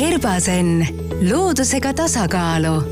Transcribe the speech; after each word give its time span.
Herbasen, 0.00 0.86
loodusega 1.30 1.92
tasakaalu. 1.94 2.82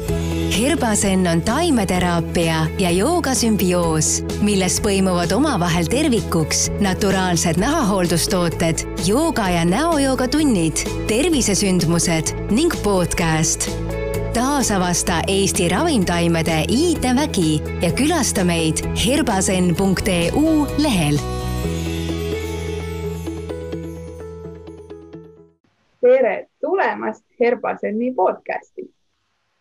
Herbasen 0.61 1.27
on 1.27 1.43
taimeteraapia 1.43 2.67
ja 2.79 2.91
joogasümbioos, 2.91 4.25
milles 4.45 4.77
põimuvad 4.85 5.33
omavahel 5.33 5.89
tervikuks 5.89 6.67
naturaalsed 6.85 7.57
nahahooldustooted, 7.61 8.85
jooga 9.07 9.49
ja 9.49 9.65
näojooga 9.65 10.29
tunnid, 10.29 10.85
tervisesündmused 11.09 12.35
ning 12.51 12.77
podcast. 12.83 13.71
taasavasta 14.35 15.23
Eesti 15.27 15.69
ravimtaimede 15.69 16.65
iidevägi 16.69 17.63
ja 17.83 17.93
külasta 17.93 18.45
meid 18.45 18.85
herbasen.eu 19.07 20.67
lehel 20.79 21.19
tere 26.01 26.48
tulemast 26.89 27.25
Herbaseni 27.41 28.15
podcasti. 28.15 28.95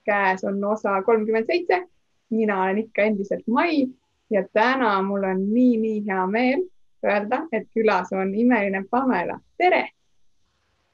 käes 0.04 0.44
on 0.44 0.64
osa 0.64 1.02
kolmkümmend 1.02 1.46
seitse. 1.46 1.88
mina 2.30 2.64
olen 2.64 2.78
ikka 2.78 3.02
endiselt 3.02 3.48
Mai 3.48 3.88
ja 4.30 4.44
täna 4.54 5.02
mul 5.02 5.24
on 5.24 5.54
nii-nii 5.54 6.06
hea 6.08 6.28
meel 6.28 6.62
öelda, 7.06 7.42
et 7.52 7.68
külas 7.76 8.14
on 8.14 8.36
imeline 8.36 8.86
Pamela. 8.90 9.40
tere. 9.58 9.90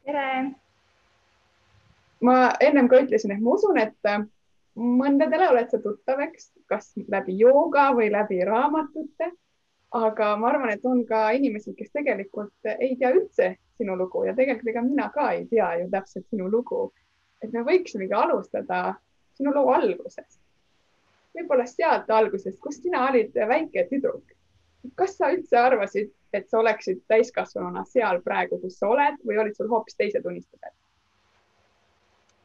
tere. 0.06 0.52
ma 2.22 2.54
ennem 2.60 2.88
ka 2.88 3.00
ütlesin, 3.00 3.32
et 3.32 3.42
ma 3.42 3.52
usun, 3.52 3.78
et 3.78 3.98
mõndadele 4.76 5.50
oled 5.50 5.70
sa 5.70 5.78
tuttav, 5.78 6.20
eks, 6.20 6.52
kas 6.66 6.94
läbi 7.08 7.38
jooga 7.38 7.92
või 7.94 8.12
läbi 8.12 8.42
raamatute. 8.46 9.32
aga 9.92 10.36
ma 10.38 10.50
arvan, 10.50 10.70
et 10.70 10.86
on 10.86 11.06
ka 11.06 11.30
inimesi, 11.30 11.76
kes 11.78 11.92
tegelikult 11.92 12.74
ei 12.80 12.96
tea 12.98 13.14
üldse 13.14 13.58
sinu 13.78 13.96
lugu 13.98 14.24
ja 14.28 14.36
tegelikult 14.38 14.70
ega 14.72 14.84
mina 14.86 15.10
ka 15.14 15.32
ei 15.32 15.46
tea 15.50 15.70
ju 15.82 15.90
täpselt 15.92 16.28
sinu 16.30 16.50
lugu. 16.52 16.92
et 17.44 17.52
me 17.52 17.60
võiksimegi 17.68 18.14
alustada 18.16 18.96
sinu 19.36 19.54
loo 19.54 19.74
algusest. 19.74 20.40
võib-olla 21.34 21.66
sealt 21.68 22.10
algusest, 22.10 22.60
kus 22.60 22.82
sina 22.82 23.08
olid 23.10 23.34
väike 23.34 23.88
tüdruk. 23.90 24.36
kas 24.96 25.18
sa 25.18 25.32
üldse 25.32 25.58
arvasid, 25.58 26.12
et 26.34 26.50
sa 26.50 26.60
oleksid 26.60 27.04
täiskasvanuna 27.08 27.86
seal 27.86 28.22
praegu, 28.22 28.60
kus 28.62 28.80
sa 28.80 28.88
oled 28.88 29.20
või 29.28 29.38
olid 29.42 29.56
sul 29.56 29.70
hoopis 29.70 29.96
teised 29.96 30.26
unistused? 30.26 30.74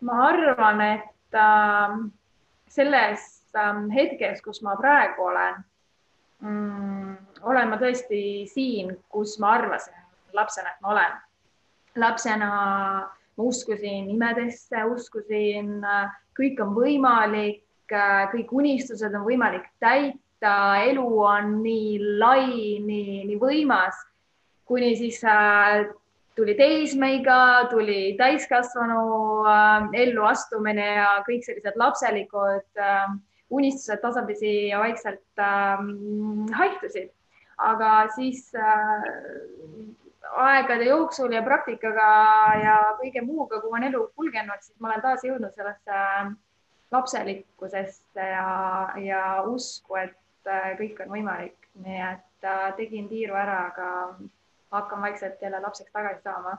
ma 0.01 0.29
arvan, 0.29 0.81
et 0.81 1.35
äh, 1.35 1.97
selles 2.69 3.25
äh, 3.57 3.81
hetkes, 3.95 4.43
kus 4.43 4.63
ma 4.63 4.77
praegu 4.77 5.25
olen 5.27 5.65
mm,, 6.41 7.17
olen 7.43 7.71
ma 7.71 7.79
tõesti 7.81 8.21
siin, 8.51 8.95
kus 9.13 9.39
ma 9.43 9.57
arvasin 9.59 9.99
lapsena, 10.33 10.71
et 10.71 10.81
ma 10.85 10.93
olen. 10.95 11.17
Lapsena 12.01 12.51
ma 13.39 13.45
uskusin 13.47 14.11
imedesse, 14.11 14.83
uskusin, 14.91 15.79
kõik 16.39 16.59
on 16.63 16.75
võimalik, 16.75 17.63
kõik 18.33 18.51
unistused 18.53 19.15
on 19.15 19.25
võimalik 19.27 19.69
täita, 19.81 20.83
elu 20.85 21.07
on 21.23 21.59
nii 21.63 22.19
lai, 22.19 22.79
nii, 22.83 23.23
nii 23.31 23.39
võimas, 23.41 23.97
kuni 24.69 24.93
siis 24.99 25.23
äh, 25.25 25.87
tuli 26.37 26.55
teismeiga, 26.59 27.69
tuli 27.71 28.15
täiskasvanu 28.19 29.01
äh, 29.49 29.89
elluastumine 30.03 30.89
ja 30.99 31.13
kõik 31.27 31.47
sellised 31.47 31.79
lapselikud 31.81 32.83
äh, 32.83 33.07
unistused 33.49 34.03
tasapisi 34.03 34.69
ja 34.69 34.83
vaikselt 34.83 35.41
haihtusid. 36.59 37.15
aga 37.59 37.93
siis 38.15 38.53
aegade 40.37 40.85
jooksul 40.85 41.33
ja 41.33 41.43
praktikaga 41.43 42.09
ja 42.63 42.77
kõige 43.01 43.23
muuga, 43.25 43.61
kui 43.61 43.73
on 43.79 43.87
elu 43.89 44.03
kulgenud, 44.17 44.63
siis 44.63 44.79
ma 44.81 44.91
olen 44.93 45.05
taas 45.05 45.25
jõudnud 45.25 45.55
sellesse 45.55 46.03
lapselikkusesse 46.93 48.27
ja, 48.33 48.49
ja 49.03 49.23
usku, 49.47 49.99
et 50.01 50.51
äh, 50.51 50.73
kõik 50.81 51.01
on 51.05 51.15
võimalik. 51.17 51.57
nii 51.79 52.01
et 52.03 52.45
äh, 52.45 52.69
tegin 52.77 53.09
tiiru 53.09 53.37
ära, 53.39 53.59
aga 53.71 53.89
hakkan 54.75 55.03
vaikselt 55.03 55.43
jälle 55.43 55.61
lapseks 55.61 55.93
tagasi 55.93 56.23
saama. 56.23 56.59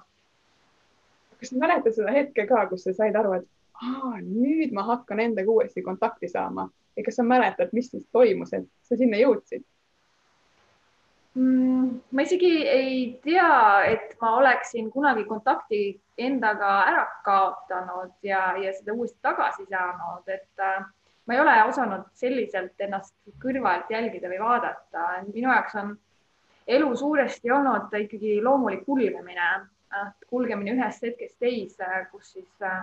kas 1.40 1.50
sa 1.50 1.56
mäletad 1.56 1.96
seda 1.96 2.12
hetke 2.12 2.46
ka, 2.48 2.68
kus 2.68 2.84
sa 2.84 2.94
said 2.94 3.16
aru, 3.16 3.34
et 3.40 3.48
Aa, 3.80 4.18
nüüd 4.20 4.74
ma 4.76 4.84
hakkan 4.84 5.22
endaga 5.24 5.52
uuesti 5.52 5.82
kontakti 5.82 6.28
saama 6.28 6.68
ja 6.98 7.04
kas 7.04 7.16
sa 7.16 7.24
mäletad, 7.24 7.70
mis 7.72 7.88
siis 7.92 8.08
toimus, 8.12 8.52
et 8.54 8.66
sa 8.84 8.98
sinna 9.00 9.20
jõudsid? 9.22 9.64
Mm, 11.38 12.00
ma 12.10 12.22
isegi 12.26 12.64
ei 12.66 13.20
tea, 13.24 13.86
et 13.86 14.16
ma 14.22 14.32
oleksin 14.40 14.90
kunagi 14.92 15.28
kontakti 15.30 15.82
endaga 16.18 16.72
ära 16.90 17.04
kaotanud 17.24 18.16
ja, 18.26 18.56
ja 18.58 18.74
seda 18.74 18.96
uuesti 18.98 19.20
tagasi 19.22 19.68
saanud, 19.70 20.26
et 20.26 20.64
äh, 20.66 20.80
ma 21.30 21.36
ei 21.36 21.42
ole 21.44 21.54
osanud 21.70 22.08
selliselt 22.18 22.82
ennast 22.82 23.14
kõrvalt 23.44 23.92
jälgida 23.94 24.32
või 24.32 24.40
vaadata. 24.42 25.04
minu 25.28 25.52
jaoks 25.54 25.76
on 25.78 25.94
elu 26.68 26.96
suuresti 26.98 27.52
olnud 27.52 27.94
ikkagi 28.00 28.40
loomulik 28.42 28.82
kulgemine, 28.86 29.52
kulgemine 30.30 30.74
ühest 30.74 31.06
hetkest 31.06 31.38
teise, 31.40 32.08
kus 32.12 32.34
siis 32.34 32.66
äh, 32.66 32.82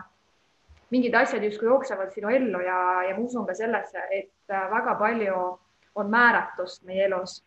mingid 0.94 1.18
asjad 1.18 1.42
justkui 1.42 1.66
jooksevad 1.66 2.14
sinu 2.14 2.30
ellu 2.30 2.62
ja, 2.62 2.78
ja 3.08 3.18
ma 3.18 3.26
usun 3.26 3.46
ka 3.46 3.58
sellesse, 3.58 4.06
et 4.10 4.54
äh, 4.54 4.70
väga 4.70 4.94
palju 5.02 5.42
on 5.98 6.10
määratust 6.14 6.86
meie 6.86 7.10
elus 7.10 7.40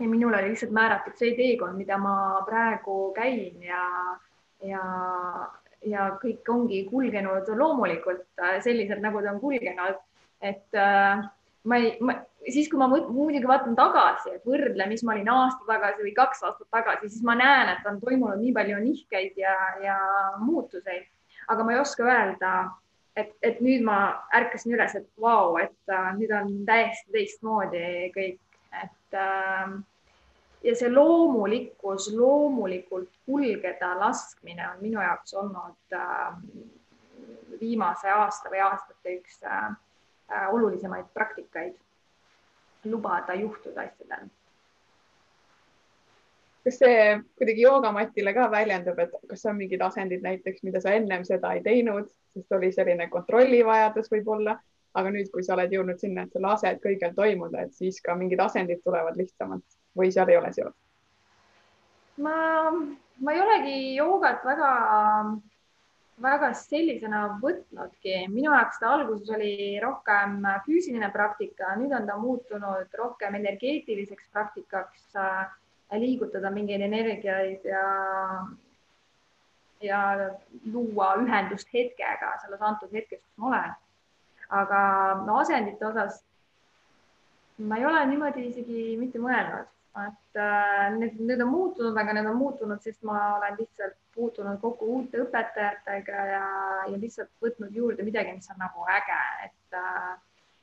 ja 0.00 0.08
minule 0.08 0.38
oli 0.38 0.52
lihtsalt 0.52 0.72
määratud 0.72 1.16
see 1.18 1.34
teekond, 1.36 1.76
mida 1.78 1.98
ma 2.00 2.14
praegu 2.46 3.12
käin 3.16 3.62
ja, 3.62 3.82
ja, 4.64 4.84
ja 5.86 6.06
kõik 6.22 6.48
ongi 6.48 6.84
kulgenud 6.88 7.50
loomulikult 7.56 8.42
äh, 8.42 8.58
selliselt, 8.64 9.02
nagu 9.04 9.22
ta 9.22 9.34
on 9.34 9.40
kulgenud. 9.42 10.00
et 10.40 10.74
äh, 10.74 11.22
ma 11.64 11.76
ei, 11.76 11.92
siis 12.48 12.68
kui 12.72 12.80
ma 12.80 12.88
muidugi 12.88 13.46
vaatan 13.48 13.76
tagasi, 13.76 14.36
et 14.36 14.46
võrdle, 14.48 14.86
mis 14.88 15.02
ma 15.04 15.14
olin 15.14 15.32
aasta 15.34 15.66
tagasi 15.68 16.04
või 16.06 16.14
kaks 16.16 16.44
aastat 16.48 16.68
tagasi, 16.72 17.10
siis 17.12 17.24
ma 17.26 17.36
näen, 17.36 17.74
et 17.74 17.88
on 17.88 18.00
toimunud 18.00 18.40
nii 18.40 18.54
palju 18.56 18.78
nihkeid 18.84 19.40
ja, 19.40 19.56
ja 19.84 19.98
muutuseid, 20.40 21.08
aga 21.52 21.66
ma 21.66 21.74
ei 21.74 21.82
oska 21.82 22.06
öelda, 22.08 22.54
et, 23.16 23.34
et 23.44 23.60
nüüd 23.60 23.84
ma 23.84 23.98
ärkasin 24.36 24.72
üles, 24.76 24.96
et 24.96 25.08
vau, 25.20 25.58
et 25.60 25.92
äh, 25.92 26.12
nüüd 26.16 26.32
on 26.36 26.54
täiesti 26.68 27.12
teistmoodi 27.12 27.84
kõik, 28.16 28.40
et 28.72 29.18
äh, 29.18 29.78
ja 30.64 30.74
see 30.76 30.90
loomulikkus, 30.92 32.10
loomulikult 32.14 33.08
kulgeda 33.26 33.94
laskmine 34.00 34.68
on 34.70 34.82
minu 34.82 35.00
jaoks 35.00 35.34
olnud 35.34 35.96
äh, 35.96 36.34
viimase 37.60 38.10
aasta 38.10 38.52
või 38.52 38.60
aastate 38.64 39.14
üks 39.18 39.40
äh, 39.44 39.70
äh, 40.32 40.50
olulisemaid 40.54 41.08
praktikaid. 41.14 41.78
lubada 42.84 43.34
juhtuda 43.34 43.82
asjadel. 43.82 44.28
kas 46.64 46.78
see 46.78 47.18
kuidagi 47.36 47.62
joogamatile 47.62 48.32
ka 48.34 48.50
väljendub, 48.50 48.98
et 48.98 49.12
kas 49.28 49.44
on 49.46 49.56
mingid 49.56 49.80
asendid 49.82 50.22
näiteks, 50.22 50.62
mida 50.62 50.80
sa 50.80 50.92
ennem 50.96 51.24
seda 51.24 51.52
ei 51.52 51.62
teinud, 51.62 52.08
sest 52.32 52.52
oli 52.52 52.72
selline 52.72 53.08
kontrollivajadus 53.08 54.10
võib-olla, 54.12 54.56
aga 54.98 55.12
nüüd, 55.14 55.30
kui 55.32 55.44
sa 55.46 55.54
oled 55.54 55.72
jõudnud 55.74 56.00
sinna, 56.02 56.24
et 56.24 56.32
sa 56.34 56.42
lased 56.42 56.80
kõigel 56.82 57.14
toimuda, 57.14 57.66
et 57.66 57.76
siis 57.76 58.00
ka 58.02 58.16
mingid 58.18 58.40
asendid 58.42 58.82
tulevad 58.84 59.18
lihtsamalt 59.20 59.78
või 59.96 60.10
seal 60.14 60.30
ei 60.32 60.40
ole 60.40 60.52
seost? 60.56 60.78
ma, 62.20 62.34
ma 63.20 63.32
ei 63.32 63.40
olegi 63.40 63.76
joogat 63.96 64.42
väga, 64.44 64.70
väga 66.20 66.50
sellisena 66.58 67.22
võtnudki, 67.42 68.16
minu 68.32 68.50
jaoks 68.50 68.80
ta 68.82 68.90
alguses 68.96 69.30
oli 69.36 69.78
rohkem 69.82 70.42
füüsiline 70.66 71.08
praktika, 71.14 71.72
nüüd 71.80 71.94
on 71.96 72.08
ta 72.10 72.18
muutunud 72.20 72.98
rohkem 73.00 73.38
energeetiliseks 73.40 74.28
praktikaks 74.34 75.06
äh, 75.16 75.46
liigutada 75.98 76.50
mingeid 76.50 76.84
energiaid 76.86 77.64
ja 77.64 77.86
ja 79.80 80.00
luua 80.72 81.14
ühendust 81.22 81.70
hetkega 81.72 82.34
selles 82.42 82.60
antud 82.60 82.92
hetkes, 82.92 83.22
kus 83.22 83.40
ma 83.40 83.48
olen. 83.48 83.78
Aga 84.50 84.80
asendite 85.40 85.86
osas 85.86 86.22
ma 87.58 87.76
ei 87.78 87.84
ole 87.86 88.06
niimoodi 88.06 88.46
isegi 88.48 88.96
mitte 88.98 89.20
mõelnud 89.22 89.68
et 89.98 90.36
äh, 90.38 90.98
need, 90.98 91.18
need 91.18 91.40
on 91.42 91.50
muutunud, 91.50 91.96
aga 91.98 92.14
need 92.14 92.28
on 92.30 92.36
muutunud, 92.38 92.80
sest 92.82 93.02
ma 93.06 93.36
olen 93.36 93.56
lihtsalt 93.58 93.96
puutunud 94.14 94.60
kokku 94.62 94.86
uute 94.96 95.22
õpetajatega 95.24 96.26
ja, 96.30 96.42
ja 96.86 96.98
lihtsalt 96.98 97.30
võtnud 97.42 97.74
juurde 97.74 98.06
midagi, 98.06 98.36
mis 98.36 98.50
on 98.52 98.60
nagu 98.62 98.86
äge, 98.98 99.20
et 99.48 99.78
äh, 99.78 100.10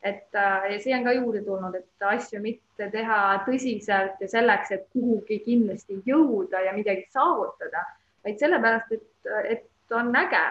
et 0.08 0.38
äh, 0.38 0.70
ja 0.72 0.80
see 0.80 0.96
on 0.96 1.04
ka 1.04 1.16
juurde 1.18 1.42
tulnud, 1.44 1.76
et 1.76 2.08
asju 2.08 2.40
mitte 2.40 2.88
teha 2.94 3.20
tõsiselt 3.48 4.22
ja 4.24 4.32
selleks, 4.32 4.72
et 4.72 4.86
kuhugi 4.94 5.42
kindlasti 5.44 6.00
jõuda 6.08 6.62
ja 6.64 6.76
midagi 6.78 7.08
saavutada, 7.12 7.84
vaid 8.24 8.40
sellepärast, 8.40 8.94
et, 8.94 9.32
et 9.58 9.98
on 9.98 10.14
äge. 10.16 10.44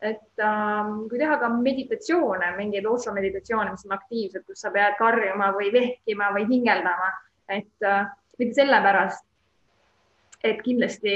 Et 0.00 0.44
ähm, 0.44 1.08
kui 1.10 1.18
teha 1.20 1.36
ka 1.40 1.48
meditatsioone, 1.52 2.54
mingeid 2.56 2.86
otsameditatsioone, 2.88 3.74
mis 3.74 3.84
on 3.88 3.96
aktiivsed, 3.98 4.46
kus 4.46 4.62
sa 4.64 4.72
pead 4.72 4.96
karjuma 4.98 5.50
või 5.56 5.68
vehkima 5.74 6.30
või 6.36 6.46
hingeldama 6.48 7.10
et 7.50 7.86
äh, 7.86 8.06
mitte 8.38 8.54
sellepärast, 8.62 9.26
et 10.44 10.62
kindlasti 10.64 11.14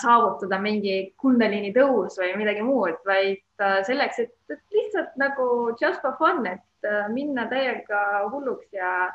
saavutada 0.00 0.58
mingi 0.58 1.12
kundaliini 1.20 1.70
tõus 1.76 2.16
või 2.18 2.32
midagi 2.40 2.64
muud, 2.66 2.96
vaid 3.06 3.62
äh, 3.62 3.78
selleks, 3.86 4.24
et 4.24 4.56
lihtsalt 4.74 5.14
nagu 5.20 5.46
just 5.80 6.02
for 6.02 6.16
fun, 6.18 6.42
et 6.50 6.88
äh, 6.88 7.06
minna 7.14 7.46
täiega 7.50 8.24
hulluks 8.32 8.72
ja 8.74 9.12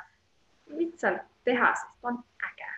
lihtsalt 0.78 1.26
teha, 1.48 1.74
sest 1.76 2.08
on 2.08 2.22
äge. 2.52 2.70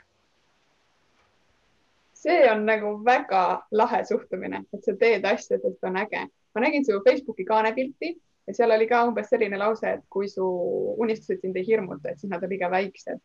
See 2.21 2.51
on 2.51 2.65
nagu 2.65 2.93
väga 3.05 3.61
lahe 3.71 4.03
suhtumine, 4.05 4.63
et 4.73 4.83
sa 4.85 4.93
teed 4.99 5.25
asju, 5.25 5.57
sest 5.61 5.87
on 5.89 5.97
äge. 5.97 6.27
ma 6.55 6.61
nägin 6.61 6.85
su 6.85 6.99
Facebooki 7.05 7.45
kaanepilti 7.45 8.15
ja 8.47 8.53
seal 8.53 8.71
oli 8.75 8.87
ka 8.87 9.03
umbes 9.07 9.29
selline 9.29 9.57
lause, 9.57 9.87
et 9.87 10.03
kui 10.09 10.29
su 10.29 10.45
unistused 10.97 11.41
sind 11.41 11.57
ei 11.57 11.67
hirmuta, 11.67 12.11
et 12.11 12.19
siis 12.19 12.31
nad 12.31 12.43
on 12.43 12.49
liiga 12.49 12.69
väiksed. 12.71 13.19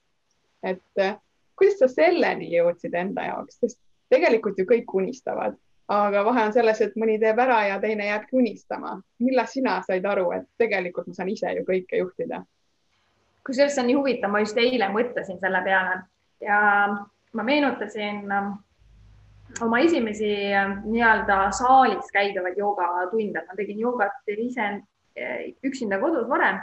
et 0.63 1.03
äh, 1.03 1.17
kuidas 1.59 1.79
sa 1.79 1.89
selleni 1.89 2.51
jõudsid 2.53 2.95
enda 2.95 3.29
jaoks, 3.31 3.61
sest 3.61 3.81
tegelikult 4.13 4.59
ju 4.59 4.67
kõik 4.69 4.93
unistavad, 4.95 5.57
aga 5.93 6.23
vahe 6.25 6.45
on 6.49 6.53
selles, 6.55 6.81
et 6.81 6.97
mõni 6.99 7.19
teeb 7.23 7.39
ära 7.43 7.63
ja 7.69 7.81
teine 7.81 8.07
jääbki 8.07 8.37
unistama. 8.37 9.01
millal 9.19 9.47
sina 9.51 9.81
said 9.87 10.05
aru, 10.05 10.31
et 10.33 10.47
tegelikult 10.59 11.07
ma 11.07 11.15
saan 11.15 11.33
ise 11.33 11.53
ju 11.59 11.65
kõike 11.69 12.03
juhtida? 12.03 12.45
kusjuures 13.47 13.75
see 13.75 13.83
on 13.83 13.87
nii 13.87 13.99
huvitav, 14.01 14.31
ma 14.31 14.41
just 14.43 14.57
eile 14.59 14.89
mõtlesin 14.91 15.39
selle 15.41 15.61
peale 15.63 16.01
ja 16.43 16.61
ma 17.33 17.43
meenutasin 17.47 18.25
oma 19.61 19.81
esimesi 19.81 20.31
ähm, 20.53 20.79
nii-öelda 20.91 21.51
saalis 21.57 22.13
käidavaid 22.13 22.59
joogatunde, 22.61 23.43
ma 23.47 23.57
tegin 23.57 23.81
joogat 23.81 24.31
ise 24.37 24.69
äh, 24.69 25.51
üksinda 25.65 26.01
kodus 26.03 26.29
varem. 26.29 26.61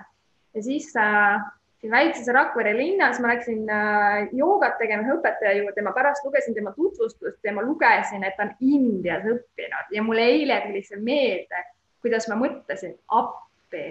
Ja 0.53 0.63
siis 0.63 0.91
äh, 0.99 1.41
väikses 1.89 2.27
Rakvere 2.33 2.75
linnas, 2.77 3.19
ma 3.19 3.33
läksin 3.33 3.69
äh, 3.69 4.29
joogat 4.31 4.77
tegema 4.79 5.07
ühe 5.07 5.17
õpetaja 5.17 5.55
juurde, 5.57 5.83
ma 5.85 5.93
pärast 5.95 6.25
lugesin 6.25 6.55
tema 6.55 6.73
tutvustust 6.75 7.39
ja 7.43 7.53
ma 7.55 7.63
lugesin, 7.65 8.23
et 8.23 8.37
ta 8.37 8.47
on 8.47 8.53
Indias 8.61 9.25
õppinud. 9.27 9.91
Ja 9.91 10.03
mulle 10.05 10.27
eile 10.35 10.61
tuli 10.67 10.83
see 10.85 11.01
meelde, 11.01 11.65
kuidas 12.03 12.29
ma 12.31 12.37
mõtlesin, 12.39 12.95
appi, 13.15 13.87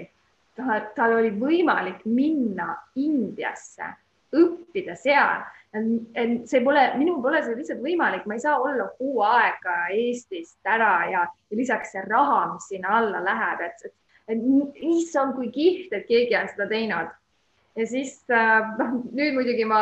tal 0.97 1.17
oli 1.19 1.33
võimalik 1.37 2.05
minna 2.05 2.75
Indiasse, 3.01 3.93
õppida 4.37 4.97
seal. 4.99 5.43
see 5.73 6.61
pole, 6.61 6.83
minul 7.01 7.23
pole 7.25 7.41
see 7.43 7.57
lihtsalt 7.57 7.81
võimalik, 7.81 8.27
ma 8.29 8.37
ei 8.37 8.45
saa 8.45 8.59
olla 8.61 8.91
kuu 8.99 9.23
aega 9.25 9.77
Eestist 9.97 10.59
ära 10.69 10.93
ja, 11.09 11.25
ja 11.25 11.57
lisaks 11.57 11.95
see 11.95 12.05
raha, 12.05 12.43
mis 12.53 12.69
sinna 12.69 12.99
alla 12.99 13.23
läheb, 13.25 13.65
et, 13.71 13.95
et, 14.29 14.45
issand, 14.85 15.33
kui 15.39 15.49
kihvt, 15.55 15.97
et 15.97 16.09
keegi 16.11 16.37
on 16.37 16.53
seda 16.53 16.69
teinud 16.69 17.13
ja 17.77 17.87
siis 17.89 18.19
äh, 18.31 18.61
noh, 18.79 18.99
nüüd 19.17 19.37
muidugi 19.37 19.65
ma 19.69 19.81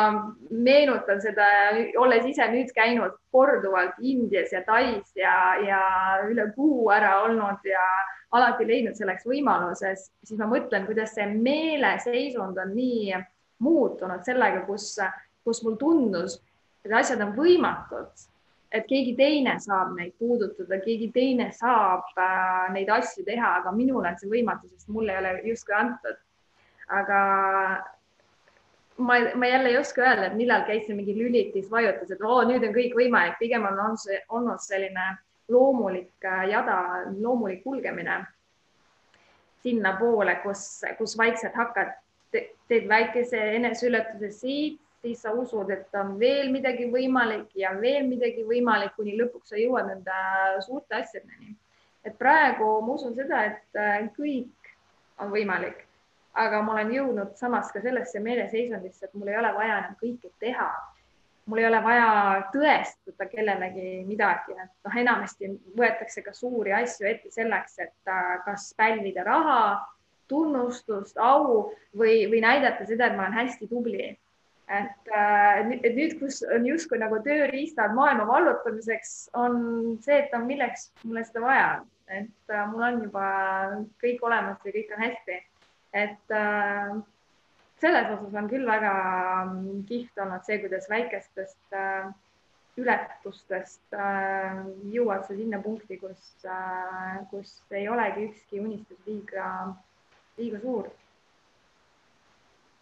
meenutan 0.49 1.19
seda, 1.23 1.47
olles 1.99 2.27
ise 2.29 2.47
nüüd 2.53 2.71
käinud 2.75 3.17
korduvalt 3.35 3.99
Indias 3.99 4.53
ja 4.55 4.63
Tais 4.67 5.11
ja, 5.19 5.35
ja 5.65 5.81
üle 6.29 6.47
kuu 6.55 6.87
ära 6.93 7.17
olnud 7.25 7.67
ja 7.67 7.83
alati 8.31 8.67
leidnud 8.67 8.95
selleks 8.95 9.27
võimaluse, 9.27 9.91
siis 9.99 10.39
ma 10.39 10.47
mõtlen, 10.47 10.87
kuidas 10.87 11.15
see 11.17 11.27
meeleseisund 11.33 12.59
on 12.63 12.71
nii 12.77 13.11
muutunud 13.61 14.25
sellega, 14.25 14.65
kus, 14.67 14.95
kus 15.45 15.61
mul 15.65 15.77
tundus, 15.79 16.39
et 16.85 16.93
asjad 16.97 17.21
on 17.23 17.33
võimatud, 17.37 18.27
et 18.71 18.87
keegi 18.87 19.15
teine 19.17 19.57
saab 19.59 19.95
neid 19.97 20.13
puudutada, 20.19 20.79
keegi 20.83 21.11
teine 21.13 21.49
saab 21.55 22.11
äh, 22.15 22.67
neid 22.75 22.89
asju 22.89 23.25
teha, 23.27 23.55
aga 23.61 23.73
minul 23.75 24.05
on 24.07 24.19
see 24.19 24.31
võimatu, 24.31 24.69
sest 24.71 24.91
mulle 24.93 25.15
ei 25.15 25.21
ole 25.21 25.33
justkui 25.49 25.75
antud. 25.75 26.19
Aga 26.91 27.19
ma, 28.97 29.17
ma 29.35 29.49
jälle 29.49 29.73
ei 29.73 29.77
oska 29.79 30.05
öelda, 30.05 30.29
et 30.29 30.37
millal 30.39 30.63
käis 30.67 30.85
see 30.87 30.95
mingi 30.95 31.15
lülitis, 31.17 31.69
vajutas, 31.71 32.11
et 32.11 32.23
oo, 32.23 32.41
nüüd 32.47 32.63
on 32.67 32.75
kõik 32.75 32.95
võimalik, 32.97 33.37
pigem 33.39 33.67
on, 33.67 33.79
on 33.91 33.99
see 33.99 34.19
olnud 34.29 34.63
selline 34.63 35.11
loomulik 35.51 36.27
äh, 36.27 36.47
jada, 36.53 36.77
loomulik 37.19 37.63
kulgemine 37.65 38.21
sinnapoole, 39.61 40.39
kus, 40.41 40.63
kus 40.97 41.17
vaikselt 41.19 41.53
hakkad 41.59 41.91
teed 42.31 42.87
väikese 42.89 43.39
eneseületuse 43.57 44.31
siit, 44.35 44.79
siis 45.01 45.21
sa 45.21 45.33
usud, 45.33 45.69
et 45.73 45.95
on 45.97 46.17
veel 46.19 46.51
midagi 46.53 46.87
võimalik 46.91 47.49
ja 47.57 47.73
veel 47.79 48.05
midagi 48.07 48.45
võimalik, 48.47 48.93
kuni 48.95 49.17
lõpuks 49.17 49.53
sa 49.53 49.59
jõuad 49.59 49.89
nende 49.89 50.17
suurte 50.65 50.99
asjadeni. 51.01 51.55
et 52.05 52.17
praegu 52.17 52.67
ma 52.81 52.93
usun 52.93 53.15
seda, 53.15 53.45
et 53.45 53.77
äh, 53.77 54.09
kõik 54.17 54.75
on 55.21 55.29
võimalik 55.33 55.87
aga 56.33 56.61
ma 56.63 56.75
olen 56.77 56.93
jõudnud 56.95 57.35
samas 57.39 57.71
ka 57.73 57.81
sellesse 57.83 58.21
meeleseisundisse, 58.23 59.07
et 59.07 59.13
mul 59.19 59.31
ei 59.31 59.37
ole 59.39 59.51
vaja 59.55 59.77
enam 59.83 59.99
kõike 59.99 60.31
teha. 60.39 60.71
mul 61.45 61.57
ei 61.57 61.65
ole 61.65 61.79
vaja 61.83 62.09
tõestada 62.53 63.25
kellelegi 63.27 64.03
midagi, 64.07 64.53
et 64.53 64.69
noh, 64.85 64.97
enamasti 65.01 65.49
võetakse 65.75 66.21
ka 66.23 66.31
suuri 66.37 66.71
asju 66.77 67.07
ette 67.09 67.31
selleks, 67.33 67.79
et 67.81 68.07
äh, 68.07 68.35
kas 68.45 68.69
pälvida 68.77 69.25
raha, 69.25 69.81
tunnustust, 70.31 71.19
au 71.21 71.69
või, 71.97 72.25
või 72.31 72.41
näidata 72.43 72.87
seda, 72.89 73.11
et 73.11 73.17
ma 73.19 73.27
olen 73.27 73.39
hästi 73.43 73.69
tubli. 73.69 74.09
et, 74.71 75.07
äh, 75.11 75.71
et 75.83 75.95
nüüd, 75.97 76.13
kus 76.19 76.39
on 76.47 76.65
justkui 76.65 76.97
nagu 76.99 77.17
tööriistad 77.25 77.91
maailma 77.91 78.23
vallutamiseks, 78.29 79.31
on 79.35 79.57
see, 79.99 80.21
et 80.23 80.33
on 80.33 80.45
milleks 80.47 80.93
mulle 81.03 81.25
seda 81.27 81.43
vaja, 81.43 81.71
et 82.07 82.53
äh, 82.55 82.67
mul 82.71 82.85
on 82.87 83.01
juba 83.03 83.25
kõik 83.99 84.23
olemas 84.23 84.63
ja 84.63 84.71
kõik 84.71 84.93
on 84.95 85.03
hästi 85.03 85.41
et 85.93 86.31
äh, 86.31 86.95
selles 87.81 88.11
osas 88.15 88.35
on 88.39 88.49
küll 88.49 88.67
väga 88.67 88.91
mm, 89.45 89.85
kihvt 89.89 90.21
olnud 90.23 90.45
see, 90.47 90.59
kuidas 90.63 90.87
väikestest 90.91 91.75
äh, 91.75 92.11
ületustest 92.79 93.97
äh, 93.97 94.61
jõuad 94.93 95.25
sa 95.27 95.35
sinna 95.35 95.59
punkti, 95.63 95.99
kus 95.99 96.45
äh,, 96.47 97.19
kus 97.31 97.57
ei 97.75 97.89
olegi 97.91 98.29
ükski 98.29 98.61
unistus 98.63 99.01
liiga, 99.07 99.73
liiga 100.41 100.61
suur. 100.63 100.89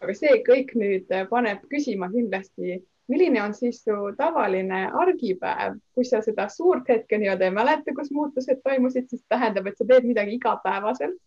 aga 0.00 0.16
see 0.16 0.38
kõik 0.46 0.72
nüüd 0.80 1.10
paneb 1.30 1.64
küsima 1.72 2.08
kindlasti, 2.12 2.80
milline 3.12 3.42
on 3.42 3.52
siis 3.54 3.82
su 3.84 3.96
tavaline 4.16 4.86
argipäev, 5.02 5.76
kui 5.94 6.06
sa 6.08 6.22
seda 6.24 6.48
suurt 6.48 6.88
hetke 6.88 7.18
nii-öelda 7.20 7.50
ei 7.50 7.56
mäleta, 7.56 7.94
kus 7.96 8.08
muutused 8.14 8.62
toimusid, 8.64 9.10
siis 9.10 9.26
tähendab, 9.28 9.68
et 9.68 9.76
sa 9.76 9.84
teed 9.84 10.08
midagi 10.08 10.38
igapäevaselt 10.38 11.18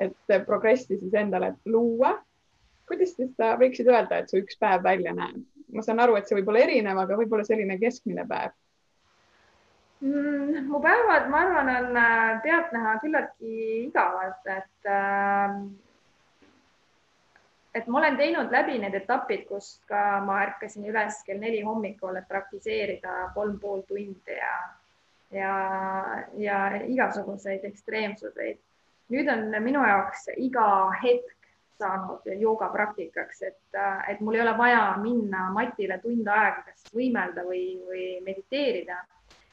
et 0.00 0.46
progressi 0.46 0.98
siis 0.98 1.14
endale 1.14 1.54
luua. 1.66 2.18
kuidas 2.88 3.12
siis 3.14 3.30
sa 3.38 3.52
võiksid 3.60 3.86
öelda, 3.86 4.18
et 4.18 4.32
su 4.32 4.40
üks 4.40 4.56
päev 4.58 4.82
välja 4.82 5.12
näeb? 5.14 5.44
ma 5.70 5.84
saan 5.86 6.00
aru, 6.02 6.16
et 6.18 6.26
see 6.26 6.34
võib 6.40 6.48
olla 6.50 6.64
erinev, 6.64 6.98
aga 6.98 7.18
võib-olla 7.20 7.44
selline 7.46 7.76
keskmine 7.78 8.24
päev. 8.26 8.56
Mu 10.00 10.80
päevad, 10.80 11.28
ma 11.28 11.44
arvan, 11.44 11.68
on 11.76 11.96
äh, 11.96 12.40
pealtnäha 12.42 12.96
küllaltki 13.02 13.54
igavad, 13.84 14.40
et 14.46 14.88
äh, 14.88 15.56
et 17.74 17.86
ma 17.86 17.98
olen 17.98 18.16
teinud 18.16 18.50
läbi 18.52 18.78
need 18.82 18.94
etapid, 18.94 19.44
kus 19.48 19.76
ka 19.88 20.20
ma 20.26 20.40
ärkasin 20.46 20.88
üles 20.88 21.20
kell 21.26 21.38
neli 21.38 21.60
hommikul, 21.62 22.16
et 22.16 22.28
praktiseerida 22.28 23.30
kolm 23.34 23.58
pool 23.60 23.84
tundi 23.88 24.38
ja 24.38 24.54
ja, 25.30 25.52
ja 26.34 26.56
igasuguseid 26.86 27.64
ekstreemsuseid. 27.64 28.58
Nüüd 29.10 29.28
on 29.30 29.54
minu 29.62 29.82
jaoks 29.86 30.28
iga 30.36 30.64
hetk 31.02 31.36
saanud 31.80 32.26
joogapraktikaks, 32.40 33.42
et, 33.42 33.78
et 34.08 34.20
mul 34.20 34.36
ei 34.36 34.42
ole 34.42 34.52
vaja 34.58 34.82
minna 35.00 35.48
matile 35.54 35.96
tund 36.02 36.28
aega, 36.28 36.64
kas 36.66 36.92
võimelda 36.94 37.44
või, 37.46 37.78
või 37.86 38.04
mediteerida, 38.26 38.98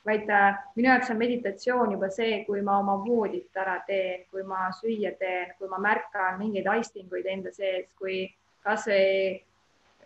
vaid 0.07 0.29
äh, 0.31 0.59
minu 0.75 0.89
jaoks 0.89 1.11
on 1.11 1.19
meditatsioon 1.19 1.91
juba 1.95 2.09
see, 2.13 2.43
kui 2.47 2.61
ma 2.65 2.79
oma 2.79 2.97
voodit 3.03 3.59
ära 3.59 3.77
teen, 3.87 4.23
kui 4.31 4.43
ma 4.47 4.69
süüa 4.75 5.13
teen, 5.19 5.51
kui 5.59 5.69
ma 5.71 5.81
märkan 5.83 6.39
mingeid 6.39 6.69
aistinguid 6.71 7.27
enda 7.27 7.51
sees, 7.55 7.89
kui 7.99 8.23
kasvõi 8.63 9.41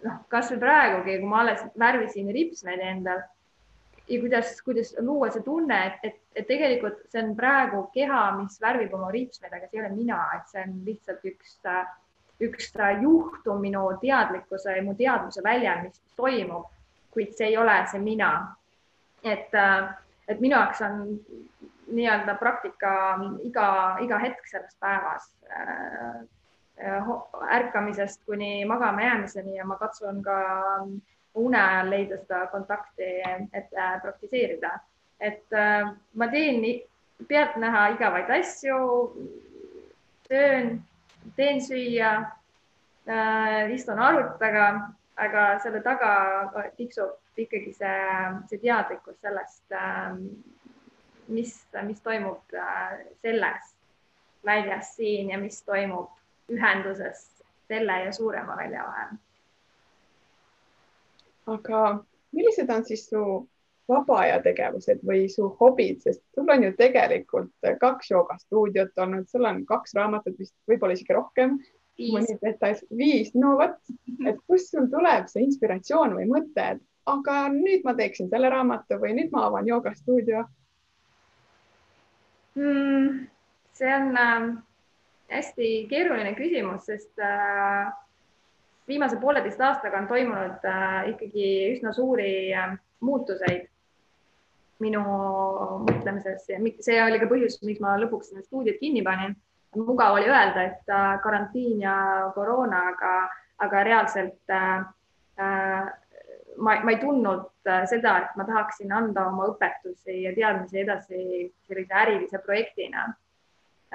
noh, 0.05 0.23
kasvõi 0.31 0.59
praegugi, 0.61 1.19
kui 1.21 1.29
ma 1.29 1.43
alles 1.45 1.63
värvisin 1.79 2.33
ripsmeid 2.33 2.81
endal 2.85 3.21
ja 4.11 4.19
kuidas, 4.19 4.61
kuidas 4.61 4.95
luua 4.99 5.29
see 5.31 5.43
tunne, 5.45 5.77
et, 5.87 5.99
et, 6.03 6.19
et 6.35 6.47
tegelikult 6.47 6.99
see 7.11 7.23
on 7.23 7.33
praegu 7.37 7.85
keha, 7.93 8.21
mis 8.39 8.59
värvib 8.61 8.93
oma 8.97 9.11
ripsmeid, 9.13 9.53
aga 9.53 9.69
see 9.69 9.79
ei 9.79 9.85
ole 9.85 9.91
mina, 9.95 10.21
et 10.37 10.51
see 10.51 10.63
on 10.65 10.77
lihtsalt 10.87 11.27
üks, 11.31 11.57
üks 12.41 12.71
juhtum 13.01 13.61
minu 13.61 13.85
teadlikkuse 14.01 14.77
ja 14.77 14.83
mu 14.83 14.95
teadvuse 14.97 15.43
väljal, 15.43 15.85
mis 15.85 16.01
toimub, 16.17 16.67
kuid 17.11 17.35
see 17.37 17.51
ei 17.51 17.57
ole 17.57 17.77
see 17.91 18.01
mina. 18.03 18.31
Et, 19.23 19.53
et 20.27 20.39
minu 20.39 20.55
jaoks 20.55 20.81
on 20.81 21.01
nii-öelda 21.91 22.35
praktika 22.39 22.91
iga, 23.43 23.97
iga 24.01 24.19
hetk 24.21 24.47
selles 24.47 24.75
päevas 24.79 25.27
äh, 25.51 26.21
ärkamisest 27.57 28.23
kuni 28.25 28.65
magama 28.65 29.01
jäämiseni 29.01 29.57
ja 29.57 29.65
ma 29.65 29.75
katsun 29.77 30.23
ka 30.23 30.37
une 31.35 31.57
ajal 31.57 31.89
leida 31.89 32.17
seda 32.17 32.45
kontakti, 32.51 33.09
et 33.53 33.73
äh, 33.77 34.01
praktiseerida. 34.01 34.79
et 35.19 35.53
äh, 35.53 35.91
ma 36.13 36.27
teen 36.27 36.63
pealtnäha 37.27 37.87
igavaid 37.93 38.29
asju, 38.29 38.77
söön, 40.27 40.81
teen 41.35 41.61
süüa 41.61 42.13
äh,, 43.05 43.71
istun 43.71 43.99
arvuti 43.99 44.39
taga 44.39 44.89
aga 45.17 45.59
selle 45.63 45.81
taga 45.83 46.11
tiksub 46.77 47.39
ikkagi 47.39 47.73
see, 47.73 47.97
see 48.49 48.61
teadlikkus 48.61 49.19
sellest, 49.21 49.63
mis, 51.27 51.53
mis 51.87 52.01
toimub 52.01 52.55
selles 53.21 53.73
väljas 54.45 54.95
siin 54.95 55.29
ja 55.29 55.39
mis 55.39 55.61
toimub 55.63 56.09
ühenduses 56.51 57.27
selle 57.67 57.99
ja 58.05 58.11
suurema 58.11 58.57
välja 58.57 58.83
vahel. 58.87 59.17
aga 61.51 62.03
millised 62.31 62.69
on 62.69 62.85
siis 62.85 63.09
su 63.09 63.21
vaba 63.89 64.19
aja 64.23 64.39
tegevused 64.43 65.01
või 65.07 65.25
su 65.31 65.49
hobid, 65.59 66.01
sest 66.05 66.21
sul 66.35 66.49
on 66.53 66.63
ju 66.63 66.71
tegelikult 66.77 67.69
kaks 67.79 68.11
joogastuudiot 68.11 68.97
olnud, 69.03 69.27
sul 69.27 69.47
on 69.49 69.65
kaks 69.67 69.95
raamatut 69.97 70.37
vist, 70.39 70.55
võib-olla 70.69 70.95
isegi 70.95 71.17
rohkem. 71.17 71.57
Mõni 72.13 72.37
detail, 72.41 72.79
viis, 72.97 73.33
no 73.37 73.55
vot, 73.59 73.77
et 74.25 74.39
kust 74.47 74.73
sul 74.73 74.89
tuleb 74.91 75.29
see 75.31 75.45
inspiratsioon 75.45 76.17
või 76.17 76.27
mõte, 76.29 76.65
et 76.75 76.81
aga 77.11 77.43
nüüd 77.53 77.85
ma 77.85 77.95
teeksin 77.97 78.29
selle 78.31 78.49
raamatu 78.53 78.99
või 79.01 79.15
nüüd 79.17 79.31
ma 79.33 79.47
avan 79.47 79.69
joogastuudio 79.69 80.43
mm,? 82.55 83.25
see 83.77 83.93
on 83.95 84.11
äh, 84.21 84.51
hästi 85.31 85.71
keeruline 85.89 86.33
küsimus, 86.37 86.85
sest 86.89 87.19
äh, 87.23 87.91
viimase 88.87 89.19
pooleteist 89.21 89.61
aastaga 89.61 90.01
on 90.01 90.09
toimunud 90.09 90.65
äh, 90.67 91.11
ikkagi 91.13 91.45
üsna 91.75 91.93
suuri 91.95 92.31
äh, 92.53 92.75
muutuseid 93.05 93.69
minu 94.81 95.03
mõtlemises 95.85 96.47
ja 96.49 96.57
see 96.81 96.97
oli 97.03 97.19
ka 97.21 97.29
põhjus, 97.29 97.59
miks 97.65 97.81
ma 97.83 97.95
lõpuks 98.01 98.33
need 98.33 98.47
stuudiod 98.47 98.79
kinni 98.81 99.03
panin. 99.05 99.35
Mugav 99.75 100.13
oli 100.13 100.27
öelda, 100.29 100.63
et 100.63 100.89
äh, 100.89 101.19
karantiin 101.23 101.81
ja 101.81 101.95
koroona, 102.35 102.87
aga, 102.91 103.29
aga 103.61 103.83
reaalselt 103.83 104.49
äh, 104.49 104.79
äh, 105.39 105.89
ma, 106.57 106.75
ma 106.83 106.91
ei 106.91 106.99
tundnud 107.01 107.67
äh, 107.67 107.85
seda, 107.89 108.17
et 108.21 108.37
ma 108.39 108.45
tahaksin 108.47 108.91
anda 108.93 109.27
oma 109.29 109.49
õpetusi 109.53 110.23
ja 110.25 110.35
teadmisi 110.35 110.81
edasi 110.83 111.25
sellise 111.67 111.99
ärilise 112.03 112.41
projektina 112.45 113.11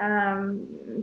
ähm,. 0.01 0.53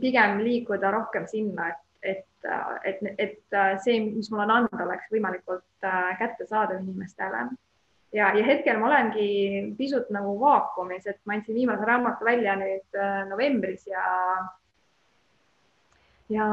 pigem 0.00 0.38
liikuda 0.42 0.90
rohkem 0.90 1.26
sinna, 1.30 1.68
et, 1.70 1.82
et, 2.02 2.48
et, 2.84 3.04
et 3.18 3.60
see, 3.82 4.00
mis 4.06 4.30
mul 4.30 4.44
on 4.46 4.56
anda, 4.58 4.82
oleks 4.86 5.12
võimalikult 5.12 5.86
kättesaadav 6.18 6.80
inimestele 6.80 7.46
ja, 8.14 8.30
ja 8.36 8.44
hetkel 8.46 8.78
ma 8.80 8.88
olengi 8.90 9.28
pisut 9.78 10.10
nagu 10.14 10.34
vaakumis, 10.40 11.06
et 11.06 11.20
ma 11.26 11.38
andsin 11.38 11.56
viimase 11.56 11.86
raamatu 11.88 12.26
välja 12.26 12.56
nüüd 12.60 13.00
novembris 13.30 13.86
ja, 13.90 14.04
ja 16.28 16.46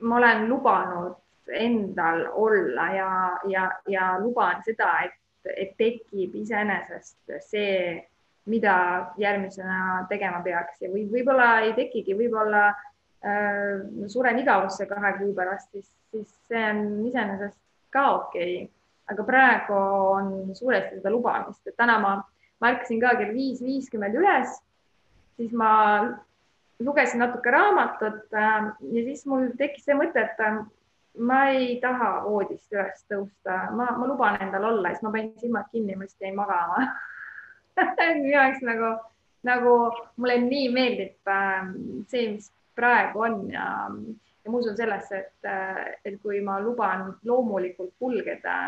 ma 0.00 0.16
olen 0.16 0.48
lubanud 0.48 1.16
endal 1.50 2.26
olla 2.32 2.86
ja, 2.94 3.10
ja, 3.48 3.70
ja 3.88 4.12
luban 4.20 4.62
seda, 4.64 4.92
et, 5.04 5.16
et 5.56 5.72
tekib 5.78 6.34
iseenesest 6.42 7.34
see, 7.48 7.96
mida 8.50 8.74
järgmisena 9.18 10.06
tegema 10.08 10.42
peaks. 10.44 10.78
Ja 10.80 10.90
või 10.92 11.06
võib-olla 11.10 11.60
ei 11.66 11.72
tekigi, 11.76 12.14
võib-olla 12.16 12.68
äh, 12.70 13.80
suren 14.08 14.38
igavusse 14.38 14.86
kahe 14.90 15.16
kuu 15.18 15.32
pärast, 15.34 15.72
siis, 15.74 15.90
siis 16.12 16.30
see 16.48 16.66
on 16.70 16.84
iseenesest 17.10 17.58
ka 17.90 18.06
okei. 18.20 18.62
Okay 18.64 18.76
aga 19.10 19.26
praegu 19.26 19.76
on 20.14 20.54
suuresti 20.54 20.98
seda 20.98 21.12
lubamist, 21.12 21.62
et 21.66 21.76
täna 21.78 21.98
ma, 22.02 22.16
ma 22.62 22.72
ärkasin 22.72 23.00
ka 23.02 23.16
kell 23.18 23.34
viis 23.34 23.62
viiskümmend 23.64 24.16
üles, 24.18 24.58
siis 25.38 25.54
ma 25.56 25.72
lugesin 26.80 27.20
natuke 27.20 27.50
raamatut 27.50 28.34
äh, 28.34 28.70
ja 28.92 29.02
siis 29.04 29.26
mul 29.26 29.50
tekkis 29.58 29.84
see 29.88 29.96
mõte, 29.98 30.24
et 30.24 30.40
äh, 30.44 30.60
ma 31.18 31.40
ei 31.54 31.74
taha 31.82 32.10
voodist 32.24 32.72
üles 32.72 33.04
tõusta, 33.10 33.60
ma, 33.76 33.90
ma 33.98 34.08
luban 34.08 34.40
endal 34.40 34.70
olla, 34.72 34.94
siis 34.94 35.04
ma 35.06 35.12
panin 35.14 35.34
silmad 35.42 35.68
kinni, 35.72 35.96
ma 35.96 36.06
lihtsalt 36.06 36.26
jäin 36.28 36.38
magama. 36.38 36.84
Minu 38.16 38.32
jaoks 38.32 38.64
nagu, 38.66 38.94
nagu 39.46 39.76
mulle 40.16 40.40
nii 40.46 40.72
meeldib 40.74 41.32
äh, 41.34 41.70
see, 42.12 42.34
mis 42.36 42.50
praegu 42.78 43.26
on 43.26 43.40
ja, 43.52 43.66
ja 44.44 44.52
ma 44.52 44.62
usun 44.62 44.78
sellesse, 44.78 45.24
et, 45.24 45.50
et 46.04 46.20
kui 46.22 46.40
ma 46.44 46.60
luban 46.62 47.10
loomulikult 47.28 47.92
kulgeda 47.98 48.60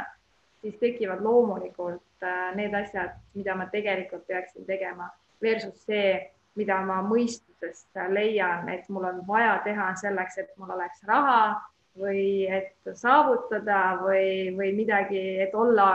siis 0.63 0.77
tekivad 0.79 1.21
loomulikult 1.21 2.23
äh, 2.23 2.55
need 2.55 2.75
asjad, 2.75 3.17
mida 3.35 3.55
ma 3.59 3.67
tegelikult 3.67 4.27
peaksin 4.27 4.67
tegema 4.67 5.11
versus 5.43 5.85
see, 5.87 6.31
mida 6.59 6.81
ma 6.85 7.01
mõistusest 7.07 8.01
leian, 8.13 8.69
et 8.69 8.89
mul 8.93 9.09
on 9.09 9.21
vaja 9.27 9.59
teha 9.65 9.93
selleks, 10.01 10.39
et 10.39 10.51
mul 10.61 10.73
oleks 10.75 11.05
raha 11.09 11.61
või 11.99 12.49
et 12.49 12.95
saavutada 12.97 13.99
või, 14.01 14.53
või 14.57 14.73
midagi, 14.77 15.23
et 15.45 15.55
olla 15.55 15.89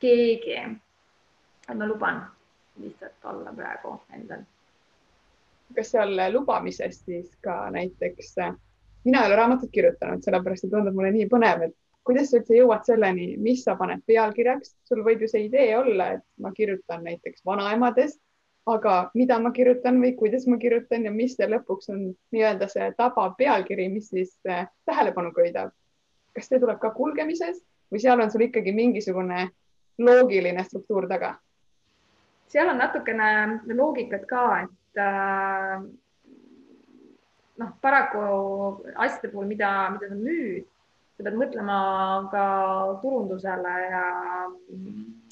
keegi. 0.00 0.60
ma 1.74 1.86
luban 1.86 2.22
lihtsalt 2.80 3.24
olla 3.24 3.52
praegu 3.52 4.00
endal. 4.14 4.44
kas 5.74 5.90
seal 5.92 6.16
lubamisest 6.32 7.04
siis 7.04 7.34
ka 7.44 7.70
näiteks, 7.70 8.36
mina 9.04 9.20
ei 9.20 9.26
ole 9.26 9.36
raamatut 9.36 9.70
kirjutanud, 9.70 10.22
sellepärast 10.24 10.64
et 10.64 10.70
tundub 10.72 10.94
mulle 10.94 11.10
nii 11.12 11.28
põnev, 11.28 11.66
et 11.68 11.76
kuidas 12.08 12.30
sa 12.30 12.38
üldse 12.40 12.56
jõuad 12.56 12.86
selleni, 12.88 13.34
mis 13.36 13.64
sa 13.66 13.74
paned 13.76 14.00
pealkirjaks, 14.08 14.72
sul 14.88 15.02
võib 15.04 15.20
ju 15.24 15.28
see 15.28 15.44
idee 15.44 15.74
olla, 15.76 16.14
et 16.16 16.24
ma 16.40 16.52
kirjutan 16.56 17.04
näiteks 17.04 17.44
vanaemadest, 17.44 18.20
aga 18.74 19.10
mida 19.14 19.38
ma 19.42 19.52
kirjutan 19.54 20.00
või 20.02 20.14
kuidas 20.18 20.46
ma 20.46 20.58
kirjutan 20.60 21.06
ja 21.06 21.12
mis 21.14 21.36
lõpuks 21.38 21.90
on 21.94 22.04
nii-öelda 22.34 22.68
see 22.68 22.90
tabav 22.98 23.36
pealkiri, 23.38 23.88
mis 23.92 24.10
siis 24.12 24.34
äh, 24.48 24.66
tähelepanu 24.86 25.32
köidab. 25.32 25.72
kas 26.34 26.48
see 26.48 26.60
tuleb 26.60 26.78
ka 26.78 26.90
kulgemises 26.94 27.62
või 27.90 28.00
seal 28.00 28.20
on 28.20 28.30
sul 28.30 28.44
ikkagi 28.46 28.72
mingisugune 28.72 29.48
loogiline 29.98 30.64
struktuur 30.64 31.08
taga? 31.08 31.36
seal 32.48 32.68
on 32.68 32.78
natukene 32.78 33.60
loogikat 33.74 34.26
ka, 34.26 34.44
et 34.64 35.02
äh, 35.02 35.82
noh, 37.58 37.70
paraku 37.80 38.24
asjade 38.96 39.32
puhul, 39.32 39.46
mida, 39.46 39.90
mida 39.92 40.08
sa 40.08 40.16
müüd 40.16 40.66
sa 41.18 41.26
pead 41.26 41.34
mõtlema 41.34 41.76
ka 42.30 42.42
turundusele 43.02 43.74
ja 43.90 44.02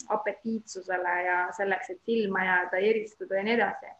apetiitsusele 0.09 1.15
ja 1.27 1.39
selleks, 1.57 1.91
et 1.91 2.03
silma 2.05 2.45
jääda, 2.45 2.83
eristuda 2.91 3.39
ja 3.39 3.47
nii 3.47 3.55
edasi. 3.55 3.93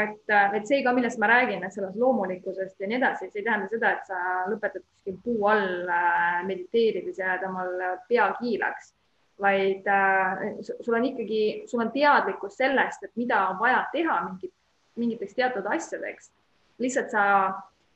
et, 0.00 0.32
et 0.54 0.68
see 0.68 0.84
ka, 0.86 0.92
millest 0.94 1.18
ma 1.18 1.26
räägin, 1.26 1.64
et 1.66 1.74
sellest 1.74 1.98
loomulikkusest 1.98 2.80
ja 2.80 2.88
nii 2.88 2.98
edasi, 3.00 3.30
see 3.30 3.40
ei 3.42 3.46
tähenda 3.48 3.66
seda, 3.72 3.90
et 3.96 4.06
sa 4.06 4.20
lõpetad 4.46 4.84
kuskil 4.84 5.16
puu 5.24 5.48
all 5.50 5.88
äh, 5.90 6.40
mediteerides 6.46 7.18
ja 7.18 7.32
jääd 7.32 7.48
omal 7.48 7.72
pea 8.08 8.28
kiilaks, 8.38 8.92
vaid 9.42 9.88
äh, 9.90 10.44
sul 10.62 10.94
on 10.94 11.08
ikkagi, 11.10 11.42
sul 11.66 11.82
on 11.82 11.90
teadlikkus 11.94 12.60
sellest, 12.60 13.02
et 13.02 13.16
mida 13.18 13.42
on 13.48 13.58
vaja 13.58 13.82
teha 13.92 14.20
mingit, 14.28 14.54
mingiteks 15.00 15.34
teatud 15.34 15.66
asjadeks. 15.66 16.30
lihtsalt 16.78 17.10
sa 17.10 17.24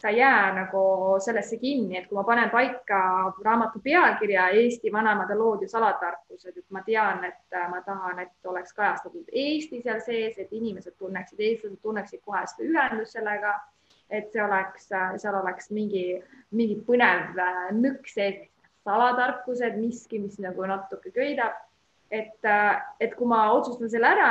sa 0.04 0.10
ei 0.10 0.18
jää 0.18 0.54
nagu 0.54 0.80
sellesse 1.18 1.56
kinni, 1.56 1.96
et 1.96 2.06
kui 2.08 2.16
ma 2.16 2.24
panen 2.28 2.50
paika 2.50 2.98
raamatu 3.44 3.80
pealkirja 3.80 4.48
Eesti 4.52 4.92
vanaemade 4.92 5.34
lood 5.34 5.62
ja 5.64 5.68
salatarkused, 5.68 6.58
et 6.58 6.66
ma 6.76 6.82
tean, 6.84 7.24
et 7.24 7.56
ma 7.70 7.80
tahan, 7.86 8.18
et 8.20 8.50
oleks 8.52 8.76
kajastatud 8.76 9.30
Eesti 9.32 9.80
seal 9.80 10.02
sees, 10.04 10.36
et 10.38 10.52
inimesed 10.52 10.92
tunneksid, 11.00 11.40
eestlased 11.40 11.80
tunneksid 11.80 12.20
kohe 12.20 12.42
seda 12.50 12.68
ühendust 12.68 13.16
sellega, 13.16 13.54
et 14.10 14.28
see 14.28 14.44
oleks, 14.44 14.90
seal 15.24 15.38
oleks 15.40 15.72
mingi, 15.72 16.04
mingi 16.52 16.76
põnev 16.84 17.40
nõks 17.78 18.18
sees, 18.18 18.44
salatarkused, 18.84 19.80
miski, 19.80 20.20
mis 20.20 20.36
nagu 20.44 20.68
natuke 20.68 21.14
köidab. 21.16 21.56
et, 22.10 22.44
et 23.00 23.14
kui 23.16 23.26
ma 23.26 23.46
otsustan 23.56 23.88
selle 23.90 24.12
ära 24.12 24.28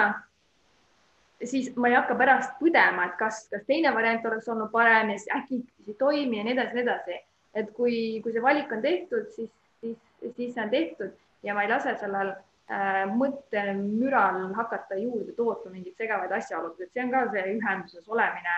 siis 1.44 1.72
ma 1.75 1.90
ei 1.90 1.98
hakka 1.98 2.16
pärast 2.20 2.56
põdema, 2.60 3.08
et 3.10 3.18
kas, 3.20 3.44
kas 3.52 3.66
teine 3.68 3.94
variant 3.96 4.25
oleks 4.30 4.48
olnud 4.52 4.72
parem 4.72 5.13
ja 5.13 5.20
siis 5.20 5.36
äkki 5.38 5.60
ei 5.88 5.98
toimi 6.00 6.40
ja 6.40 6.48
nii 6.48 6.56
edasi, 6.56 6.78
nii 6.78 6.86
edasi. 6.86 7.20
et 7.54 7.70
kui, 7.78 7.98
kui 8.24 8.34
see 8.34 8.42
valik 8.42 8.72
on 8.74 8.82
tehtud, 8.82 9.28
siis, 9.36 9.52
siis, 9.82 9.98
siis 10.36 10.54
see 10.56 10.63
on 10.63 10.72
tehtud 10.72 11.12
ja 11.44 11.54
ma 11.54 11.66
ei 11.66 11.70
lase 11.70 11.94
sellel 12.00 12.32
äh, 12.34 13.04
mõttemüral 13.13 14.48
hakata 14.58 14.98
juurde 14.98 15.36
tootma 15.38 15.74
mingeid 15.75 16.00
segavaid 16.00 16.32
asjaolusid, 16.40 16.88
et 16.88 16.96
see 16.96 17.04
on 17.04 17.12
ka 17.13 17.28
see 17.36 17.44
ühenduses 17.58 18.10
olemine 18.10 18.56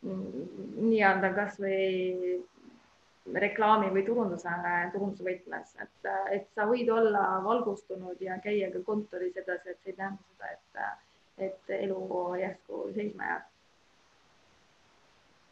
nii-öelda 0.00 1.34
kasvõi 1.36 2.38
reklaami 3.44 3.90
või 3.92 4.02
turunduse, 4.06 4.52
turunduse 4.94 5.26
võtmes, 5.26 5.74
et, 5.82 6.10
et 6.32 6.48
sa 6.56 6.64
võid 6.70 6.88
olla 6.88 7.42
valgustunud 7.44 8.22
ja 8.24 8.38
käia 8.42 8.70
ka 8.72 8.80
kontoris 8.86 9.36
edasi, 9.36 9.74
et 9.74 9.78
see 9.82 9.92
ei 9.92 9.98
tähenda 9.98 10.24
seda, 10.24 10.54
et 10.56 11.09
et 11.42 11.72
elu 11.76 12.00
järsku 12.40 12.82
seisma 12.94 13.30
jääb. 13.30 13.46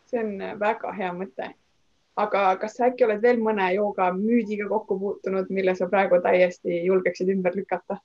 see 0.08 0.20
on 0.24 0.60
väga 0.60 0.92
hea 0.96 1.12
mõte. 1.12 1.48
aga 2.16 2.44
kas 2.60 2.76
sa 2.76 2.88
äkki 2.90 3.06
oled 3.06 3.22
veel 3.22 3.40
mõne 3.42 3.70
jooga 3.74 4.10
müüdiga 4.12 4.68
kokku 4.68 4.98
puutunud, 4.98 5.50
mille 5.50 5.74
sa 5.74 5.88
praegu 5.88 6.20
täiesti 6.22 6.84
julgeksid 6.84 7.28
ümber 7.34 7.56
lükata? 7.56 7.98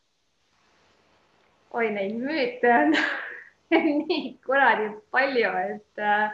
oi, 1.73 1.89
neid 1.89 2.19
müüte 2.19 2.73
on 2.79 2.95
nii 4.07 4.37
kuradi 4.45 4.91
palju, 5.11 5.55
et 5.77 6.03
äh, 6.03 6.29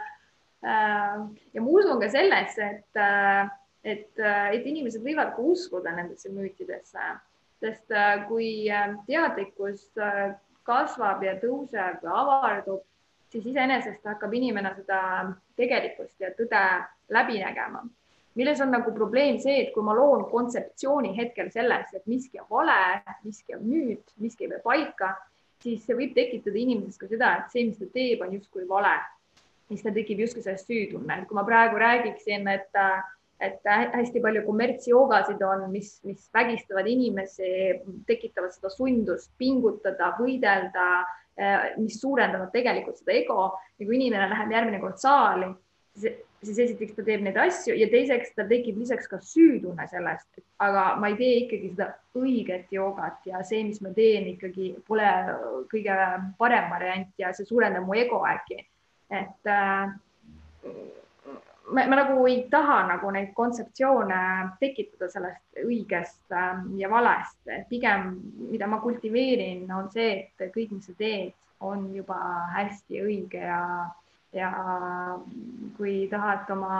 ja 1.54 1.62
ma 1.62 1.70
usun 1.70 2.00
ka 2.00 2.10
sellesse, 2.12 2.66
et 2.74 3.00
äh, 3.00 3.48
et, 3.84 4.12
et 4.20 4.66
inimesed 4.66 5.02
võivad 5.04 5.34
ka 5.36 5.44
uskuda 5.44 5.94
nendesse 5.96 6.30
müütidesse, 6.32 7.10
sest 7.62 7.94
kui 8.28 8.68
teadlikkus 9.08 9.88
kasvab 10.70 11.26
ja 11.26 11.34
tõuseb 11.42 12.06
ja 12.06 12.18
avardub, 12.22 12.86
siis 13.30 13.46
iseenesest 13.52 14.06
hakkab 14.06 14.34
inimene 14.38 14.74
seda 14.78 15.00
tegelikkust 15.58 16.22
ja 16.22 16.30
tõde 16.38 16.66
läbi 17.10 17.42
nägema 17.42 17.82
milles 18.34 18.60
on 18.60 18.70
nagu 18.72 18.92
probleem 18.94 19.38
see, 19.42 19.58
et 19.64 19.72
kui 19.74 19.84
ma 19.84 19.94
loon 19.96 20.26
kontseptsiooni 20.30 21.12
hetkel 21.16 21.50
sellest, 21.52 21.96
et 21.96 22.06
miski 22.10 22.40
on 22.42 22.48
vale, 22.50 22.78
miski 23.24 23.56
on 23.56 23.64
müüt, 23.66 24.14
miski 24.22 24.46
ei 24.46 24.52
pea 24.54 24.62
paika, 24.64 25.14
siis 25.60 25.82
see 25.84 25.96
võib 25.98 26.14
tekitada 26.16 26.60
inimeses 26.60 27.00
ka 27.00 27.08
seda, 27.10 27.32
et 27.40 27.54
see, 27.54 27.66
mis 27.68 27.80
ta 27.80 27.88
teeb, 27.94 28.22
on 28.24 28.36
justkui 28.38 28.68
vale. 28.68 28.98
siis 29.70 29.84
tal 29.86 29.94
tekib 29.94 30.18
justkui 30.18 30.42
sellest 30.42 30.66
süütunne, 30.66 31.20
et 31.20 31.28
kui 31.30 31.36
ma 31.38 31.44
praegu 31.46 31.78
räägiksin, 31.78 32.48
et, 32.50 32.72
et 33.40 33.64
hästi 33.64 34.20
palju 34.22 34.44
kommertsjoogasid 34.46 35.42
on, 35.46 35.66
mis, 35.72 35.94
mis 36.04 36.28
vägistavad 36.34 36.88
inimesi, 36.90 37.50
tekitavad 38.08 38.52
seda 38.54 38.72
sundust 38.72 39.32
pingutada, 39.40 40.12
võidelda, 40.18 40.88
mis 41.80 41.96
suurendavad 42.00 42.50
tegelikult 42.52 43.00
seda 43.00 43.14
ego 43.16 43.44
ja 43.78 43.86
kui 43.86 43.96
inimene 43.96 44.28
läheb 44.28 44.52
järgmine 44.52 44.80
kord 44.82 45.00
saali, 45.00 45.48
siis 46.44 46.58
esiteks 46.64 46.94
ta 46.96 47.04
teeb 47.04 47.24
neid 47.24 47.38
asju 47.40 47.74
ja 47.76 47.88
teiseks 47.92 48.34
tal 48.36 48.48
tekib 48.50 48.78
lisaks 48.80 49.08
ka 49.10 49.20
süütunne 49.24 49.86
sellest, 49.90 50.28
aga 50.62 50.84
ma 51.00 51.10
ei 51.12 51.18
tee 51.18 51.32
ikkagi 51.42 51.72
seda 51.74 51.90
õiget 52.16 52.72
joogat 52.74 53.26
ja 53.28 53.42
see, 53.46 53.62
mis 53.68 53.80
ma 53.84 53.92
teen, 53.96 54.28
ikkagi 54.34 54.72
pole 54.88 55.10
kõige 55.72 55.96
parem 56.40 56.70
variant 56.72 57.12
ja 57.20 57.32
see 57.36 57.48
suurendab 57.48 57.88
mu 57.88 57.96
ego 57.98 58.22
äkki. 58.28 58.62
et 59.10 59.48
äh, 59.50 59.90
ma, 61.72 61.86
ma 61.86 62.00
nagu 62.02 62.26
ei 62.28 62.42
taha 62.50 62.80
nagu 62.88 63.10
neid 63.14 63.32
kontseptsioone 63.36 64.22
tekitada 64.60 65.08
sellest 65.12 65.62
õigest 65.64 66.34
äh, 66.34 66.64
ja 66.80 66.90
valest, 66.92 67.38
pigem 67.70 68.12
mida 68.50 68.68
ma 68.70 68.80
kultiveerin, 68.82 69.66
on 69.72 69.90
see, 69.94 70.18
et 70.38 70.52
kõik, 70.54 70.74
mis 70.76 70.90
sa 70.90 70.96
teed, 70.98 71.32
on 71.60 71.90
juba 71.94 72.16
hästi 72.56 73.02
õige 73.04 73.42
ja 73.44 73.62
ja 74.32 74.50
kui 75.76 76.08
tahad 76.10 76.50
oma 76.50 76.76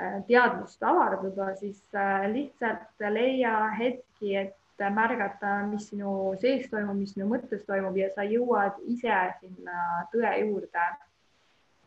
äh, 0.00 0.20
teadvust 0.28 0.82
avardada, 0.82 1.54
siis 1.58 1.80
äh, 1.94 2.28
lihtsalt 2.32 3.08
leia 3.10 3.56
hetki, 3.78 4.36
et 4.36 4.54
märgata, 4.92 5.62
mis 5.70 5.88
sinu 5.90 6.34
sees 6.40 6.68
toimub, 6.70 6.98
mis 7.00 7.14
sinu 7.14 7.26
mõttes 7.30 7.64
toimub 7.66 7.96
ja 7.96 8.10
sa 8.14 8.26
jõuad 8.28 8.76
ise 8.92 9.14
sinna 9.40 10.04
tõe 10.12 10.34
juurde. 10.42 10.84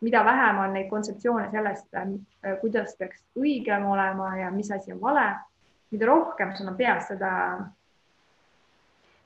Mida 0.00 0.24
vähem 0.24 0.58
on 0.58 0.72
neid 0.72 0.88
kontseptsioone 0.88 1.50
sellest, 1.50 1.88
äh, 1.94 2.56
kuidas 2.60 2.96
peaks 2.98 3.22
õigem 3.38 3.84
olema 3.86 4.32
ja 4.38 4.50
mis 4.50 4.70
asi 4.72 4.92
on 4.92 5.00
vale, 5.00 5.26
mida 5.90 6.06
rohkem 6.06 6.54
sul 6.56 6.70
on 6.72 6.76
peas 6.78 7.08
seda, 7.10 7.32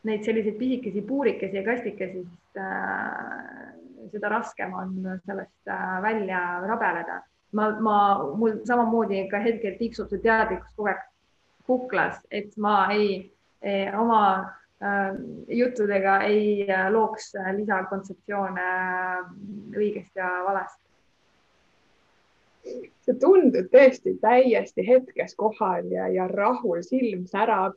neid 0.04 0.24
selliseid 0.24 0.58
pisikesi 0.58 1.02
puurikesi 1.02 1.56
ja 1.56 1.64
kastikesi, 1.64 2.24
siis 2.24 4.12
seda 4.12 4.28
raskem 4.28 4.74
on 4.74 4.96
sellest 5.26 5.70
äh, 5.70 6.02
välja 6.02 6.40
rabeleda. 6.66 7.22
ma, 7.54 7.68
ma, 7.80 7.96
mul 8.36 8.56
samamoodi 8.66 9.28
ka 9.30 9.38
hetkel 9.38 9.76
tiksub 9.78 10.08
see 10.10 10.18
teadlikkus 10.24 10.72
kogu 10.74 10.88
aeg 10.90 11.02
kuklas, 11.68 12.16
et 12.30 12.56
ma 12.58 12.88
ei, 12.92 13.30
ei, 13.62 13.86
oma 13.94 14.20
äh, 14.40 14.63
juttudega 15.48 16.18
ei 16.20 16.70
äh, 16.70 16.92
looks 16.92 17.32
lisakontseptsioone 17.56 18.64
äh, 18.64 19.30
õigest 19.76 20.16
ja 20.16 20.30
valest. 20.44 20.80
sa 23.04 23.12
tundud 23.20 23.68
tõesti 23.72 24.14
täiesti 24.20 24.86
hetkes 24.86 25.34
kohal 25.36 25.90
ja, 25.92 26.08
ja 26.08 26.28
rahul, 26.28 26.82
silm 26.82 27.26
särab. 27.26 27.76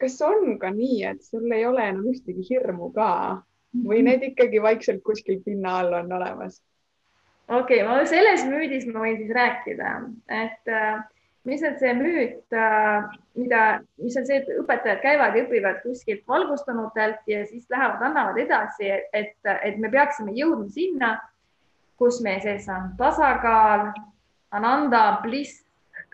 kas 0.00 0.20
on 0.22 0.58
ka 0.58 0.70
nii, 0.70 1.04
et 1.04 1.22
sul 1.22 1.52
ei 1.52 1.66
ole 1.66 1.88
enam 1.88 2.06
ühtegi 2.12 2.44
hirmu 2.50 2.90
ka? 2.92 3.42
või 3.74 4.04
need 4.06 4.22
ikkagi 4.22 4.62
vaikselt 4.62 5.02
kuskil 5.02 5.40
pinna 5.44 5.78
all 5.78 5.92
on 5.92 6.12
olemas? 6.12 6.62
okei 7.48 7.82
okay,, 7.82 7.88
ma 7.88 8.04
selles 8.06 8.44
müüdis 8.48 8.86
ma 8.90 9.06
võin 9.06 9.16
siis 9.20 9.32
rääkida, 9.34 9.94
et 10.28 10.72
äh, 10.72 11.04
mis 11.44 11.62
on 11.66 11.76
see 11.80 11.92
müüt 11.98 12.56
äh,, 12.56 13.04
mida, 13.38 13.62
mis 14.00 14.16
on 14.16 14.26
see, 14.28 14.40
et 14.40 14.48
õpetajad 14.62 15.02
käivad 15.02 15.36
ja 15.36 15.44
õpivad 15.44 15.82
kuskilt 15.82 16.24
valgustunutelt 16.28 17.28
ja 17.30 17.44
siis 17.48 17.68
lähevad, 17.70 18.02
annavad 18.02 18.40
edasi, 18.40 18.90
et, 19.12 19.36
et 19.44 19.78
me 19.78 19.90
peaksime 19.92 20.34
jõudma 20.36 20.68
sinna, 20.72 21.14
kus 22.00 22.20
meie 22.24 22.40
sees 22.42 22.68
on 22.72 22.94
tasakaal, 22.98 23.90
ananda, 24.54 25.04
bliss, 25.22 25.62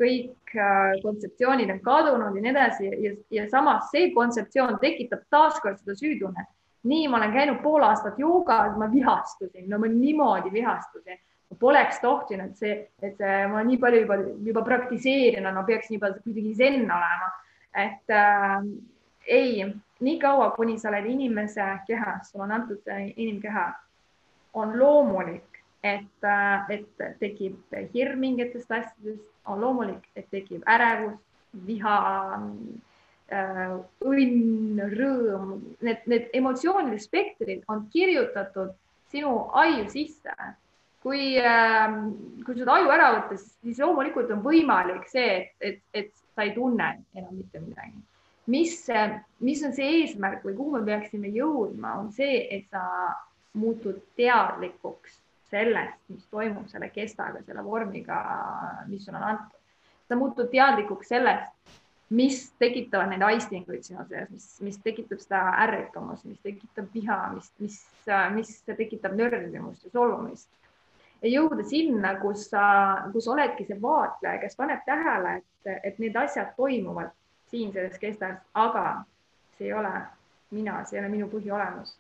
kõik 0.01 0.55
äh, 0.57 0.97
kontseptsioonid 1.03 1.71
on 1.73 1.83
kadunud 1.85 2.37
ja 2.37 2.43
nii 2.43 2.55
edasi 2.55 2.89
ja, 2.91 3.13
ja 3.37 3.51
samas 3.53 3.91
see 3.93 4.11
kontseptsioon 4.17 4.81
tekitab 4.81 5.27
taaskord 5.33 5.79
seda 5.81 5.97
süütunnet 5.99 6.49
nii, 6.83 7.09
ma 7.09 7.17
olen 7.17 7.33
käinud 7.33 7.61
pool 7.63 7.85
aastat 7.85 8.19
joogas, 8.19 8.77
ma 8.79 8.89
vihastusin, 8.93 9.69
no 9.71 9.79
ma 9.79 9.91
niimoodi 9.91 10.53
vihastusin. 10.53 11.19
Poleks 11.59 11.99
tohtinud 12.01 12.55
see, 12.55 12.77
et 13.03 13.17
see, 13.19 13.39
ma 13.51 13.63
nii 13.67 13.79
palju 13.83 14.05
juba, 14.05 14.17
juba 14.47 14.63
praktiseerin, 14.65 15.49
no 15.51 15.65
peaks 15.67 15.91
nii 15.91 15.99
palju 15.99 16.23
kuidagi 16.25 16.55
zen 16.55 16.85
olema. 16.85 17.31
et 17.75 18.11
äh, 18.11 18.63
ei, 19.27 19.65
niikaua, 20.01 20.51
kuni 20.57 20.79
sa 20.79 20.89
oled 20.89 21.07
inimese 21.07 21.67
kehas, 21.87 22.31
sul 22.31 22.41
on 22.47 22.53
antud 22.53 22.87
inimkeha, 23.17 23.67
on 24.55 24.79
loomulik, 24.79 25.61
et 25.83 26.25
äh,, 26.25 26.71
et 26.71 27.05
tekib 27.19 27.77
hirm 27.95 28.19
mingitest 28.21 28.71
asjadest, 28.71 29.27
on 29.47 29.61
loomulik, 29.61 30.07
et 30.17 30.27
tekib 30.31 30.63
ärevus, 30.67 31.19
viha 31.67 31.97
Äh, 33.31 33.77
õnn, 34.03 34.81
rõõm, 34.91 35.51
need, 35.87 36.01
need 36.11 36.33
emotsioonide 36.35 36.97
spektrid 36.99 37.61
on 37.71 37.85
kirjutatud 37.93 38.73
sinu 39.13 39.31
aju 39.55 39.85
sisse. 39.93 40.35
Kui, 41.03 41.39
ähm, 41.41 42.11
kui 42.45 42.59
seda 42.59 42.77
aju 42.77 42.93
ära 42.93 43.09
võtta, 43.17 43.39
siis 43.41 43.81
loomulikult 43.81 44.31
on 44.35 44.43
võimalik 44.45 45.09
see, 45.11 45.39
et, 45.41 45.53
et, 45.61 45.83
et 45.97 46.13
sa 46.35 46.47
ei 46.47 46.55
tunne 46.57 46.93
enam 47.17 47.35
mitte 47.37 47.63
midagi. 47.63 47.97
mis, 48.51 48.77
mis 49.47 49.65
on 49.65 49.75
see 49.77 49.89
eesmärk 50.01 50.45
või 50.45 50.57
kuhu 50.59 50.79
me 50.79 50.85
peaksime 50.89 51.31
jõudma, 51.35 51.97
on 52.03 52.13
see, 52.13 52.45
et 52.51 52.67
sa 52.73 52.85
muutud 53.59 54.01
teadlikuks 54.19 55.19
sellest, 55.51 55.99
mis 56.09 56.27
toimub 56.31 56.69
selle 56.71 56.91
kestaga, 56.95 57.43
selle 57.47 57.63
vormiga, 57.67 58.21
mis 58.89 59.05
sulle 59.05 59.19
on 59.19 59.29
antud. 59.33 59.57
sa 60.09 60.19
muutud 60.19 60.51
teadlikuks 60.51 61.09
sellest 61.09 61.79
mis 62.11 62.53
tekitavad 62.59 63.13
neid 63.13 63.23
aistinguid 63.23 63.85
sinu 63.87 64.03
sees, 64.09 64.31
mis, 64.35 64.47
mis 64.67 64.79
tekitab 64.83 65.21
seda 65.23 65.43
ärritumust, 65.65 66.27
mis 66.27 66.41
tekitab 66.43 66.89
viha, 66.95 67.19
mis, 67.37 67.51
mis, 67.63 67.77
mis 68.35 68.51
tekitab 68.67 69.15
nördimust 69.19 69.87
ja 69.87 69.93
solvumist. 69.95 70.49
Ja 71.23 71.31
jõuda 71.31 71.65
sinna, 71.69 72.15
kus 72.21 72.49
sa, 72.51 72.65
kus 73.13 73.29
oledki 73.29 73.67
see 73.69 73.79
vaatleja, 73.83 74.41
kes 74.43 74.57
paneb 74.57 74.85
tähele, 74.87 75.41
et, 75.41 75.81
et 75.85 75.99
need 76.03 76.17
asjad 76.17 76.55
toimuvad 76.57 77.13
siin 77.51 77.73
selles 77.73 77.99
kestas, 77.99 78.39
aga 78.55 79.03
see 79.59 79.69
ei 79.69 79.75
ole 79.77 79.93
mina, 80.51 80.81
see 80.85 80.99
ei 80.99 81.05
ole 81.05 81.13
minu 81.13 81.29
põhiolemus. 81.33 81.97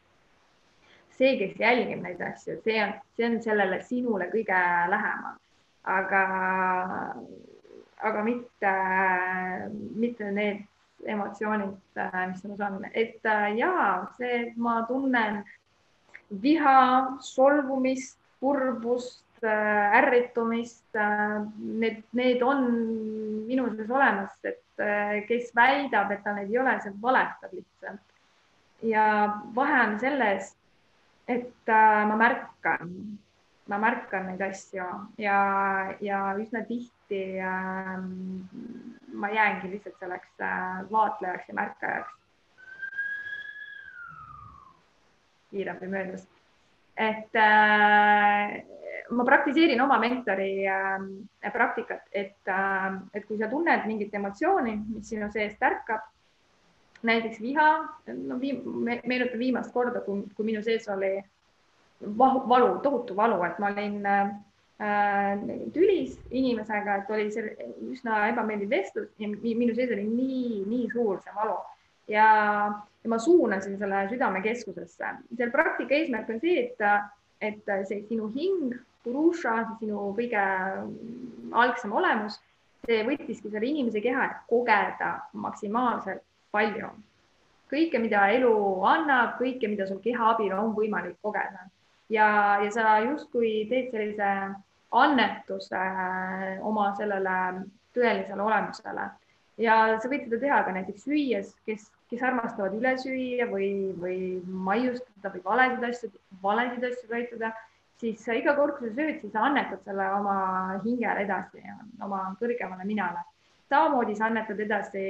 see, 1.20 1.37
kes 1.37 1.59
jälgib 1.61 2.00
neid 2.00 2.20
asju, 2.24 2.56
see 2.64 2.80
on, 2.80 2.96
see 3.16 3.28
on 3.28 3.38
sellele 3.44 3.83
sinule 3.85 4.30
kõige 4.33 4.64
lähemal. 4.94 5.37
aga 5.85 6.24
aga 8.00 8.22
mitte, 8.24 8.72
mitte 10.00 10.30
need 10.33 10.64
emotsioonid, 11.06 11.76
mis 12.30 12.44
minus 12.44 12.61
on, 12.64 12.85
et 12.92 13.24
ja 13.56 13.72
see, 14.16 14.52
ma 14.56 14.80
tunnen 14.88 15.42
viha, 16.42 17.18
solvumist, 17.24 18.19
kurbust, 18.40 19.24
äh, 19.44 19.98
ärritumist. 20.00 20.87
Äh, 20.94 21.40
need, 21.59 22.03
need 22.12 22.42
on 22.42 22.66
minu 23.48 23.70
sees 23.74 23.90
olemas, 23.90 24.37
et 24.44 25.26
kes 25.29 25.50
väidab, 25.57 26.12
et 26.14 26.22
tal 26.24 26.38
neid 26.38 26.53
ei 26.53 26.61
ole, 26.61 26.76
see 26.81 26.94
valetab 27.03 27.53
lihtsalt. 27.53 28.07
ja 28.83 29.03
vahe 29.55 29.81
on 29.83 29.98
selles, 30.00 30.55
et 31.29 31.68
ma 31.68 32.16
märkan 32.16 32.94
ma 33.70 33.79
märkan 33.79 34.26
neid 34.26 34.40
asju 34.42 34.87
ja, 35.22 35.40
ja 36.03 36.20
üsna 36.42 36.64
tihti 36.66 37.38
äh, 37.38 37.98
ma 39.14 39.31
jäängi 39.31 39.70
lihtsalt 39.70 39.98
selleks 40.03 40.42
äh, 40.42 40.81
vaatlejaks 40.90 41.48
ja 41.48 41.55
märkajaks. 41.55 42.16
kiirabi 45.50 45.87
möödus. 45.87 46.29
Et 47.00 47.36
äh, 47.40 48.60
ma 49.10 49.24
praktiseerin 49.24 49.80
oma 49.80 49.98
mentori 50.02 50.66
äh, 50.68 51.52
praktikat, 51.52 52.06
et 52.12 52.48
äh,, 52.48 53.00
et 53.14 53.26
kui 53.26 53.38
sa 53.40 53.48
tunned 53.48 53.86
mingit 53.88 54.14
emotsiooni, 54.14 54.76
mis 54.90 55.08
sinu 55.08 55.30
seest 55.32 55.62
ärkab, 55.64 56.04
näiteks 57.08 57.40
viha, 57.40 57.70
no 58.28 58.36
viim, 58.40 58.60
meenutan 58.84 59.40
viimast 59.40 59.72
korda, 59.72 60.04
kui, 60.04 60.26
kui 60.36 60.50
minu 60.50 60.62
sees 60.62 60.88
oli 60.92 61.16
valu, 62.00 62.78
tohutu 62.84 63.16
valu, 63.16 63.40
et 63.48 63.58
ma 63.60 63.72
olin, 63.72 63.98
tülis 65.74 66.14
inimesega, 66.32 67.00
et 67.00 67.10
oli 67.12 67.26
üsna 67.92 68.22
ebameeldiv 68.30 68.70
vestlus 68.72 69.10
ja 69.20 69.28
minu 69.28 69.74
sees 69.76 69.92
oli 69.92 70.06
nii, 70.08 70.62
nii 70.68 70.86
suur 70.92 71.20
see 71.24 71.34
valu 71.36 71.58
ja, 72.11 72.29
ja 73.03 73.11
ma 73.11 73.18
suunasin 73.18 73.79
selle 73.79 74.05
südamekeskusesse. 74.11 75.14
selle 75.37 75.51
praktika 75.51 75.94
eesmärk 75.94 76.31
on 76.31 76.40
see, 76.42 76.66
et, 76.66 77.11
et 77.40 77.75
see 77.88 78.03
sinu 78.09 78.31
hing, 78.35 78.75
purusha, 79.05 79.55
sinu 79.81 80.11
kõige 80.18 80.46
algsem 81.62 81.92
olemus, 81.96 82.40
see 82.87 83.05
võttiski 83.07 83.53
selle 83.53 83.68
inimese 83.68 84.03
keha, 84.05 84.27
et 84.27 84.42
kogeda 84.51 85.14
maksimaalselt 85.33 86.25
palju. 86.53 86.90
Kõike, 87.70 88.01
mida 88.03 88.25
elu 88.35 88.53
annab, 88.90 89.37
kõike, 89.38 89.68
mida 89.70 89.87
sul 89.87 90.01
keha 90.03 90.33
abil 90.35 90.53
on 90.57 90.73
võimalik 90.75 91.14
kogeda. 91.23 91.68
Ja, 92.11 92.59
ja 92.64 92.70
sa 92.75 92.96
justkui 93.05 93.68
teed 93.70 93.92
sellise 93.92 94.31
annetuse 94.90 95.79
äh, 95.79 96.57
oma 96.66 96.88
sellele 96.99 97.37
tõelisele 97.94 98.42
olemusele 98.42 99.05
ja 99.58 99.78
sa 100.00 100.10
võid 100.10 100.28
seda 100.28 100.38
teha 100.44 100.60
ka 100.66 100.76
näiteks 100.76 101.08
süües, 101.08 101.54
kes, 101.66 101.88
kes 102.10 102.22
armastavad 102.22 102.76
üle 102.78 102.94
süüa 103.00 103.48
või, 103.50 103.72
või 103.98 104.20
maiustada 104.46 105.34
või 105.34 105.44
valesid 105.44 105.88
asju, 105.90 106.12
valesid 106.42 106.86
asju 106.90 107.10
toituda, 107.10 107.52
siis 108.00 108.22
iga 108.32 108.54
kord, 108.56 108.78
kui 108.78 108.88
sa 108.88 109.00
sööd, 109.02 109.18
siis 109.20 109.34
sa 109.34 109.44
annetad 109.48 109.82
selle 109.84 110.06
oma 110.20 110.38
hingele 110.84 111.26
edasi, 111.26 111.64
oma 112.00 112.30
kõrgemale 112.40 112.86
minale 112.88 113.26
samamoodi 113.70 114.16
sa 114.18 114.26
annetad 114.26 114.58
edasi 114.60 115.02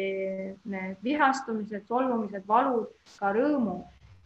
need 0.68 0.98
vihastumised, 1.05 1.87
solvumised, 1.88 2.44
valud, 2.48 2.90
ka 3.18 3.33
rõõmu, 3.37 3.79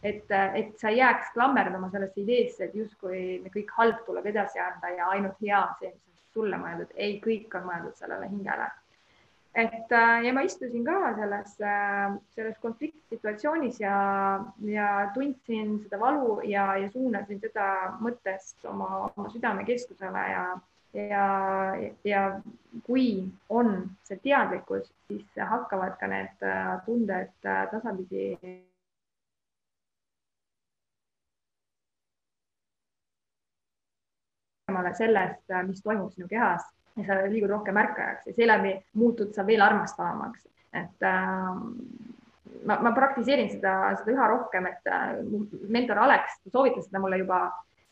et, 0.03 0.25
et 0.29 0.73
sa 0.79 0.91
ei 0.91 0.99
jääks 0.99 1.31
klammerdama 1.33 1.89
sellesse 1.93 2.21
ideesse, 2.21 2.67
et 2.67 2.75
justkui 2.75 3.21
kõik 3.53 3.71
halb 3.77 4.01
tuleb 4.07 4.27
edasi 4.33 4.59
anda 4.61 4.91
ja 4.97 5.07
ainult 5.15 5.39
hea 5.41 5.61
see, 5.79 5.93
mis 5.93 6.19
on 6.19 6.33
sulle 6.39 6.59
mõeldud. 6.59 6.91
ei, 6.95 7.19
kõik 7.23 7.55
on 7.55 7.69
mõeldud 7.69 7.95
sellele 8.01 8.27
hingele. 8.29 8.67
Et 9.55 9.93
ja 10.25 10.33
ma 10.35 10.41
istusin 10.43 10.83
ka 10.83 11.13
selles, 11.15 11.55
selles 12.35 12.57
konfliktsituatsioonis 12.61 13.79
ja, 13.79 13.97
ja 14.67 14.87
tundsin 15.15 15.77
seda 15.85 15.99
valu 16.01 16.41
ja, 16.43 16.73
ja 16.81 16.89
suunasin 16.91 17.39
seda 17.39 17.67
mõttest 18.03 18.67
oma, 18.67 19.05
oma 19.15 19.29
südamekeskusele 19.31 20.25
ja 20.33 20.45
ja, 20.95 21.25
ja 22.03 22.41
kui 22.83 23.31
on 23.49 23.89
see 24.07 24.19
teadlikkus, 24.23 24.87
siis 25.07 25.25
hakkavad 25.49 25.97
ka 25.99 26.07
need 26.07 26.45
äh, 26.45 26.77
tunded 26.85 27.33
äh, 27.43 27.65
tasapisi 27.71 28.37
sellest, 34.95 35.43
äh, 35.51 35.63
mis 35.67 35.83
toimub 35.83 36.13
sinu 36.13 36.27
kehas 36.27 36.63
ja 36.95 37.05
sa 37.07 37.19
liigud 37.27 37.51
rohkem 37.51 37.75
märkajaks 37.75 38.27
ja 38.29 38.33
seeläbi 38.33 38.75
muutud 38.93 39.33
sa 39.35 39.45
veel 39.47 39.61
armastavamaks, 39.61 40.45
et 40.73 41.07
äh, 41.07 41.51
ma, 42.65 42.79
ma 42.87 42.93
praktiseerin 42.95 43.51
seda, 43.51 43.75
seda 43.99 44.15
üha 44.15 44.29
rohkem, 44.31 44.69
et 44.71 44.91
äh, 44.91 45.17
mentor 45.69 46.03
Alex 46.05 46.39
soovitas 46.51 46.87
seda 46.89 47.03
mulle 47.03 47.19
juba 47.23 47.41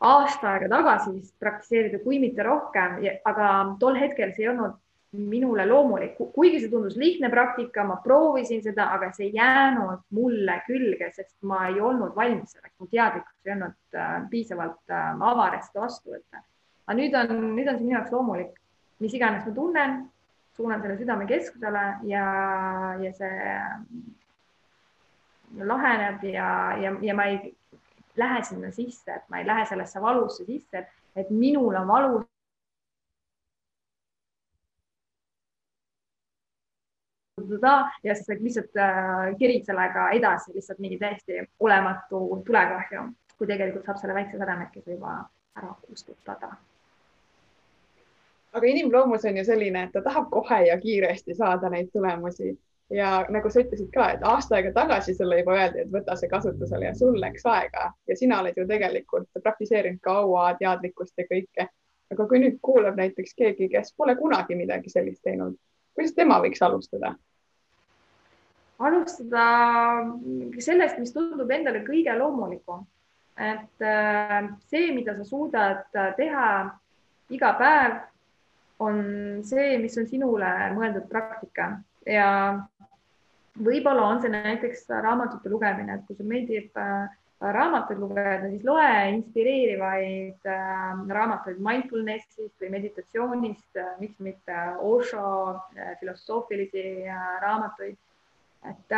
aasta 0.04 0.54
aega 0.54 0.70
tagasi 0.72 1.14
vist 1.16 1.36
praktiseerida, 1.40 2.00
kui 2.04 2.20
mitte 2.20 2.44
rohkem, 2.44 3.00
aga 3.26 3.50
tol 3.80 4.00
hetkel 4.00 4.34
see 4.36 4.48
ei 4.48 4.54
olnud 4.54 4.80
minule 5.14 5.66
loomulik, 5.70 6.16
kuigi 6.34 6.60
see 6.64 6.72
tundus 6.72 6.96
lihtne 6.98 7.30
praktika, 7.30 7.84
ma 7.86 8.00
proovisin 8.02 8.64
seda, 8.66 8.88
aga 8.96 9.12
see 9.14 9.28
ei 9.28 9.36
jäänud 9.38 10.02
mulle 10.18 10.58
külge, 10.66 11.12
sest 11.14 11.36
ma 11.46 11.68
ei 11.70 11.78
olnud 11.82 12.16
valmis 12.18 12.56
selleks, 12.56 12.74
mu 12.82 12.90
teadlikkus 12.90 13.46
ei 13.46 13.54
olnud 13.54 14.00
äh, 14.00 14.16
piisavalt 14.32 14.90
äh, 14.90 15.12
avar, 15.30 15.60
et 15.60 15.70
seda 15.70 15.86
vastu 15.86 16.16
võtta. 16.16 16.42
aga 16.88 16.98
nüüd 16.98 17.16
on, 17.20 17.36
nüüd 17.54 17.70
on 17.70 17.78
see 17.78 17.86
minu 17.86 17.98
jaoks 18.00 18.16
loomulik, 18.16 18.58
mis 19.00 19.14
iganes 19.14 19.46
ma 19.46 19.54
tunnen, 19.54 20.12
suunan 20.56 20.82
selle 20.82 20.98
südamekeskusele 20.98 21.84
ja, 22.10 22.26
ja 23.02 23.14
see 23.18 23.58
laheneb 25.72 26.24
ja, 26.24 26.50
ja, 26.82 26.94
ja 27.02 27.16
ma 27.16 27.26
ei 27.30 27.56
lähe 28.18 28.44
sinna 28.44 28.72
sisse, 28.72 29.12
et 29.16 29.30
ma 29.30 29.42
ei 29.42 29.48
lähe 29.48 29.66
sellesse 29.66 30.02
valusse 30.02 30.46
sisse, 30.46 30.86
et 31.16 31.30
minul 31.30 31.76
on 31.76 31.88
valus. 31.88 32.30
ja 38.04 38.16
siis 38.16 38.40
lihtsalt 38.40 38.78
äh, 38.78 39.36
kerid 39.40 39.66
sellega 39.66 40.10
edasi 40.16 40.54
lihtsalt 40.54 40.80
mingi 40.80 40.98
täiesti 40.98 41.42
olematu 41.60 42.44
tulekahju, 42.46 43.02
kui 43.38 43.48
tegelikult 43.48 43.86
saab 43.86 44.00
selle 44.00 44.16
väikse 44.16 44.40
sademekese 44.40 44.96
juba 44.96 45.18
ära 45.60 45.74
kustutada 45.88 46.54
aga 48.54 48.68
inimloomus 48.70 49.26
on 49.26 49.38
ju 49.38 49.46
selline, 49.46 49.84
et 49.84 49.92
ta 49.94 50.02
tahab 50.06 50.30
kohe 50.32 50.60
ja 50.68 50.78
kiiresti 50.80 51.36
saada 51.36 51.70
neid 51.74 51.90
tulemusi 51.94 52.54
ja 52.94 53.26
nagu 53.34 53.50
sa 53.50 53.64
ütlesid 53.64 53.90
ka, 53.94 54.10
et 54.14 54.24
aasta 54.28 54.58
aega 54.58 54.74
tagasi 54.76 55.16
sulle 55.18 55.40
juba 55.40 55.56
öeldi, 55.58 55.84
et 55.84 55.92
võta 55.94 56.16
see 56.20 56.30
kasutusele 56.30 56.90
ja 56.90 56.94
sul 56.98 57.18
läks 57.22 57.46
aega 57.50 57.90
ja 58.10 58.18
sina 58.18 58.42
oled 58.44 58.58
ju 58.58 58.68
tegelikult 58.70 59.42
praktiseerinud 59.44 60.02
kaua 60.04 60.52
teadlikkust 60.60 61.18
ja 61.18 61.26
kõike. 61.30 61.68
aga 62.14 62.26
kui 62.30 62.40
nüüd 62.44 62.60
kuulab 62.62 62.98
näiteks 63.00 63.34
keegi, 63.34 63.70
kes 63.74 63.94
pole 63.98 64.14
kunagi 64.16 64.56
midagi 64.56 64.92
sellist 64.94 65.24
teinud, 65.26 65.56
kuidas 65.96 66.14
tema 66.14 66.40
võiks 66.44 66.62
alustada? 66.62 67.16
alustada 68.84 69.48
sellest, 70.60 71.00
mis 71.00 71.14
tundub 71.14 71.50
endale 71.52 71.82
kõige 71.88 72.14
loomulikum. 72.20 72.86
et 73.38 73.82
äh, 73.82 74.50
see, 74.70 74.92
mida 74.94 75.18
sa 75.18 75.26
suudad 75.26 75.86
teha 76.18 76.48
iga 77.34 77.54
päev, 77.58 78.02
on 78.80 79.04
see, 79.46 79.78
mis 79.82 79.98
on 80.00 80.08
sinule 80.10 80.50
mõeldud 80.74 81.06
praktika 81.10 81.76
ja 82.10 82.30
võib-olla 83.60 84.08
on 84.10 84.22
see 84.22 84.32
näiteks 84.34 84.88
raamatute 85.04 85.52
lugemine, 85.52 85.98
et 85.98 86.08
kui 86.08 86.18
sulle 86.18 86.30
meeldib 86.30 86.80
äh, 86.80 87.12
raamatuid 87.44 88.00
lugeda, 88.00 88.48
siis 88.50 88.64
loe 88.66 88.88
inspireerivaid 89.18 90.50
äh, 90.50 91.04
raamatuid 91.18 91.60
mindfulnessist 91.64 92.56
või 92.64 92.72
meditatsioonist, 92.78 93.70
äh, 93.78 93.94
miks 94.00 94.20
mitte 94.24 94.64
Osho 94.82 95.60
filosoofilisi 96.00 97.06
raamatuid. 97.44 98.00
Et 98.70 98.94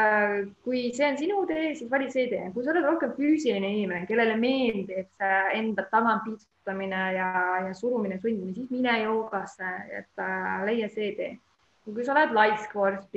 kui 0.65 0.82
see 0.93 1.08
on 1.08 1.17
sinu 1.17 1.45
tee, 1.49 1.71
siis 1.78 1.89
vali 1.91 2.10
see 2.13 2.28
tee, 2.32 2.49
kui 2.54 2.65
sa 2.65 2.73
oled 2.73 2.86
rohkem 2.86 3.15
füüsiline 3.17 3.71
inimene, 3.71 4.06
kellele 4.10 4.36
meeldib 4.41 5.08
see 5.17 5.39
enda 5.60 5.88
tagant 5.91 6.25
piitsutamine 6.28 7.01
ja, 7.17 7.30
ja 7.67 7.73
surumine, 7.78 8.19
sundimine, 8.21 8.54
siis 8.58 8.69
mine 8.73 8.99
joogasse, 9.04 9.71
et 10.01 10.25
leia 10.69 10.91
see 10.93 11.15
tee. 11.17 11.34
kui 11.86 12.06
sa 12.06 12.13
oled 12.15 12.34
laisk 12.34 12.73
vorst, 12.78 13.10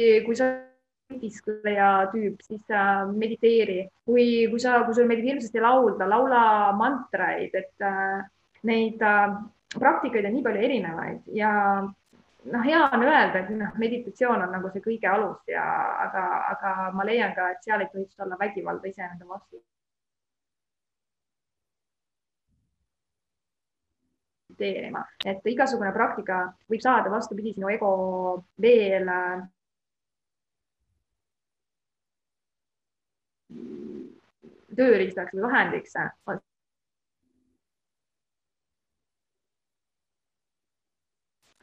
kui 0.00 0.36
sa 0.36 0.50
diskleja 1.20 2.08
tüüp, 2.12 2.40
siis 2.44 2.62
äh, 2.70 3.06
mediteeri. 3.12 3.88
kui, 4.06 4.46
kui 4.50 4.60
sa, 4.62 4.82
kui 4.86 4.94
sul 4.94 5.08
meeldib 5.08 5.32
hirmsasti 5.32 5.62
laulda, 5.62 6.06
laula 6.08 6.42
mantraid, 6.78 7.54
et 7.54 7.86
äh, 7.86 8.20
neid 8.66 9.02
äh, 9.02 9.34
praktikaid 9.78 10.26
on 10.26 10.32
nii 10.34 10.42
palju 10.42 10.62
erinevaid 10.66 11.32
ja 11.36 11.50
noh, 12.44 12.62
hea 12.64 12.82
on 12.92 13.02
öelda, 13.06 13.42
et 13.42 13.50
noh, 13.54 13.74
meditatsioon 13.78 14.42
on 14.46 14.54
nagu 14.54 14.70
see 14.72 14.84
kõige 14.84 15.10
alus 15.10 15.40
ja 15.50 15.64
aga, 16.06 16.24
aga 16.54 16.76
ma 16.96 17.06
leian 17.06 17.34
ka, 17.36 17.50
et 17.54 17.66
seal 17.66 17.84
ei 17.84 17.90
tohiks 17.92 18.20
olla 18.24 18.38
vägivalda 18.40 18.88
iseenda 18.88 19.28
vastu. 19.28 19.62
et 25.24 25.46
igasugune 25.48 25.92
praktika 25.92 26.42
võib 26.68 26.82
saada 26.84 27.08
vastupidi 27.08 27.54
sinu 27.54 27.70
ego 27.72 27.92
veel 28.60 29.08
tööriistaks 34.76 35.32
või 35.34 35.46
vahendiks 35.46 35.96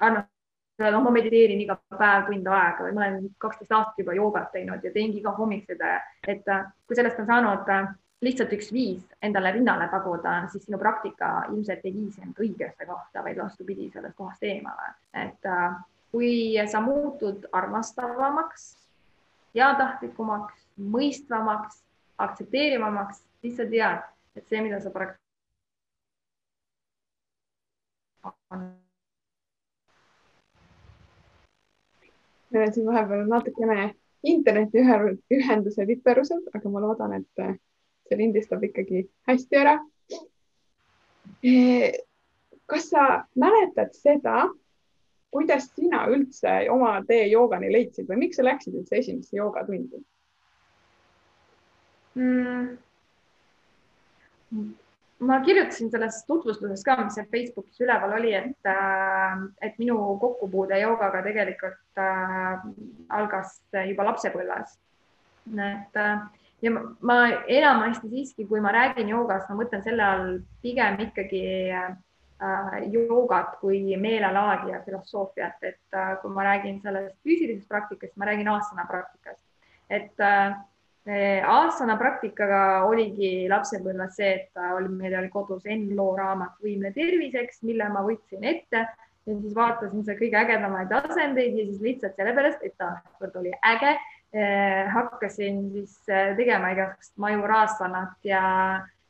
noh, 0.02 1.02
ma 1.04 1.14
mediteerin 1.14 1.62
iga 1.62 1.78
päev 1.98 2.28
tund 2.30 2.48
aega 2.48 2.86
või 2.86 2.96
ma 2.96 3.06
olen 3.06 3.30
kaksteist 3.42 3.72
aastat 3.74 4.04
juba 4.04 4.18
joogat 4.18 4.52
teinud 4.54 4.84
ja 4.84 4.92
teengi 4.94 5.22
iga 5.22 5.34
hommik 5.38 5.66
seda, 5.70 5.98
et 6.28 6.46
kui 6.88 6.98
sellest 6.98 7.20
on 7.24 7.30
saanud 7.32 7.72
lihtsalt 8.26 8.54
üks 8.58 8.72
viis 8.74 9.04
endale 9.22 9.52
rinnale 9.54 9.88
taguda, 9.92 10.40
siis 10.52 10.66
sinu 10.66 10.80
praktika 10.82 11.46
ilmselt 11.52 11.86
ei 11.86 11.94
vii 11.94 12.12
sind 12.16 12.42
õigesse 12.42 12.86
kohta, 12.90 13.24
vaid 13.26 13.38
vastupidi, 13.42 13.92
sellest 13.94 14.18
kohast 14.18 14.44
eemale. 14.44 14.94
et 15.14 15.50
kui 16.12 16.56
sa 16.72 16.82
muutud 16.82 17.46
armastavamaks, 17.52 18.72
heatahtlikumaks, 19.56 20.66
mõistvamaks, 20.78 21.84
aktsepteerivamaks, 22.18 23.22
siis 23.42 23.58
sa 23.58 23.70
tead, 23.70 24.04
et 24.36 24.50
see, 24.50 24.62
mida 24.66 24.82
sa 24.82 24.94
praegu 24.94 25.18
meil 32.52 32.68
on 32.68 32.74
siin 32.74 32.88
vahepeal 32.88 33.26
natukene 33.30 33.94
internetiühenduse 34.28 35.88
viperused, 35.88 36.50
aga 36.56 36.70
ma 36.70 36.82
loodan, 36.84 37.14
et 37.20 37.44
see 38.08 38.20
lindistab 38.20 38.64
ikkagi 38.64 39.06
hästi 39.30 39.60
ära. 39.62 39.76
kas 42.68 42.90
sa 42.90 43.04
mäletad 43.36 43.94
seda, 43.96 44.48
kuidas 45.32 45.70
sina 45.76 46.06
üldse 46.12 46.70
oma 46.72 46.98
tee 47.08 47.28
joogani 47.28 47.72
leidsid 47.72 48.08
või 48.10 48.26
miks 48.26 48.40
sa 48.40 48.48
läksid 48.48 48.76
üldse 48.80 49.00
esimesse 49.02 49.38
joogatundi 49.38 50.00
mm.? 52.16 52.78
Ma 55.20 55.40
kirjutasin 55.42 55.90
selles 55.92 56.20
tutvustuses 56.28 56.84
ka, 56.86 56.98
mis 57.04 57.16
seal 57.18 57.28
Facebookis 57.32 57.82
üleval 57.82 58.18
oli, 58.20 58.34
et, 58.38 58.70
äh, 58.70 59.38
et 59.66 59.78
minu 59.82 59.98
kokkupuude 60.22 60.80
joogaga 60.82 61.24
tegelikult 61.26 62.02
äh, 62.02 62.66
algas 63.18 63.58
juba 63.90 64.06
lapsepõlves. 64.12 64.78
et 65.48 65.98
äh, 65.98 66.20
ja 66.62 66.72
ma, 66.72 66.84
ma 67.02 67.18
enamasti 67.48 68.10
siiski, 68.10 68.46
kui 68.46 68.62
ma 68.62 68.74
räägin 68.76 69.10
joogast, 69.14 69.50
ma 69.50 69.62
mõtlen 69.62 69.84
selle 69.86 70.06
all 70.06 70.38
pigem 70.62 71.00
ikkagi 71.08 71.44
äh, 71.74 72.78
joogat 72.94 73.58
kui 73.62 73.98
meelelaadi 73.98 74.74
ja 74.74 74.82
filosoofiat, 74.86 75.62
et 75.62 75.98
äh, 75.98 76.16
kui 76.22 76.34
ma 76.34 76.46
räägin 76.48 76.82
sellest 76.82 77.18
füüsilisest 77.26 77.70
praktikast, 77.70 78.18
ma 78.18 78.30
räägin 78.30 78.50
aastane 78.54 78.86
praktikast, 78.90 79.44
et 79.90 80.20
äh, 80.20 80.58
aastane 81.08 81.96
praktikaga 82.00 82.62
oligi 82.84 83.48
lapsepõlves 83.48 84.18
see, 84.20 84.34
et 84.42 84.62
oli, 84.76 84.90
meil 84.92 85.14
oli 85.22 85.30
kodus 85.32 85.64
Enn 85.66 85.94
Loo 85.96 86.18
raamat 86.18 86.58
Võimle 86.64 86.92
terviseks, 86.96 87.62
mille 87.64 87.88
ma 87.94 88.02
võtsin 88.04 88.44
ette 88.44 88.82
ja 89.28 89.36
siis 89.36 89.56
vaatasin 89.56 90.06
seal 90.08 90.20
kõige 90.20 90.40
ägedamaid 90.40 90.94
asendeid 90.96 91.56
ja 91.58 91.66
siis 91.68 91.82
lihtsalt 91.84 92.20
sellepärast, 92.20 92.64
et 92.64 92.76
ta 92.80 92.94
oli 93.40 93.52
äge 93.72 93.94
eh,, 94.34 94.88
hakkasin 94.94 95.62
siis 95.74 95.98
eh, 96.08 96.34
tegema 96.40 96.72
igasugust 96.76 97.16
majuraasanat 97.20 98.28
ja, 98.28 98.44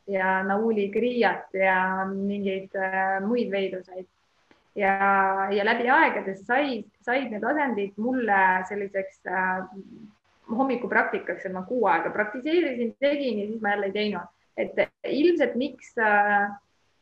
ja 0.09 0.37
Nauli 0.47 0.89
Kriiat 0.93 1.53
ja 1.57 1.79
mingeid 2.09 2.77
eh, 2.77 3.17
muid 3.25 3.51
veidruseid. 3.53 4.07
ja, 4.77 4.97
ja 5.53 5.65
läbi 5.65 5.89
aegade 5.89 6.35
sai, 6.37 6.83
said 7.01 7.31
need 7.31 7.45
asendid 7.45 7.97
mulle 7.97 8.41
selliseks 8.69 9.21
äh, 9.25 9.65
hommikupraktikaks, 10.49 11.45
et 11.45 11.53
ma 11.53 11.65
kuu 11.67 11.85
aega 11.91 12.11
praktiseerisin, 12.13 12.95
tegin 12.99 13.41
ja 13.41 13.47
siis 13.49 13.61
ma 13.61 13.75
jälle 13.75 13.91
ei 13.91 13.97
teinud. 13.99 14.33
et 14.57 14.73
ilmselt 15.05 15.55
miks 15.55 15.91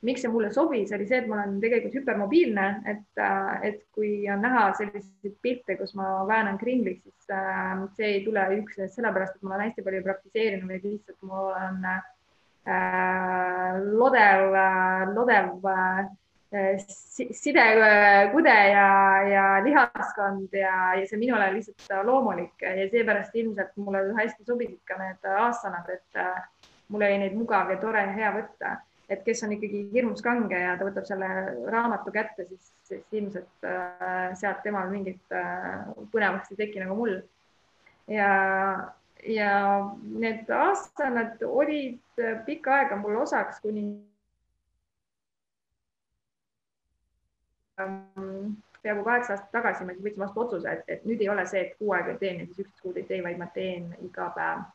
miks 0.06 0.22
see 0.22 0.32
mulle 0.32 0.52
sobis, 0.54 0.92
oli 0.96 1.06
see, 1.10 1.22
et 1.22 1.30
ma 1.30 1.40
olen 1.40 1.56
tegelikult 1.62 1.96
hüpermobiilne, 2.00 2.66
et 2.92 3.22
et 3.70 3.80
kui 3.96 4.12
on 4.32 4.44
näha 4.44 4.66
selliseid 4.78 5.38
pilte, 5.42 5.78
kus 5.80 5.96
ma 5.98 6.26
väänan 6.30 6.60
kringlis, 6.62 7.02
siis 7.04 7.30
see 7.98 8.12
ei 8.18 8.20
tule 8.26 8.44
üksnes 8.60 8.94
sellepärast, 8.98 9.38
et 9.38 9.48
ma 9.48 9.56
olen 9.56 9.70
hästi 9.70 9.86
palju 9.86 10.04
praktiseerinud, 10.06 10.70
vaid 10.70 10.86
lihtsalt 10.90 11.22
mul 11.26 11.50
on 11.54 11.88
äh, 11.90 12.04
lodev 14.02 14.42
lodev 15.16 15.72
äh, 15.72 16.06
sidekude 16.80 18.56
ja, 18.72 18.89
ja 19.30 19.46
lihaskond 19.63 20.54
ja, 20.54 20.96
ja 20.96 21.06
see 21.08 21.20
minule 21.20 21.48
lihtsalt 21.54 22.06
loomulik 22.08 22.62
ja 22.62 22.88
seepärast 22.91 23.36
ilmselt 23.36 23.78
mulle 23.82 24.04
hästi 24.18 24.46
sobisid 24.48 24.82
ka 24.88 24.98
need 25.00 25.30
aastanad, 25.36 25.89
et 25.89 26.22
äh, 26.22 26.41
mul 26.89 27.06
oli 27.08 27.20
neid 27.22 27.38
mugav 27.38 27.72
ja 27.74 27.80
tore 27.82 28.04
ja 28.06 28.13
hea 28.20 28.34
võtta. 28.36 28.76
et 29.10 29.22
kes 29.22 29.44
on 29.46 29.52
ikkagi 29.54 29.84
hirmus 29.94 30.24
kange 30.26 30.58
ja 30.58 30.72
ta 30.80 30.86
võtab 30.88 31.06
selle 31.06 31.28
raamatu 31.70 32.12
kätte, 32.13 32.48
siis, 32.50 32.72
siis 32.88 33.04
ilmselt 33.13 33.68
äh, 33.68 34.32
sealt 34.34 34.63
temal 34.65 34.89
mingit 34.89 35.36
äh, 35.36 35.86
põnevust 36.13 36.56
ei 36.56 36.63
teki 36.63 36.82
nagu 36.82 36.98
mul. 36.98 37.20
ja, 38.08 38.32
ja 39.26 39.54
need 40.06 40.50
aastanad 40.50 41.41
olid 41.46 42.26
pikka 42.46 42.80
aega 42.80 42.98
mul 43.02 43.22
osaks, 43.22 43.62
kuni 43.62 43.89
peaaegu 47.76 49.04
kaheksa 49.04 49.34
aastat 49.34 49.52
tagasi 49.52 49.86
ma 49.86 49.94
võtsin 49.98 50.24
vastu 50.24 50.42
otsuse, 50.44 50.72
et, 50.72 50.84
et 50.88 51.06
nüüd 51.10 51.22
ei 51.24 51.30
ole 51.30 51.46
see, 51.50 51.64
et 51.66 51.78
kuu 51.80 51.94
aega 51.98 52.16
teen 52.22 52.42
ja 52.42 52.48
siis 52.48 52.64
üksteist 52.64 52.84
kuud 52.84 53.00
ei 53.02 53.08
tee, 53.10 53.22
vaid 53.26 53.40
ma 53.42 53.48
teen 53.56 53.90
iga 54.06 54.30
päev. 54.36 54.66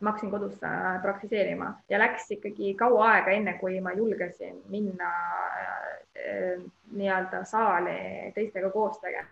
ma 0.00 0.12
hakkasin 0.12 0.30
kodus 0.30 0.58
äh, 0.64 1.00
praktiseerima 1.02 1.70
ja 1.88 1.98
läks 1.98 2.30
ikkagi 2.36 2.74
kaua 2.76 3.06
aega, 3.14 3.32
enne 3.32 3.56
kui 3.60 3.80
ma 3.80 3.94
julgesin 3.96 4.60
minna 4.68 5.08
äh, 5.56 6.60
nii-öelda 6.92 7.44
saali 7.44 7.96
teistega 8.34 8.70
koos 8.70 9.00
tegema. 9.00 9.28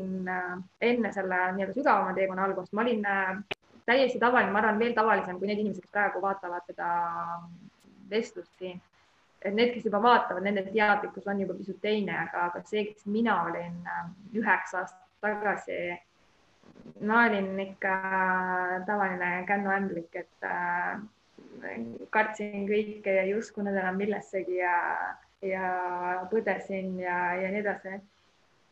Äh, 0.00 0.58
enne 0.80 1.12
selle 1.12 1.40
nii-öelda 1.52 1.76
sügavama 1.76 2.16
teekonna 2.16 2.44
algust 2.48 2.72
ma 2.72 2.86
olin 2.86 3.04
täiesti 3.86 4.18
tavaline, 4.18 4.52
ma 4.52 4.62
arvan, 4.62 4.78
veel 4.78 4.96
tavalisem 4.96 5.38
kui 5.38 5.50
need 5.50 5.60
inimesed, 5.60 5.84
kes 5.84 5.92
praegu 5.92 6.22
vaatavad 6.24 6.64
seda 6.72 6.88
vestlust 8.10 8.52
siin. 8.58 8.80
et 9.40 9.54
need, 9.56 9.70
kes 9.72 9.86
juba 9.88 10.02
vaatavad, 10.04 10.44
nende 10.44 10.66
teadlikkus 10.68 11.24
on 11.32 11.38
juba 11.40 11.54
pisut 11.56 11.78
teine, 11.80 12.12
aga, 12.26 12.42
aga 12.50 12.60
see, 12.68 12.82
kes 12.90 13.06
mina 13.08 13.38
olin 13.46 13.78
ähm, 13.88 14.10
üheksa 14.36 14.82
aastat 14.82 15.06
tagasi, 15.24 15.78
ma 17.08 17.22
olin 17.24 17.48
ikka 17.64 17.94
tavaline 18.84 19.30
kännuämblik, 19.48 20.20
et 20.20 20.44
äh, 20.44 21.00
kartsin 22.12 22.68
kõike 22.68 23.16
ja 23.16 23.24
ei 23.24 23.34
uskunud 23.38 23.72
enam 23.72 23.96
millessegi 23.96 24.60
ja, 24.60 24.76
ja 25.40 25.72
põdesin 26.28 26.98
ja, 27.00 27.18
ja 27.40 27.48
nii 27.48 27.64
edasi 27.64 27.96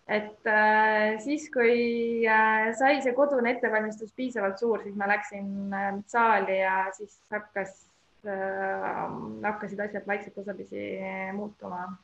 et 0.08 0.48
äh, 0.52 1.16
siis, 1.24 1.48
kui 1.52 2.28
äh, 2.28 2.74
sai 2.76 3.00
see 3.04 3.16
kodune 3.16 3.56
ettevalmistus 3.56 4.12
piisavalt 4.16 4.60
suur, 4.60 4.84
siis 4.84 4.96
ma 5.00 5.08
läksin 5.08 5.72
äh, 5.72 5.94
saali 6.12 6.60
ja 6.60 6.82
siis 6.96 7.16
hakkas 7.32 7.87
Äh, 7.87 7.87
hakkasid 8.26 9.80
asjad 9.80 10.06
vaikselt 10.06 10.34
tasapisi 10.34 10.98
muutuma. 11.36 11.96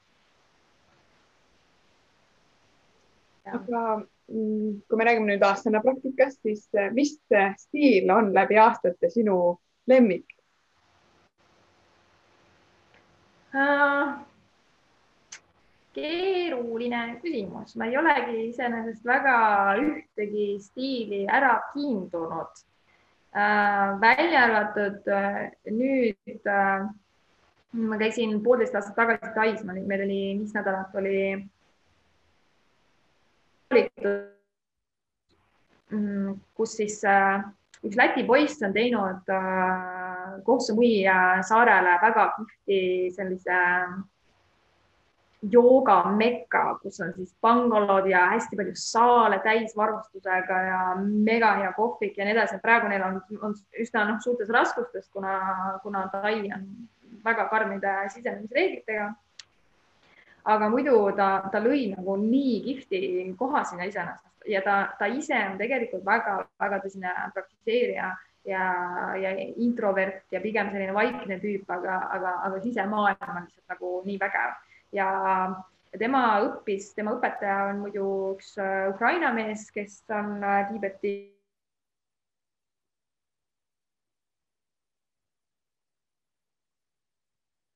aga 3.44 3.81
mm, 4.29 4.68
kui 4.88 4.96
me 4.96 5.05
räägime 5.05 5.29
nüüd 5.29 5.42
aastane 5.44 5.81
praktikast, 5.85 6.38
siis 6.42 6.62
äh, 6.72 6.88
mis 6.96 7.18
stiil 7.61 8.09
on 8.11 8.31
läbi 8.35 8.57
aastate 8.57 9.11
sinu 9.12 9.59
lemmik 9.87 10.24
uh,? 13.53 14.14
keeruline 15.94 17.03
küsimus, 17.20 17.77
ma 17.77 17.90
ei 17.90 17.98
olegi 18.00 18.46
iseenesest 18.48 19.05
väga 19.05 19.37
ühtegi 19.83 20.46
stiili 20.64 21.27
ära 21.29 21.59
kiindunud 21.74 22.64
Äh, 22.64 22.74
välja 23.35 24.44
arvatud 24.44 25.09
äh, 25.11 25.51
nüüd 25.66 26.47
äh, 26.47 26.87
ma 27.73 27.99
käisin 27.99 28.38
poolteist 28.42 28.75
aastat 28.79 28.94
tagasi 28.94 29.33
Tais, 29.35 29.64
meil 29.64 30.05
oli 30.05 30.20
viis 30.38 30.55
nädalat 30.55 30.94
oli? 30.94 31.49
Mm, 35.90 36.38
kus 36.55 36.77
siis 36.79 37.01
üks 37.83 37.99
Läti 37.99 38.23
poiss 38.29 38.62
on 38.62 38.73
teinud 38.73 39.27
Koh-Samui 40.47 41.03
saarele 41.49 41.99
väga 42.03 42.29
kihvti 42.37 43.11
sellise 43.16 43.59
joogamekka, 45.50 46.78
kus 46.83 47.00
on 47.00 47.12
siis 47.16 47.35
bangalod 47.42 48.07
ja 48.11 48.26
hästi 48.33 48.57
palju 48.57 48.72
saale 48.78 49.38
täisvarustusega 49.44 50.61
ja 50.68 50.80
mega 51.00 51.54
hea 51.61 51.72
kohvik 51.76 52.18
ja 52.18 52.24
nii 52.24 52.35
edasi. 52.37 52.59
praegu 52.62 52.88
neil 52.88 53.02
on, 53.02 53.20
on 53.42 53.54
üsna 53.80 54.07
noh, 54.09 54.20
suurtes 54.24 54.48
raskustes, 54.48 55.09
kuna, 55.12 55.38
kuna 55.83 56.09
Tai 56.12 56.35
on 56.57 56.66
väga 57.24 57.48
karmide 57.48 57.94
sisenemisreeglitega. 58.09 59.12
aga 60.44 60.68
muidu 60.68 60.98
ta, 61.16 61.48
ta 61.52 61.61
lõi 61.61 61.88
nagu 61.96 62.16
nii 62.20 62.61
kihvti 62.64 63.00
koha 63.38 63.64
sinna 63.64 63.88
iseenesest 63.88 64.35
ja 64.46 64.61
ta, 64.62 64.76
ta 64.98 65.07
ise 65.07 65.37
on 65.50 65.59
tegelikult 65.59 66.04
väga-väga 66.04 66.80
tõsine 66.83 67.14
praktiseerija 67.35 68.11
ja, 68.44 68.64
ja 69.16 69.33
introvert 69.57 70.33
ja 70.33 70.40
pigem 70.44 70.68
selline 70.72 70.94
vaikne 70.94 71.38
tüüp, 71.40 71.64
aga, 71.68 71.96
aga, 72.12 72.35
aga 72.48 72.61
sisemaailm 72.61 73.37
on 73.37 73.46
lihtsalt 73.46 73.72
nagu 73.72 73.96
nii 74.04 74.18
vägev 74.20 74.52
ja 74.94 75.09
tema 75.98 76.24
õppis, 76.46 76.92
tema 76.94 77.14
õpetaja 77.18 77.70
on 77.70 77.85
muidu 77.85 78.09
üks 78.35 78.54
äh, 78.59 78.88
Ukraina 78.90 79.33
mees, 79.35 79.68
kes 79.74 80.02
on 80.14 80.42
äh, 80.42 80.66
Tiibeti 80.70 81.14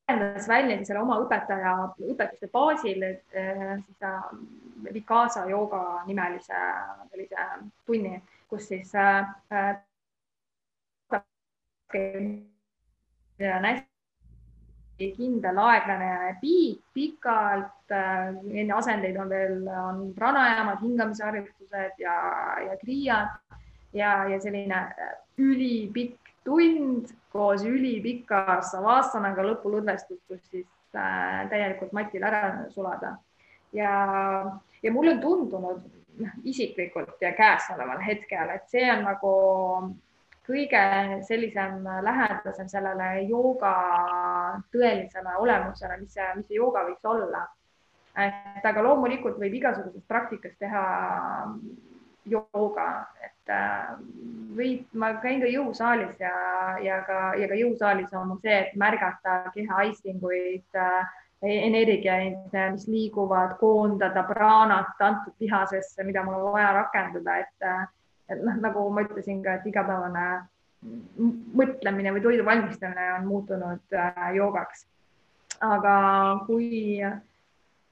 arendas 0.08 0.48
välja 0.48 0.76
siis 0.78 0.88
selle 0.88 1.02
oma 1.04 1.18
õpetaja 1.22 1.74
õpetuste 2.14 2.48
baasil 2.52 3.04
äh, 3.04 3.76
siis 3.86 4.00
Vikasa 4.94 5.44
jooga 5.50 5.82
nimelise 6.06 6.58
sellise 7.10 7.46
tunni, 7.86 8.22
kus 8.48 8.68
siis 8.70 8.94
äh, 8.94 9.26
hästi 13.68 13.87
kindel 14.98 15.58
aeglane 15.62 16.36
piik 16.40 16.80
pikalt, 16.94 17.92
enne 17.94 18.74
asendeid 18.74 19.16
on 19.16 19.28
veel, 19.30 19.60
on 19.68 20.00
pranajamad, 20.16 20.80
hingamisharjutused 20.82 22.02
ja, 22.02 22.16
ja 22.66 22.78
kriiad 22.82 23.36
ja, 23.94 24.12
ja 24.28 24.40
selline 24.42 24.82
ülipikk 25.38 26.28
tund 26.48 27.12
koos 27.32 27.62
ülipika 27.68 28.58
savastanaga 28.64 29.44
lõpulõdvestus, 29.44 30.20
kus 30.28 30.40
siis 30.50 30.68
äh, 30.96 31.44
täielikult 31.50 31.92
matil 31.96 32.24
ära 32.24 32.42
sulada. 32.72 33.16
ja, 33.72 33.92
ja 34.82 34.92
mulle 34.92 35.16
on 35.16 35.20
tundunud 35.20 35.82
noh, 36.18 36.36
isiklikult 36.48 37.20
ja 37.20 37.34
käesoleval 37.36 38.00
hetkel, 38.02 38.54
et 38.54 38.68
see 38.72 38.86
on 38.92 39.04
nagu 39.04 39.32
kõige 40.48 40.82
sellisem 41.28 41.84
lähedasem 42.02 42.68
sellele 42.72 43.08
jooga 43.28 43.74
tõelisele 44.72 45.36
olemusele, 45.44 46.00
mis 46.00 46.16
see, 46.16 46.28
mis 46.38 46.48
see 46.48 46.58
jooga 46.58 46.86
võiks 46.88 47.04
olla. 47.04 47.46
et 48.18 48.64
aga 48.66 48.82
loomulikult 48.82 49.36
võib 49.38 49.52
igasuguses 49.60 50.02
praktikas 50.08 50.56
teha 50.58 50.84
jooga, 52.28 52.86
et 53.24 53.52
äh, 53.52 53.94
või 54.56 54.72
ma 54.92 55.12
käin 55.22 55.40
ka 55.42 55.50
jõusaalis 55.50 56.18
ja, 56.20 56.34
ja 56.82 56.98
ka, 57.06 57.20
ja 57.38 57.48
ka 57.48 57.58
jõusaalis 57.58 58.12
on 58.16 58.32
mul 58.32 58.40
see, 58.42 58.56
et 58.64 58.76
märgata 58.80 59.38
keha 59.54 59.84
aistinguid 59.84 60.80
äh, 60.80 61.14
energiaid, 61.42 62.56
mis 62.74 62.88
liiguvad, 62.90 63.56
koondada 63.60 64.24
praanat 64.26 64.98
antud 65.00 65.36
lihasesse, 65.40 66.02
mida 66.04 66.24
mul 66.26 66.40
on 66.40 66.56
vaja 66.56 66.72
rakendada, 66.80 67.38
et 67.44 67.66
äh, 67.66 67.86
et 68.28 68.44
noh, 68.44 68.60
nagu 68.60 68.84
ma 68.92 69.04
ütlesin 69.06 69.42
ka, 69.44 69.58
et 69.58 69.66
igapäevane 69.70 70.26
mõtlemine 71.58 72.12
või 72.14 72.22
toidu 72.22 72.44
valmistamine 72.46 73.08
on 73.16 73.26
muutunud 73.26 73.96
äh, 73.96 74.28
joogaks. 74.36 74.86
aga 75.60 75.94
kui, 76.46 77.02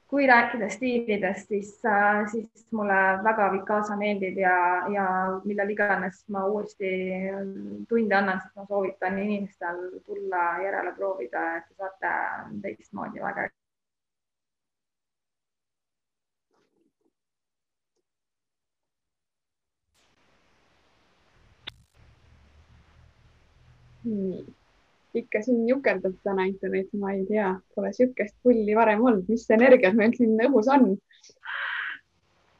kui 0.06 0.26
rääkida 0.30 0.68
stiilidest, 0.70 1.48
siis 1.48 1.72
äh,, 1.84 2.20
siis 2.30 2.66
mulle 2.70 3.00
väga 3.24 3.48
Vikasa 3.52 3.96
meeldib 3.98 4.38
ja, 4.38 4.54
ja 4.92 5.06
millal 5.44 5.74
iganes 5.74 6.22
ma 6.30 6.44
uuesti 6.46 6.92
tunde 7.88 8.14
annan, 8.14 8.40
siis 8.44 8.54
ma 8.54 8.66
soovitan 8.68 9.18
inimestel 9.18 9.82
tulla 10.06 10.46
järele 10.62 10.94
proovida, 10.94 11.46
et 11.56 11.66
te 11.68 11.74
saate 11.82 12.14
teistmoodi 12.62 13.24
väga 13.24 13.48
nii, 24.06 24.44
ikka 25.20 25.42
siin 25.42 25.64
jukerdab 25.68 26.16
täna 26.24 26.46
internet, 26.48 26.88
ma 27.00 27.12
ei 27.16 27.24
tea, 27.28 27.52
pole 27.74 27.92
sihukest 27.96 28.36
pulli 28.42 28.76
varem 28.76 29.04
olnud, 29.04 29.28
mis 29.32 29.46
energiat 29.56 29.96
meil 29.98 30.14
siin 30.16 30.36
õhus 30.48 30.70
on. 30.72 30.94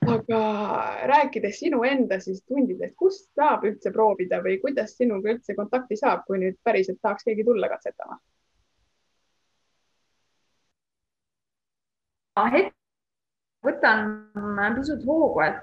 aga 0.07 0.41
rääkides 1.11 1.57
sinu 1.59 1.81
enda 1.83 2.21
siis 2.23 2.39
tundidest, 2.47 2.95
kust 3.01 3.27
saab 3.35 3.65
üldse 3.67 3.91
proovida 3.91 4.39
või 4.45 4.61
kuidas 4.63 4.95
sinuga 4.95 5.33
üldse 5.33 5.57
kontakti 5.59 5.99
saab, 5.99 6.23
kui 6.29 6.39
nüüd 6.39 6.59
päriselt 6.63 7.01
tahaks 7.03 7.27
keegi 7.27 7.45
tulla 7.45 7.69
katsetama? 7.73 8.21
võtan 13.67 14.11
pisut 14.77 15.05
hoogu, 15.09 15.41
et 15.43 15.63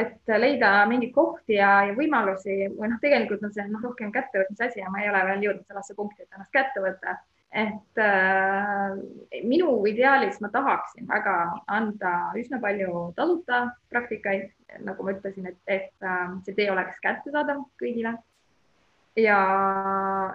et 0.00 0.32
leida 0.38 0.70
mingeid 0.90 1.12
kohti 1.14 1.56
ja, 1.58 1.82
ja 1.88 1.96
võimalusi 1.96 2.56
või 2.76 2.90
noh, 2.92 2.98
tegelikult 3.02 3.44
on 3.46 3.52
see 3.54 3.66
noh, 3.68 3.82
rohkem 3.84 4.12
kättevõtmise 4.14 4.68
asi 4.68 4.82
ja 4.82 4.90
ma 4.92 5.02
ei 5.02 5.10
ole 5.10 5.22
veel 5.28 5.46
jõudnud 5.46 5.68
sellesse 5.68 5.96
punkti, 5.98 6.24
et 6.24 6.34
ennast 6.36 6.52
kätte 6.54 6.82
võtta. 6.84 7.18
et 7.52 8.00
äh, 8.00 8.94
minu 9.44 9.74
ideaalis 9.86 10.38
ma 10.40 10.48
tahaksin 10.48 11.04
väga 11.08 11.36
anda 11.68 12.12
üsna 12.40 12.60
palju 12.60 13.12
tasuta 13.16 13.66
praktikaid, 13.92 14.48
nagu 14.80 15.04
ma 15.04 15.12
ütlesin, 15.12 15.50
et, 15.50 15.58
et 15.66 16.06
äh, 16.06 16.28
see 16.46 16.56
tee 16.56 16.70
oleks 16.72 17.00
kättesaadav 17.04 17.64
kõigile. 17.82 18.16
ja, 19.16 19.40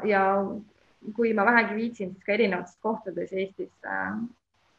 ja 0.05 0.23
kui 1.15 1.33
ma 1.33 1.45
vähegi 1.45 1.75
viitsin, 1.75 2.11
siis 2.13 2.25
ka 2.25 2.35
erinevates 2.35 2.77
kohtades 2.81 3.33
Eestis 3.33 3.73
äh, 3.85 4.13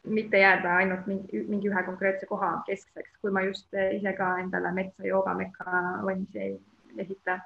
mitte 0.03 0.39
jääda 0.39 0.75
ainult 0.75 1.07
mingi, 1.07 1.43
mingi 1.47 1.69
ühe 1.69 1.83
konkreetse 1.83 2.25
koha 2.25 2.51
keskseks, 2.67 3.17
kui 3.21 3.31
ma 3.31 3.43
just 3.47 3.73
ise 3.73 4.13
ka 4.17 4.37
endale 4.43 4.71
metsa 4.71 5.07
joogamekka 5.07 5.65
valmis 6.05 6.35
ei 6.35 6.59
ehita. 6.97 7.39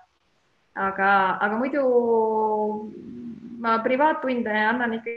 aga, 0.75 1.37
aga 1.41 1.57
muidu 1.57 1.83
ma 3.61 3.77
privaattunde 3.79 4.53
annan 4.53 4.93
ikka 4.93 5.11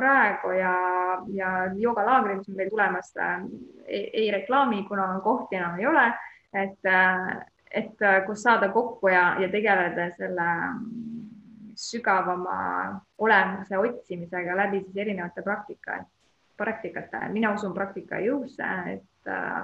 praegu 0.00 0.52
ja, 0.56 0.74
ja 1.34 1.48
joogalaagri, 1.76 2.36
mis 2.38 2.48
on 2.48 2.56
meil 2.56 2.70
tulemas, 2.70 3.12
ei, 3.86 4.10
ei 4.12 4.30
reklaami, 4.30 4.84
kuna 4.88 5.20
kohti 5.24 5.58
enam 5.58 5.78
ei 5.78 5.86
ole, 5.86 6.06
et, 6.54 6.90
et 7.70 8.06
kus 8.26 8.42
saada 8.42 8.70
kokku 8.72 9.12
ja, 9.12 9.34
ja 9.42 9.50
tegeleda 9.52 10.08
selle 10.16 10.48
sügavama 11.80 12.56
olemuse 13.18 13.78
otsimisega 13.78 14.56
läbi 14.56 14.82
siis 14.84 14.96
erinevate 14.96 15.42
praktika, 15.42 16.00
praktikate. 16.56 17.20
mina 17.32 17.54
usun 17.54 17.74
praktika 17.74 18.20
jõusse, 18.20 18.66
et 18.94 19.30
äh, 19.30 19.62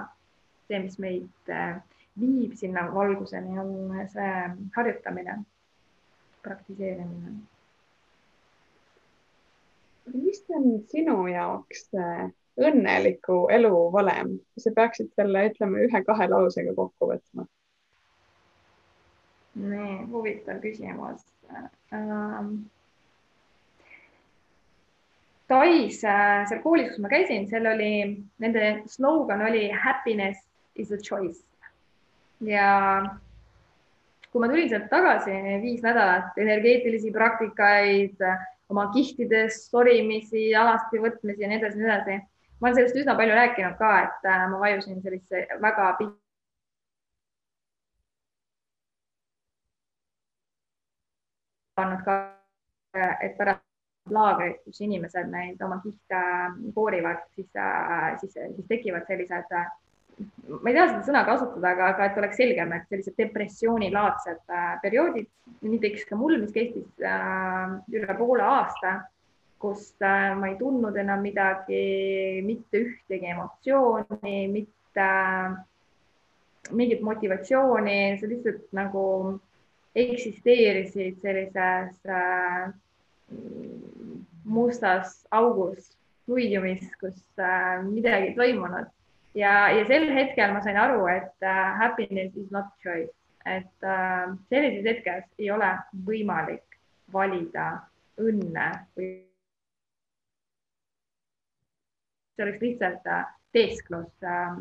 see, 0.67 0.79
mis 0.83 0.97
meid 1.03 1.53
äh, 1.53 1.77
viib 2.19 2.55
sinna 2.57 2.87
valguseni, 2.93 3.59
on 3.61 4.01
see 4.13 4.31
harjutamine, 4.75 5.37
praktiseerimine. 6.43 7.37
mis 10.13 10.43
on 10.55 10.67
sinu 10.87 11.17
jaoks 11.27 11.89
õnneliku 12.57 13.41
elu 13.53 13.73
valem, 13.93 14.37
sa 14.57 14.71
peaksid 14.73 15.11
selle, 15.19 15.43
ütleme, 15.51 15.83
ühe-kahe 15.85 16.29
lausega 16.31 16.73
kokku 16.77 17.11
võtma? 17.11 17.45
Nii, 19.57 19.93
huvitav 20.11 20.59
küsimus 20.63 21.23
ähm, 21.93 22.67
Tais 25.47 26.01
äh, 26.03 26.43
seal 26.49 26.59
koolis, 26.59 26.89
kus 26.91 26.99
ma 26.99 27.09
käisin, 27.11 27.45
seal 27.47 27.69
oli, 27.71 27.91
nende 28.43 28.63
slogan 28.91 29.45
oli 29.47 29.69
happiness 29.71 30.43
is 30.75 30.91
a 30.91 30.97
choice. 30.99 31.39
ja 32.43 33.05
kui 34.29 34.43
ma 34.43 34.49
tulin 34.51 34.67
sealt 34.69 34.89
tagasi, 34.91 35.31
viis 35.63 35.79
nädalat 35.81 36.35
energeetilisi 36.37 37.13
praktikaid, 37.15 38.19
oma 38.69 38.89
kihtides 38.91 39.63
sorimisi, 39.71 40.51
alasti 40.51 40.99
võtmisi 41.01 41.45
ja 41.45 41.49
nii 41.49 41.61
edasi, 41.61 41.79
nii 41.79 41.87
edasi. 41.87 42.19
ma 42.59 42.67
olen 42.67 42.77
sellest 42.81 43.01
üsna 43.05 43.15
palju 43.15 43.39
rääkinud 43.39 43.79
ka, 43.79 43.93
et 44.03 44.27
äh, 44.27 44.47
ma 44.51 44.59
vajusin 44.67 44.99
sellisesse 45.01 45.61
väga 45.63 45.93
pikka 46.01 46.26
pannud 51.77 52.03
ka, 52.05 52.17
et 53.21 53.37
pärast 53.37 53.63
laagreid, 54.13 54.61
kus 54.65 54.79
inimesed 54.85 55.27
neid 55.31 55.61
oma 55.65 55.79
kihte 55.83 56.21
koorivad, 56.75 57.25
siis, 57.35 57.49
siis, 58.21 58.37
siis 58.55 58.69
tekivad 58.69 59.05
sellised, 59.09 59.51
ma 60.47 60.71
ei 60.71 60.77
taha 60.77 60.87
seda 60.93 61.03
sõna 61.09 61.23
kasutada, 61.27 61.73
aga, 61.73 61.91
aga 61.93 62.07
et 62.07 62.17
oleks 62.21 62.39
selgem, 62.41 62.73
et 62.73 62.87
sellised 62.89 63.17
depressioonilaadsed 63.19 64.55
äh, 64.55 64.71
perioodid, 64.83 65.29
nii 65.67 65.83
tekkis 65.83 66.07
ka 66.09 66.19
mul, 66.19 66.39
mis 66.41 66.55
kestis 66.55 66.87
äh, 67.05 67.77
üle 67.93 68.17
poole 68.17 68.45
aasta, 68.47 68.97
kus 69.61 69.89
äh, 70.05 70.31
ma 70.39 70.51
ei 70.51 70.57
tundnud 70.59 70.97
enam 70.97 71.23
midagi, 71.25 71.81
mitte 72.45 72.83
ühtegi 72.85 73.33
emotsiooni, 73.33 74.37
mitte 74.53 75.09
mingit 76.77 77.03
motivatsiooni, 77.05 77.99
see 78.19 78.31
lihtsalt 78.31 78.65
nagu 78.75 79.03
eksisteerisid 79.97 81.17
sellises 81.23 81.95
äh, 82.05 82.69
mustas 84.45 85.25
augus, 85.31 85.97
fluidiumis, 86.25 86.85
kus 87.01 87.17
äh, 87.39 87.81
midagi 87.83 88.35
toimunud. 88.37 88.89
Ja, 89.37 89.69
ja 89.69 89.85
sel 89.89 90.07
hetkel 90.13 90.53
ma 90.53 90.61
sain 90.65 90.77
aru, 90.81 91.05
et 91.11 91.45
äh, 91.45 91.77
happiness 91.81 92.35
is 92.37 92.49
not 92.51 92.71
choice, 92.83 93.13
et 93.45 93.85
äh, 93.85 94.33
sellises 94.49 94.85
hetkes 94.87 95.27
ei 95.37 95.51
ole 95.53 95.69
võimalik 96.07 96.79
valida 97.13 97.69
õnne 98.17 98.69
või 98.97 99.11
see 102.37 102.45
oleks 102.45 102.61
lihtsalt 102.61 103.09
äh, 103.09 103.25
teesklus 103.55 104.09
äh,, 104.23 104.57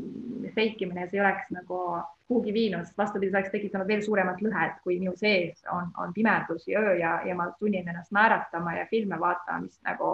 fake 0.54 0.84
imine, 0.84 1.06
see 1.08 1.18
ei 1.18 1.24
oleks 1.24 1.50
nagu 1.54 1.80
kuhugi 2.26 2.52
viinud, 2.54 2.86
sest 2.86 2.98
vastupidi, 2.98 3.30
see 3.30 3.38
oleks 3.40 3.52
tekitanud 3.54 3.88
veel 3.90 4.02
suuremat 4.02 4.40
lõhet, 4.42 4.78
kui 4.84 4.98
minu 5.00 5.14
sees 5.18 5.60
on, 5.72 5.90
on 6.02 6.14
pimedus 6.14 6.66
ja 6.70 6.82
öö 6.82 6.96
ja, 6.98 7.12
ja 7.26 7.34
ma 7.38 7.48
sunnin 7.58 7.88
ennast 7.88 8.14
naeratama 8.14 8.76
ja 8.78 8.86
filme 8.90 9.18
vaatama, 9.20 9.66
mis 9.66 9.78
nagu, 9.86 10.12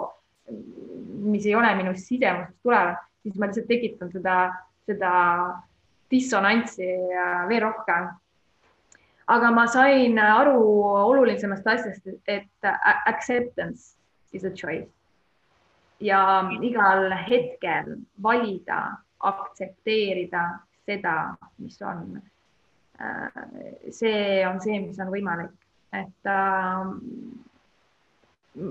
mis 1.33 1.45
ei 1.49 1.55
ole 1.57 1.73
minu 1.79 1.93
sisemusest 1.97 2.59
tulevad, 2.63 3.01
siis 3.23 3.37
ma 3.39 3.49
lihtsalt 3.49 3.69
tekitan 3.69 4.11
seda, 4.13 4.37
seda 4.89 5.13
dissonantsi 6.11 6.89
veel 7.49 7.65
rohkem. 7.65 8.11
aga 9.33 9.51
ma 9.55 9.63
sain 9.71 10.19
aru 10.19 10.59
olulisemast 10.83 11.67
asjast, 11.67 12.09
et 12.27 12.73
acceptance 13.07 13.95
is 14.33 14.43
a 14.43 14.51
choice 14.51 14.91
ja 15.99 16.43
igal 16.61 17.11
hetkel 17.27 17.95
valida, 18.23 18.81
aktsepteerida 19.19 20.43
seda, 20.85 21.35
mis 21.57 21.81
on. 21.81 22.21
see 23.91 24.45
on 24.47 24.59
see, 24.61 24.79
mis 24.79 24.99
on 25.01 25.09
võimalik, 25.11 25.55
et 25.93 26.29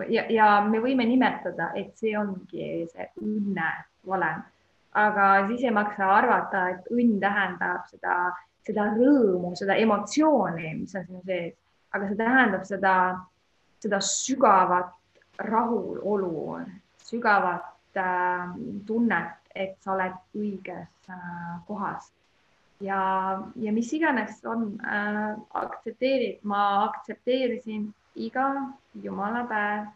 ja, 0.08 0.24
ja 0.30 0.48
me 0.68 0.80
võime 0.80 1.06
nimetada, 1.08 1.72
et 1.76 1.92
see 1.98 2.14
ongi 2.18 2.86
see 2.92 3.08
õnne 3.20 3.68
valem, 4.08 4.44
aga 4.98 5.26
siis 5.48 5.66
ei 5.66 5.74
maksa 5.74 6.08
arvata, 6.18 6.68
et 6.74 6.88
õnn 6.92 7.18
tähendab 7.22 7.88
seda, 7.90 8.16
seda 8.66 8.88
rõõmu, 8.94 9.54
seda 9.58 9.76
emotsiooni, 9.82 10.74
mis 10.82 10.94
on 10.98 11.06
sinu 11.08 11.22
sees, 11.26 11.54
aga 11.92 12.08
see 12.08 12.20
tähendab 12.20 12.66
seda, 12.68 12.94
seda 13.82 14.00
sügavat 14.06 14.94
rahulolu, 15.42 16.60
sügavat 17.06 17.96
äh, 17.96 18.52
tunnet, 18.86 19.38
et 19.54 19.76
sa 19.84 19.94
oled 19.96 20.18
õiges 20.38 21.10
äh, 21.12 21.56
kohas. 21.68 22.10
ja, 22.80 23.00
ja 23.56 23.72
mis 23.72 23.92
iganes 23.92 24.40
on 24.44 24.80
äh,, 24.80 25.34
aktsepteerid, 25.54 26.40
ma 26.42 26.84
aktsepteerisin 26.88 27.92
iga 28.16 28.48
jumala 29.02 29.44
päev, 29.48 29.86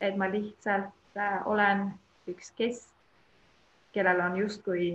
et 0.00 0.16
ma 0.16 0.30
lihtsalt 0.32 1.18
äh, 1.18 1.42
olen 1.46 1.90
üks 2.30 2.52
kesk, 2.56 2.88
kellel 3.92 4.22
on 4.24 4.38
justkui 4.40 4.88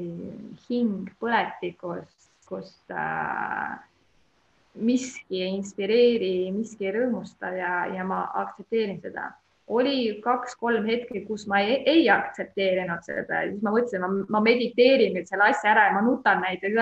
hing 0.70 1.12
põletikus, 1.22 2.30
kus 2.48 2.74
äh, 2.90 3.78
miski 4.78 5.42
ei 5.44 5.56
inspireeri, 5.58 6.52
miski 6.54 6.88
ei 6.88 6.96
rõõmusta 6.96 7.52
ja, 7.56 7.74
ja 7.94 8.06
ma 8.08 8.24
aktsepteerin 8.44 9.00
seda. 9.04 9.32
Oli 9.68 10.22
kaks-kolm 10.24 10.86
hetki, 10.88 11.26
kus 11.28 11.44
ma 11.48 11.60
ei, 11.60 11.82
ei 11.86 12.06
aktsepteerinud 12.10 13.04
seda 13.04 13.42
ja 13.44 13.50
siis 13.52 13.64
ma 13.66 13.74
mõtlesin, 13.76 14.04
ma, 14.04 14.24
ma 14.38 14.42
mediteerin 14.46 15.18
nüüd 15.18 15.28
selle 15.28 15.50
asja 15.50 15.74
ära 15.74 15.90
ja 15.90 15.98
ma 15.98 16.06
nutan 16.06 16.40
näiteks, 16.46 16.80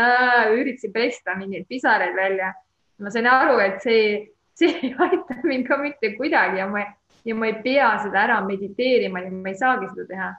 üritasin 0.54 0.94
pesta 0.94 1.34
mingeid 1.40 1.66
pisaraid 1.70 2.14
välja. 2.16 2.54
ma 3.02 3.12
sain 3.12 3.28
aru, 3.28 3.58
et 3.60 3.82
see 3.84 4.36
see 4.56 4.80
ei 4.82 4.96
aita 4.98 5.36
mind 5.50 5.68
ka 5.68 5.78
mitte 5.78 6.16
kuidagi 6.16 6.58
ja 6.58 6.68
ma, 6.68 6.86
ja 7.26 7.36
ma 7.36 7.50
ei 7.50 7.60
pea 7.64 7.92
seda 8.04 8.24
ära 8.24 8.40
mediteerima 8.46 9.24
ja 9.26 9.32
ma 9.32 9.52
ei 9.52 9.60
saagi 9.60 9.92
seda 9.92 10.08
teha. 10.12 10.32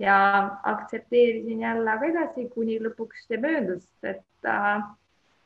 ja 0.00 0.16
aktsepteerisin 0.64 1.60
jälle 1.60 1.90
aga 1.90 2.06
edasi, 2.08 2.46
kuni 2.54 2.78
lõpuks 2.80 3.26
see 3.28 3.36
möödus, 3.36 3.84
et 4.02 4.48
äh, 4.48 4.84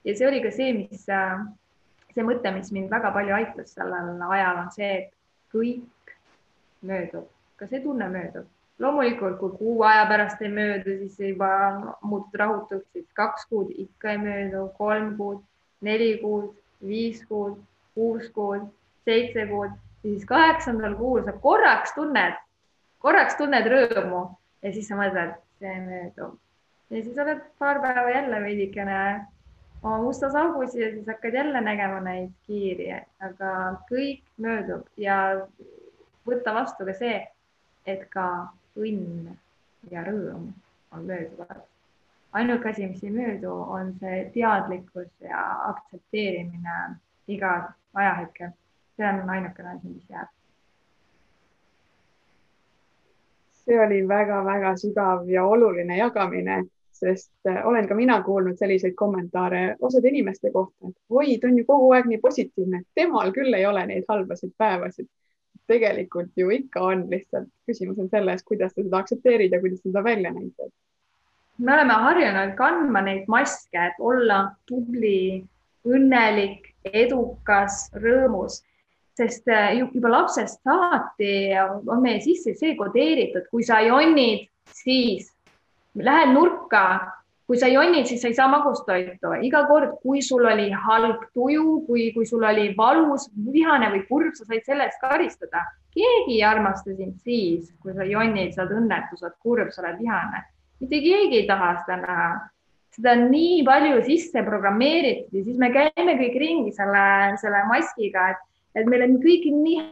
ja 0.07 0.15
see 0.15 0.29
oli 0.29 0.39
ka 0.45 0.53
see, 0.55 0.71
mis 0.77 1.09
äh,, 1.11 1.41
see 2.15 2.23
mõte, 2.23 2.53
mis 2.55 2.71
mind 2.71 2.93
väga 2.93 3.11
palju 3.17 3.35
aitas 3.35 3.75
sellel 3.75 4.23
ajal, 4.23 4.61
on 4.63 4.71
see, 4.71 4.93
et 5.01 5.11
kõik 5.51 5.83
möödub, 6.83 7.31
ka 7.57 7.69
see 7.71 7.81
tunne 7.85 8.09
möödub. 8.09 8.47
Loomulikult, 8.79 9.39
kui 9.41 9.55
kuu 9.57 9.83
aja 9.89 10.05
pärast 10.09 10.43
ei 10.45 10.51
möödu, 10.53 10.99
siis 10.99 11.21
juba 11.33 11.49
muutud 12.03 12.35
rahutuks, 12.37 12.91
siis 12.93 13.07
kaks 13.17 13.47
kuud 13.49 13.71
ikka 13.73 14.13
ei 14.13 14.19
möödu, 14.21 14.67
kolm 14.77 15.15
kuud, 15.17 15.41
neli 15.81 16.19
kuud, 16.21 16.53
viis 16.85 17.23
kuud 17.31 17.57
kuus 17.97 18.29
kuud, 18.37 18.67
seitse 19.09 19.47
kuud, 19.49 19.73
siis 20.05 20.25
kaheksandal 20.29 20.95
kuul 21.01 21.25
sa 21.25 21.33
korraks 21.47 21.95
tunned, 21.97 22.37
korraks 23.03 23.39
tunned 23.41 23.69
rõõmu. 23.73 24.27
Ja 24.65 24.73
siis 24.75 24.91
sa 24.91 24.99
mõtled, 24.99 25.37
see 25.61 25.79
möödub. 25.85 26.37
ja 26.91 27.03
siis 27.03 27.19
oled 27.23 27.41
paar 27.59 27.81
päeva 27.83 28.11
jälle 28.11 28.41
veidikene 28.43 28.99
oma 29.83 29.99
mustas 30.03 30.35
augus 30.39 30.75
ja 30.75 30.91
siis 30.93 31.07
hakkad 31.09 31.35
jälle 31.35 31.61
nägema 31.61 32.01
neid 32.05 32.31
kiiri, 32.47 32.91
aga 33.21 33.51
kõik 33.91 34.23
möödub 34.43 34.85
ja 34.97 35.47
võtta 36.27 36.55
vastu 36.55 36.87
ka 36.87 36.95
see, 36.97 37.19
et 37.87 38.07
ka 38.11 38.27
õnn 38.77 39.33
ja 39.91 40.05
rõõm 40.05 40.53
on 40.93 41.07
mööduvad. 41.07 41.65
ainuke 42.33 42.69
asi, 42.69 42.87
mis 42.87 43.05
ei 43.05 43.11
möödu, 43.11 43.51
on 43.51 43.95
see 44.01 44.31
teadlikkus 44.35 45.09
ja 45.21 45.43
aktsepteerimine 45.71 46.97
iga 47.29 47.73
ajahetkel. 47.95 48.51
see 48.97 49.09
on 49.09 49.31
ainukene 49.31 49.69
asi, 49.69 49.89
mis 49.89 50.11
jääb. 50.11 50.29
see 53.67 53.81
oli 53.81 54.09
väga-väga 54.09 54.77
sügav 54.77 55.29
ja 55.31 55.45
oluline 55.45 55.97
jagamine, 55.97 56.65
sest 56.93 57.33
äh, 57.49 57.67
olen 57.67 57.89
ka 57.89 57.95
mina 57.95 58.23
kuulnud 58.23 58.59
selliseid 58.59 58.95
kommentaare 58.95 59.77
osade 59.81 60.09
inimeste 60.09 60.51
kohta, 60.51 60.89
et 60.89 60.97
oi, 61.11 61.39
ta 61.39 61.49
on 61.49 61.59
ju 61.59 61.65
kogu 61.67 61.91
aeg 61.93 62.07
nii 62.07 62.21
positiivne, 62.23 62.83
temal 62.95 63.33
küll 63.33 63.55
ei 63.55 63.67
ole 63.67 63.87
neid 63.87 64.05
halbasid 64.09 64.55
päevasid. 64.59 65.09
Tegelikult 65.67 66.31
ju 66.37 66.51
ikka 66.55 66.83
on, 66.83 67.07
lihtsalt 67.11 67.49
küsimus 67.67 67.99
on 68.03 68.11
selles, 68.13 68.45
kuidas 68.47 68.75
sa 68.75 68.83
seda 68.83 69.03
aktsepteerid 69.03 69.53
ja 69.53 69.61
kuidas 69.61 69.83
seda 69.83 70.05
välja 70.05 70.33
näitad. 70.33 70.71
me 71.59 71.73
oleme 71.73 71.95
harjunud 72.05 72.55
kandma 72.57 73.01
neid 73.01 73.29
maske, 73.33 73.79
et 73.81 74.01
olla 74.01 74.51
tubli, 74.69 75.45
õnnelik, 75.89 76.75
edukas, 76.93 77.87
rõõmus, 77.97 78.61
sest 79.17 79.49
äh, 79.49 79.79
juba 79.79 80.11
lapsest 80.13 80.61
saati 80.67 81.57
on 81.63 82.03
meie 82.03 82.21
sisse 82.21 82.53
see 82.59 82.77
kodeeritud, 82.77 83.49
kui 83.51 83.65
sa 83.65 83.81
jonnid, 83.81 84.51
siis 84.83 85.33
lähed 85.97 86.35
nurka, 86.35 86.83
kui 87.47 87.59
sa 87.61 87.69
jonnid, 87.71 88.09
siis 88.09 88.23
sa 88.23 88.29
ei 88.29 88.35
saa 88.35 88.49
magustoitu. 88.51 89.33
iga 89.47 89.63
kord, 89.69 89.99
kui 90.03 90.23
sul 90.23 90.45
oli 90.45 90.71
halb 90.71 91.23
tuju, 91.35 91.85
kui, 91.87 92.11
kui 92.13 92.27
sul 92.27 92.43
oli 92.45 92.73
valus, 92.77 93.29
vihane 93.53 93.91
või 93.95 94.03
kurb, 94.09 94.35
sa 94.35 94.45
said 94.45 94.67
selle 94.67 94.89
eest 94.89 95.01
karistada. 95.01 95.63
keegi 95.95 96.35
ei 96.37 96.43
armasta 96.45 96.95
sind 96.95 97.15
siis, 97.25 97.71
kui 97.81 97.95
sa 97.95 98.05
jonnid, 98.05 98.53
sa 98.53 98.65
oled 98.67 98.83
õnnetu, 98.83 99.17
sa 99.17 99.29
oled 99.29 99.39
kurb, 99.41 99.71
sa 99.71 99.83
oled 99.83 100.03
vihane. 100.03 100.43
mitte 100.81 101.01
keegi 101.01 101.43
ei 101.43 101.47
taha 101.47 101.73
seda 101.85 102.03
näha 102.03 102.29
seda 102.97 103.13
on 103.13 103.27
nii 103.31 103.61
palju 103.65 104.01
sisse 104.07 104.43
programmeeritud 104.45 105.37
ja 105.37 105.45
siis 105.45 105.59
me 105.61 105.69
käime 105.73 106.17
kõik 106.17 106.37
ringi 106.41 106.73
selle, 106.73 107.37
selle 107.43 107.63
maskiga, 107.69 108.31
et, 108.33 108.41
et 108.81 108.89
meil 108.89 109.05
on 109.05 109.19
kõik 109.21 109.45
nii 109.53 109.83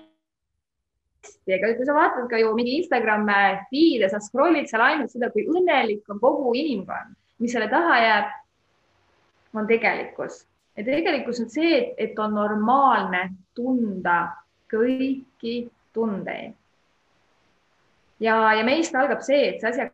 hästi, 1.25 1.57
ega 1.57 1.73
kui 1.77 1.89
sa 1.89 1.97
vaatad 1.97 2.29
ka 2.31 2.41
ju 2.41 2.55
mingi 2.57 2.79
Instagram 2.81 3.29
feed'e, 3.71 4.09
sa 4.09 4.23
scroll'id 4.25 4.71
seal 4.71 4.85
ainult 4.85 5.13
seda, 5.13 5.31
kui 5.35 5.45
õnnelik 5.49 6.09
on 6.13 6.21
kogu 6.23 6.55
inimkond, 6.57 7.13
mis 7.39 7.53
selle 7.53 7.69
taha 7.69 7.99
jääb, 8.01 8.33
on 9.55 9.67
tegelikkus 9.67 10.45
ja 10.77 10.85
tegelikkus 10.85 11.41
on 11.41 11.51
see, 11.51 11.95
et, 11.99 12.19
on 12.19 12.35
normaalne 12.35 13.29
tunda 13.55 14.19
kõiki 14.73 15.57
tundeid. 15.95 16.55
ja, 18.21 18.37
ja 18.59 18.65
meist 18.65 18.95
algab 18.95 19.23
see, 19.23 19.49
et 19.49 19.61
see 19.61 19.71
asi 19.71 19.91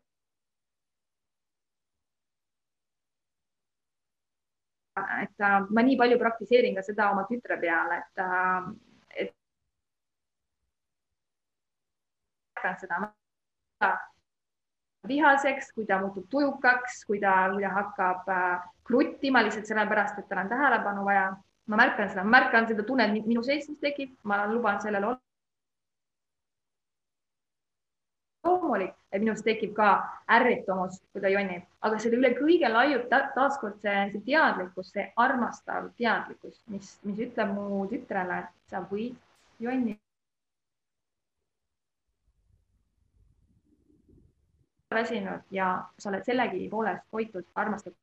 et 5.23 5.41
äh, 5.41 5.59
ma 5.71 5.83
nii 5.85 5.97
palju 6.01 6.19
praktiseerin 6.21 6.77
ka 6.77 6.83
seda 6.85 7.11
oma 7.13 7.25
tütre 7.29 7.57
peal, 7.61 7.93
et, 7.97 8.23
äh, 8.25 8.63
et 9.25 9.35
seda 12.81 13.01
vihaseks, 15.09 15.73
kui 15.73 15.87
ta 15.87 16.01
muutub 16.01 16.27
tujukaks, 16.31 17.05
kui 17.09 17.21
ta, 17.21 17.35
kui 17.55 17.65
ta 17.65 17.73
hakkab 17.77 18.29
äh, 18.29 18.69
kruttima 18.85 19.43
lihtsalt 19.45 19.71
sellepärast, 19.71 20.19
et 20.19 20.29
tal 20.29 20.45
on 20.45 20.53
tähelepanu 20.53 21.05
vaja. 21.05 21.31
ma 21.71 21.77
märkan 21.77 22.09
seda, 22.11 22.25
märkan 22.27 22.67
seda 22.67 22.83
tunnet 22.83 23.13
minu 23.27 23.43
sees, 23.47 23.69
mis 23.71 23.79
tekib, 23.79 24.17
ma 24.27 24.43
luban 24.51 24.81
sellele 24.83 25.07
olla 25.07 25.21
loomulik, 28.45 28.95
et 29.13 29.23
minust 29.23 29.45
tekib 29.47 29.73
ka 29.77 29.91
ärritumus, 30.37 30.99
kui 31.13 31.23
ta 31.23 31.31
jonnib, 31.31 31.63
aga 31.87 31.99
selle 32.03 32.19
üle 32.19 32.33
kõige 32.39 32.73
laiub 32.73 33.07
ta, 33.13 33.23
taaskord 33.37 33.79
see, 33.85 33.97
see 34.15 34.27
teadlikkus, 34.27 34.93
see 34.95 35.07
armastav 35.25 35.91
teadlikkus, 36.01 36.61
mis, 36.75 36.97
mis 37.07 37.25
ütleb 37.29 37.55
mu 37.55 37.85
tütrele, 37.93 38.43
sa 38.73 38.83
võid 38.91 39.19
jonnida. 39.63 40.00
Väsinud 44.91 45.41
ja 45.51 45.85
sa 45.99 46.09
oled 46.11 46.25
sellegipoolest 46.25 47.13
hoitud, 47.13 47.45
armastatud. 47.55 47.99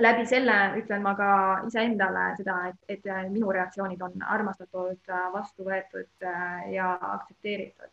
läbi 0.00 0.22
selle 0.26 0.52
ütlen 0.80 1.02
ma 1.04 1.12
ka 1.14 1.30
iseendale 1.66 2.22
seda, 2.36 2.54
et, 2.68 2.76
et 2.88 3.08
minu 3.32 3.50
reaktsioonid 3.52 4.00
on 4.02 4.22
armastatud, 4.36 5.10
vastu 5.34 5.66
võetud 5.66 6.24
äh, 6.24 6.70
ja 6.72 6.94
aktsepteeritud. 7.10 7.92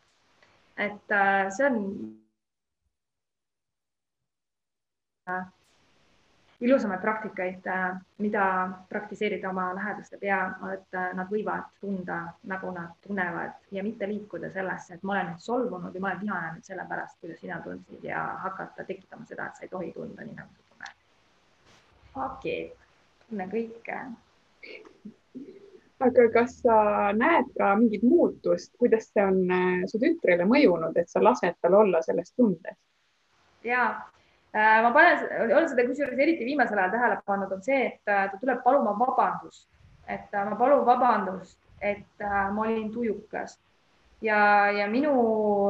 et 0.86 1.12
äh, 1.12 1.50
see 1.56 1.66
on 1.66 1.82
ilusamaid 6.60 7.00
praktikaid, 7.00 7.66
äh, 7.66 7.98
mida 8.18 8.44
praktiseerida 8.88 9.50
oma 9.50 9.68
lähedaste 9.74 10.18
pea, 10.18 10.40
et 10.74 10.96
nad 11.14 11.30
võivad 11.30 11.68
tunda, 11.80 12.20
nagu 12.50 12.72
nad 12.74 12.96
tunnevad 13.06 13.54
ja 13.70 13.84
mitte 13.86 14.08
liikuda 14.10 14.50
sellesse, 14.50 14.94
et 14.94 15.02
ma 15.06 15.14
olen 15.14 15.30
nüüd 15.32 15.44
solvunud 15.44 15.94
ja 15.94 16.02
ma 16.02 16.10
olen 16.10 16.24
vihane 16.24 16.54
nüüd 16.56 16.66
sellepärast, 16.66 17.20
kuidas 17.20 17.38
sina 17.44 17.60
tundsid 17.62 18.04
ja 18.04 18.24
hakata 18.46 18.84
tekitama 18.84 19.26
seda, 19.28 19.46
et 19.46 19.60
sa 19.60 19.68
ei 19.68 19.72
tohi 19.76 19.92
tunda 19.94 20.26
nii, 20.26 20.34
nagu 20.40 20.50
sa 20.56 20.66
tunned 20.72 20.98
pakid, 22.18 22.74
tunnen 23.28 23.50
kõike. 23.52 24.00
aga 26.08 26.28
kas 26.34 26.60
sa 26.62 26.76
näed 27.14 27.48
ka 27.58 27.72
mingit 27.78 28.04
muutust, 28.06 28.74
kuidas 28.78 29.10
see 29.12 29.24
on 29.24 29.40
äh, 29.50 29.80
su 29.90 30.00
tütrele 30.02 30.46
mõjunud, 30.46 30.98
et 30.98 31.10
sa 31.10 31.22
lased 31.22 31.58
tal 31.62 31.78
olla 31.84 32.02
selles 32.02 32.32
tundes? 32.34 32.78
ja 33.66 33.82
äh, 33.90 34.17
ma 34.54 34.90
panen, 34.92 35.24
olen 35.52 35.68
seda 35.68 35.84
kusjuures 35.86 36.18
eriti 36.18 36.46
viimasel 36.48 36.78
ajal 36.78 36.94
tähele 36.94 37.20
pannud, 37.26 37.52
on 37.52 37.62
see, 37.62 37.80
et 37.92 38.12
äh, 38.12 38.26
ta 38.30 38.40
tuleb 38.40 38.62
paluma 38.64 38.94
vabandust, 38.98 39.68
et 40.08 40.32
ma 40.32 40.56
palun 40.56 40.86
vabandust, 40.86 41.58
et 41.80 42.24
ma 42.24 42.64
olin 42.64 42.90
tujukas. 42.92 43.58
Ja, 44.24 44.70
ja 44.74 44.88
minu 44.90 45.12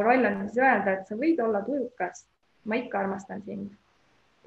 roll 0.04 0.24
on 0.24 0.38
siis 0.46 0.62
öelda, 0.62 0.94
et 0.94 1.10
sa 1.10 1.18
võid 1.18 1.40
olla 1.44 1.60
tujukas, 1.66 2.24
ma 2.64 2.78
ikka 2.80 3.02
armastan 3.02 3.42
sind. 3.44 3.74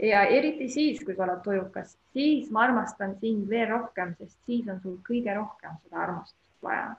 Ja 0.02 0.24
eriti 0.24 0.70
siis, 0.72 1.04
kui 1.06 1.14
sa 1.14 1.28
oled 1.28 1.44
tujukas, 1.46 1.94
siis 2.16 2.50
ma 2.50 2.64
armastan 2.66 3.14
sind 3.22 3.50
veel 3.50 3.68
rohkem, 3.70 4.16
sest 4.18 4.40
siis 4.50 4.70
on 4.72 4.80
sul 4.82 4.96
kõige 5.06 5.36
rohkem 5.38 5.76
seda 5.84 6.02
armastust 6.08 6.64
vaja. 6.66 6.96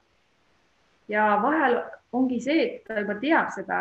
ja 1.08 1.24
vahel 1.42 1.80
ongi 2.12 2.38
see, 2.40 2.62
et 2.66 2.84
ta 2.86 3.00
juba 3.00 3.16
teab 3.20 3.50
seda, 3.56 3.80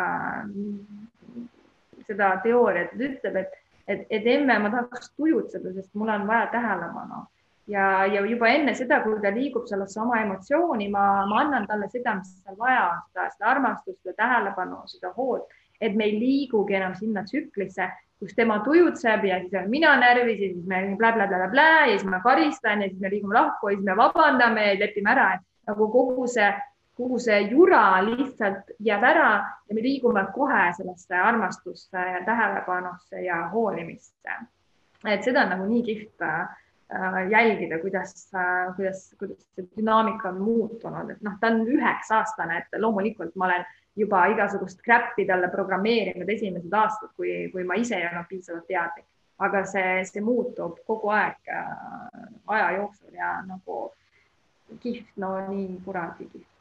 seda 2.06 2.34
teooriat, 2.44 2.94
ütleb, 2.98 3.38
et, 3.42 3.54
et, 3.86 4.06
et 4.10 4.26
emme, 4.34 4.58
ma 4.62 4.72
tahaks 4.72 5.12
tujutseda, 5.16 5.72
sest 5.76 5.90
mul 5.94 6.12
on 6.12 6.26
vaja 6.28 6.48
tähelepanu. 6.52 7.24
Ja, 7.70 8.04
ja 8.10 8.24
juba 8.26 8.48
enne 8.50 8.74
seda, 8.74 8.98
kui 9.04 9.20
ta 9.22 9.30
liigub 9.30 9.68
sellesse 9.70 10.00
oma 10.02 10.18
emotsiooni, 10.24 10.88
ma, 10.90 11.04
ma 11.30 11.42
annan 11.44 11.66
talle 11.70 11.86
seda, 11.92 12.16
mis 12.18 12.32
tal 12.42 12.56
vaja 12.58 12.88
on, 12.88 13.02
seda, 13.12 13.28
seda 13.36 13.50
armastust, 13.52 14.00
seda 14.02 14.16
tähelepanu, 14.18 14.80
seda 14.90 15.12
hoolt, 15.16 15.46
et 15.80 15.94
me 15.98 16.08
ei 16.08 16.16
liigugi 16.18 16.74
enam 16.78 16.96
sinna 16.98 17.22
tsüklisse, 17.26 17.86
kus 18.22 18.34
tema 18.38 18.60
tujutseb 18.62 19.24
ja 19.26 19.38
siis 19.42 19.54
olen 19.54 19.70
mina 19.70 19.94
närvis 19.98 20.38
ja 20.40 20.50
siis 20.52 20.66
me 20.66 20.82
blä-blä-blä-blä 20.98 21.70
ja 21.86 21.94
siis 21.94 22.04
ma 22.06 22.20
karistan 22.22 22.82
ja 22.82 22.90
siis 22.90 23.00
me 23.00 23.10
liigume 23.10 23.34
lahku 23.34 23.68
ja 23.70 23.78
siis 23.78 23.86
me 23.86 23.96
vabandame 23.98 24.66
ja 24.68 24.76
lepime 24.78 25.10
ära, 25.10 25.32
et 25.38 25.70
nagu 25.70 25.88
kogu 25.90 26.26
see, 26.30 26.50
kogu 26.96 27.18
see 27.18 27.40
jura 27.50 27.82
lihtsalt 28.04 28.72
jääb 28.80 29.04
ära 29.08 29.28
ja 29.68 29.74
me 29.74 29.84
liigume 29.84 30.24
kohe 30.34 30.64
sellesse 30.76 31.16
armastusse 31.16 31.98
ja 31.98 32.24
tähelepanusse 32.24 33.22
ja 33.24 33.48
hoolimisse. 33.52 34.40
et 35.06 35.24
seda 35.24 35.42
on 35.42 35.54
nagu 35.56 35.64
nii 35.66 35.82
kihvt 35.82 36.22
äh, 36.22 36.48
jälgida, 37.30 37.78
kuidas 37.78 38.30
äh,, 38.34 38.76
kuidas, 38.76 39.14
kuidas 39.18 39.38
see 39.54 39.66
dünaamika 39.76 40.28
on 40.28 40.42
muutunud, 40.42 41.10
et 41.10 41.22
noh, 41.22 41.38
ta 41.40 41.48
on 41.48 41.64
üheksa 41.66 42.20
aastane, 42.20 42.58
et 42.58 42.80
loomulikult 42.80 43.34
ma 43.36 43.48
olen 43.48 43.64
juba 43.96 44.26
igasugust 44.32 44.84
crap'i 44.84 45.26
talle 45.26 45.48
programmeerinud 45.48 46.28
esimesed 46.28 46.72
aastad, 46.72 47.10
kui, 47.16 47.48
kui 47.52 47.64
ma 47.64 47.74
ise 47.80 47.96
ei 47.96 48.06
olnud 48.10 48.28
piisavalt 48.28 48.68
teadlik, 48.68 49.08
aga 49.42 49.64
see, 49.68 49.98
see 50.08 50.22
muutub 50.24 50.78
kogu 50.86 51.12
aeg 51.16 51.52
äh, 51.56 52.22
aja 52.56 52.70
jooksul 52.78 53.18
ja 53.18 53.34
nagu 53.48 53.82
kihvt, 54.80 55.16
no 55.16 55.34
nii 55.48 55.80
kuradi 55.84 56.28
kihvt. 56.28 56.51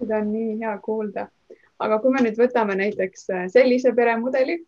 Seda 0.00 0.22
on 0.22 0.32
nii 0.32 0.56
hea 0.64 0.74
kuulda. 0.84 1.28
aga 1.80 1.98
kui 2.00 2.12
me 2.12 2.24
nüüd 2.24 2.36
võtame 2.36 2.76
näiteks 2.76 3.30
äh, 3.32 3.46
sellise 3.48 3.94
peremudeli, 3.96 4.58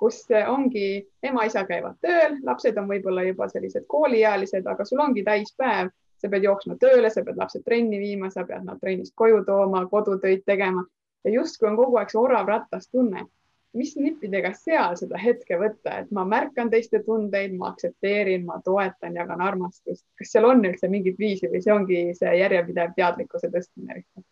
kus 0.00 0.22
äh, 0.30 0.48
ongi 0.48 1.02
ema-isa 1.22 1.66
käivad 1.68 1.98
tööl, 2.00 2.38
lapsed 2.46 2.78
on 2.80 2.88
võib-olla 2.88 3.26
juba 3.26 3.48
sellised 3.52 3.84
kooliealised, 3.88 4.66
aga 4.66 4.86
sul 4.88 5.02
ongi 5.04 5.24
täispäev 5.26 5.92
sa 6.22 6.30
pead 6.30 6.46
jooksma 6.46 6.78
tööle, 6.80 7.10
sa 7.10 7.24
pead 7.26 7.38
lapsed 7.40 7.64
trenni 7.66 7.98
viima, 8.00 8.30
sa 8.30 8.46
pead 8.48 8.66
nad 8.66 8.80
trennist 8.80 9.14
koju 9.18 9.42
tooma, 9.46 9.84
kodutöid 9.90 10.44
tegema 10.46 10.84
ja 11.24 11.30
justkui 11.30 11.68
on 11.70 11.78
kogu 11.78 11.98
aeg 11.98 12.10
see 12.12 12.20
orav 12.22 12.50
rattas 12.50 12.90
tunne. 12.90 13.28
mis 13.72 13.94
nippidega 13.96 14.50
seal 14.52 14.98
seda 15.00 15.16
hetke 15.16 15.56
võtta, 15.56 15.94
et 16.02 16.10
ma 16.12 16.26
märkan 16.28 16.68
teiste 16.68 16.98
tundeid, 17.06 17.54
ma 17.56 17.70
aktsepteerin, 17.70 18.42
ma 18.44 18.58
toetan, 18.64 19.14
jagan 19.16 19.40
armastust. 19.40 20.04
kas 20.18 20.32
seal 20.34 20.44
on 20.44 20.60
üldse 20.68 20.90
mingit 20.92 21.16
viisi 21.18 21.48
või 21.48 21.62
see 21.64 21.72
ongi 21.72 22.02
see 22.18 22.34
järjepidev 22.42 22.92
teadlikkuse 22.98 23.48
tõstmine 23.54 23.96
lihtsalt? 23.96 24.26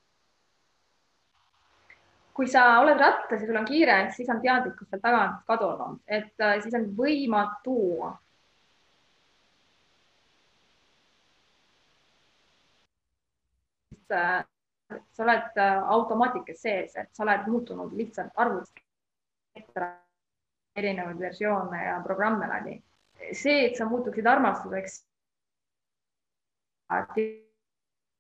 Kui 2.41 2.49
sa 2.49 2.65
oled 2.81 2.97
rattas 2.97 3.43
ja 3.43 3.47
sul 3.47 3.61
on 3.61 3.69
kiire, 3.69 4.01
siis 4.17 4.29
on 4.33 4.41
teadlikkus 4.41 4.89
seal 4.89 5.05
tagant 5.05 5.43
kadunud, 5.45 6.01
et 6.09 6.41
äh, 6.41 6.57
siis 6.65 6.75
on 6.79 6.87
võimatu 6.97 7.77
Äh, 14.11 14.45
sa 15.13 15.23
oled 15.23 15.57
äh, 15.57 15.83
automaatikas 15.89 16.63
sees, 16.63 16.97
et 16.97 17.11
sa 17.15 17.23
oled 17.23 17.47
muutunud 17.47 17.93
lihtsalt 17.95 18.33
arvutis 18.43 18.73
erinevaid 20.77 21.19
versioone 21.19 21.85
ja 21.85 22.01
programme 22.03 22.49
läbi. 22.51 22.81
see, 23.33 23.67
et 23.67 23.77
sa 23.77 23.87
muutuksid 23.87 24.27
armastuseks 24.27 25.05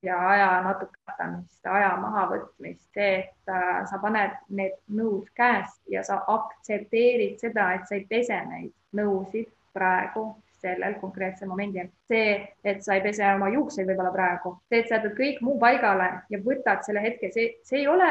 ja 0.02 0.28
aja 0.28 0.48
natuke 0.64 0.98
katamist, 1.06 1.66
aja 1.66 1.90
mahavõtmist, 2.00 2.86
see, 2.94 3.16
et 3.20 3.52
äh, 3.52 3.80
sa 3.90 3.98
paned 4.02 4.36
need 4.48 4.76
nõud 4.96 5.28
käest 5.36 5.80
ja 5.92 6.04
sa 6.06 6.22
aktsepteerid 6.34 7.40
seda, 7.42 7.72
et 7.76 7.88
sa 7.88 7.98
ei 7.98 8.06
pese 8.08 8.38
neid 8.48 8.72
nõusid 8.96 9.50
praegu 9.76 10.30
sellel 10.60 10.96
konkreetsel 11.00 11.48
momendil. 11.48 11.88
see, 12.08 12.34
et 12.64 12.84
sa 12.84 12.96
ei 12.96 13.04
pese 13.04 13.24
oma 13.34 13.48
juukseid 13.52 13.88
võib-olla 13.88 14.12
praegu, 14.12 14.56
see, 14.68 14.80
et 14.80 14.88
sa 14.88 14.98
jätad 14.98 15.16
kõik 15.16 15.40
muu 15.44 15.58
paigale 15.60 16.10
ja 16.32 16.40
võtad 16.44 16.84
selle 16.84 17.04
hetke, 17.04 17.32
see, 17.32 17.56
see 17.64 17.82
ei 17.84 17.88
ole 17.88 18.10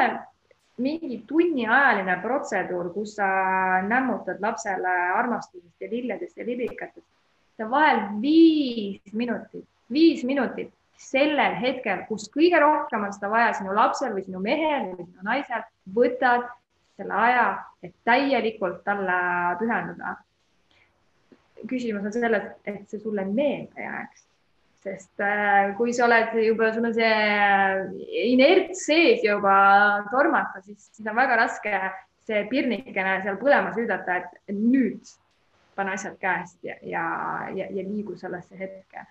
mingi 0.80 1.20
tunniajaline 1.28 2.16
protseduur, 2.22 2.92
kus 2.94 3.16
sa 3.18 3.28
nämmutad 3.86 4.40
lapsele 4.40 4.94
armastusest 5.18 5.82
ja 5.82 5.90
lilledest 5.90 6.38
ja 6.38 6.46
liblikatest. 6.46 7.06
see 7.56 7.66
on 7.66 7.70
vahel 7.70 8.04
viis 8.22 9.12
minutit, 9.12 9.66
viis 9.92 10.24
minutit 10.24 10.72
sellel 11.00 11.54
hetkel, 11.60 12.04
kus 12.08 12.28
kõige 12.32 12.60
rohkem 12.60 13.06
on 13.06 13.12
seda 13.16 13.30
vaja 13.32 13.52
sinu 13.56 13.74
lapsel 13.76 14.12
või 14.14 14.24
sinu 14.26 14.40
mehel 14.44 14.90
või 14.92 15.06
sinu 15.06 15.26
naisel, 15.26 15.62
võtad 15.96 16.48
selle 17.00 17.14
aja, 17.16 17.46
et 17.82 17.94
täielikult 18.04 18.82
talle 18.84 19.20
pühenduda 19.60 20.18
küsimus 21.68 22.04
on 22.04 22.12
selles, 22.14 22.50
et 22.68 22.82
see 22.90 23.00
sulle 23.00 23.24
meelde 23.28 23.84
jääks. 23.84 24.26
sest 24.80 25.20
äh, 25.20 25.74
kui 25.76 25.92
sa 25.92 26.06
oled 26.06 26.32
juba, 26.40 26.70
sul 26.72 26.86
on 26.88 26.94
see 26.96 28.30
inerts 28.30 28.86
sees 28.88 29.20
juba 29.26 29.52
tormata, 30.08 30.62
siis, 30.64 30.86
siis 30.94 31.08
on 31.10 31.18
väga 31.18 31.36
raske 31.42 31.74
see 32.24 32.46
pirnikene 32.48 33.18
seal 33.20 33.36
põlema 33.42 33.74
süüdata, 33.76 34.22
et 34.22 34.54
nüüd 34.56 35.04
pane 35.76 35.92
asjad 35.98 36.16
käest 36.20 36.64
ja, 36.64 36.78
ja, 36.80 37.04
ja, 37.56 37.68
ja 37.68 37.84
liigu 37.84 38.16
sellesse 38.16 38.56
hetke. 38.56 39.04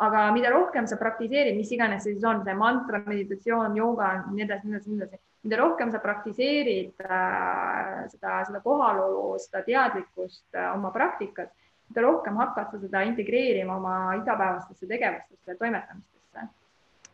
Aga 0.00 0.30
mida 0.32 0.50
rohkem 0.50 0.86
sa 0.86 0.96
praktiseerid, 0.96 1.56
mis 1.56 1.70
iganes 1.74 2.04
see 2.04 2.16
siis 2.16 2.24
on, 2.24 2.42
see 2.44 2.54
mantra, 2.58 3.02
meditatsioon, 3.06 3.76
jooga, 3.76 4.12
nii 4.30 4.44
edasi, 4.46 4.68
nii 4.68 4.76
edasi, 4.76 4.90
nii 4.90 5.04
edasi, 5.06 5.20
mida 5.46 5.58
rohkem 5.60 5.90
sa 5.92 6.00
praktiseerid 6.02 7.02
äh, 7.04 8.06
seda, 8.12 8.38
seda 8.48 8.62
kohalolu, 8.64 9.36
seda 9.42 9.62
teadlikkust 9.66 10.56
äh, 10.56 10.70
oma 10.74 10.92
praktikas, 10.94 11.50
seda 11.90 12.06
rohkem 12.06 12.38
hakkad 12.40 12.72
sa 12.72 12.82
seda 12.82 13.02
integreerima 13.08 13.76
oma 13.76 13.96
igapäevastesse 14.20 14.88
tegevustesse 14.90 15.58
toimetamistesse. 15.58 16.46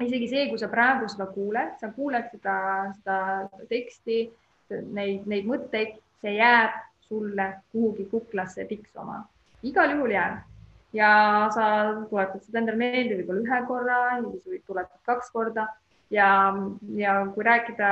isegi 0.04 0.28
see, 0.30 0.44
kui 0.50 0.60
sa 0.60 0.68
praegu 0.70 1.08
seda 1.10 1.26
kuuled, 1.32 1.72
sa 1.80 1.90
kuuled 1.96 2.28
seda, 2.30 2.58
seda 3.00 3.16
teksti, 3.70 4.20
neid, 4.94 5.26
neid 5.26 5.48
mõtteid, 5.48 5.96
see 6.22 6.36
jääb 6.38 6.76
sulle 7.08 7.48
kuhugi 7.72 8.04
kuklasse 8.10 8.68
tiksuma. 8.68 9.24
igal 9.62 9.96
juhul 9.96 10.12
jääb 10.14 10.44
ja 10.92 11.10
sa 11.54 11.66
tuletad 12.08 12.42
seda 12.44 12.62
endale 12.62 12.80
meelde 12.80 13.18
võib-olla 13.18 13.44
ühe 13.44 13.60
korra, 13.68 13.98
siis 14.42 14.62
tuletad 14.66 15.00
kaks 15.08 15.30
korda 15.34 15.66
ja, 16.10 16.28
ja 16.96 17.14
kui 17.34 17.44
rääkida 17.44 17.90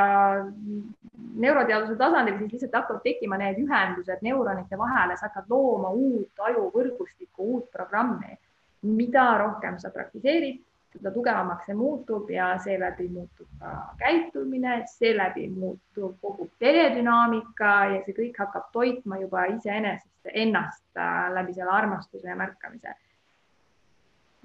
neuroteaduse 1.36 1.96
tasandil, 2.00 2.38
siis 2.38 2.56
lihtsalt 2.56 2.78
hakkavad 2.80 3.04
tekkima 3.04 3.38
need 3.40 3.60
ühendused 3.60 4.22
neuronite 4.24 4.78
vahele, 4.80 5.16
sa 5.16 5.28
hakkad 5.28 5.50
looma 5.52 5.92
uut 5.92 6.46
ajuvõrgustikku, 6.48 7.50
uut 7.52 7.70
programmi. 7.72 8.38
mida 8.86 9.22
rohkem 9.40 9.78
sa 9.82 9.90
praktiseerid, 9.90 10.60
seda 10.96 11.12
tugevamaks 11.14 11.66
see 11.68 11.76
muutub 11.78 12.30
ja 12.30 12.50
seeläbi 12.64 13.08
muutub 13.08 13.48
ka 13.60 13.72
käitumine, 14.02 14.82
seeläbi 14.90 15.48
muutub 15.54 16.18
kogu 16.20 16.50
peredünaamika 16.58 17.72
ja 17.94 18.04
see 18.04 18.16
kõik 18.20 18.38
hakkab 18.44 18.70
toitma 18.72 19.20
juba 19.22 19.46
iseenesest 19.56 20.32
ennast 20.32 20.86
äh, 20.98 21.26
läbi 21.34 21.54
selle 21.54 21.74
armastuse 21.80 22.28
ja 22.28 22.36
märkamise 22.36 22.94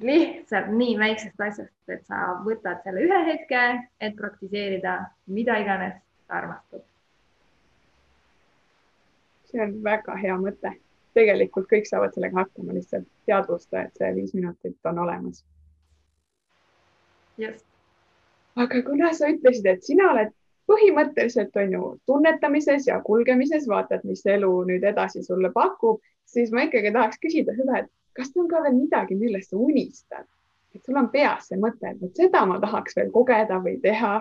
lihtsalt 0.02 0.68
nii 0.68 1.00
väiksest 1.00 1.42
asjast, 1.42 1.74
et 1.90 2.06
sa 2.10 2.22
võtad 2.46 2.82
selle 2.84 3.04
ühe 3.06 3.20
hetke, 3.28 3.62
et 4.02 4.16
praktiseerida 4.18 4.96
mida 5.28 5.58
iganes 5.62 6.00
sa 6.28 6.40
armastad. 6.42 6.86
see 9.52 9.60
on 9.60 9.74
väga 9.84 10.16
hea 10.16 10.38
mõte. 10.40 10.72
tegelikult 11.14 11.68
kõik 11.68 11.86
saavad 11.86 12.14
sellega 12.16 12.40
hakkama, 12.40 12.74
lihtsalt 12.74 13.08
teadvusta, 13.26 13.82
et 13.82 13.98
see 14.00 14.14
viis 14.16 14.34
minutit 14.34 14.78
on 14.88 15.00
olemas. 15.00 15.44
Just. 17.38 17.66
aga 18.56 18.82
kuna 18.84 19.14
sa 19.14 19.30
ütlesid, 19.32 19.66
et 19.66 19.84
sina 19.84 20.12
oled 20.12 20.34
põhimõtteliselt 20.72 21.56
on 21.60 21.74
ju 21.76 21.88
tunnetamises 22.08 22.88
ja 22.88 23.00
kulgemises 23.04 23.68
vaatad, 23.70 24.04
mis 24.08 24.24
elu 24.26 24.52
nüüd 24.68 24.84
edasi 24.88 25.24
sulle 25.24 25.52
pakub, 25.54 26.02
siis 26.26 26.52
ma 26.52 26.66
ikkagi 26.68 26.94
tahaks 26.96 27.20
küsida 27.24 27.56
seda, 27.58 27.82
et 27.82 27.90
kas 28.18 28.32
on 28.40 28.48
ka 28.52 28.62
veel 28.66 28.78
midagi, 28.78 29.18
millest 29.20 29.52
sa 29.52 29.60
unistad, 29.60 30.28
et 30.76 30.84
sul 30.86 31.00
on 31.00 31.10
peas 31.14 31.50
see 31.50 31.60
mõte, 31.60 31.92
et 31.92 32.00
vot 32.02 32.22
seda 32.24 32.46
ma 32.48 32.60
tahaks 32.64 32.96
veel 32.98 33.12
kogeda 33.16 33.60
või 33.64 33.78
teha 33.84 34.14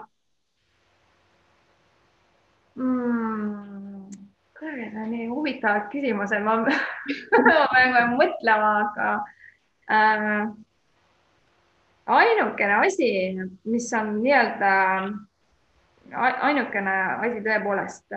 mm,? 2.78 4.16
kuule, 4.60 4.72
need 4.76 4.96
on 5.00 5.12
nii 5.14 5.28
huvitavad 5.30 5.86
küsimused, 5.92 6.42
ma 6.44 6.58
pean 7.74 8.16
mõtlema, 8.18 8.72
aga 8.86 9.12
äh, 9.90 10.50
ainukene 12.10 12.74
asi, 12.86 13.10
mis 13.64 13.92
on 13.94 14.16
nii-öelda 14.22 14.70
ainukene 16.48 16.94
asi 17.26 17.42
tõepoolest 17.44 18.16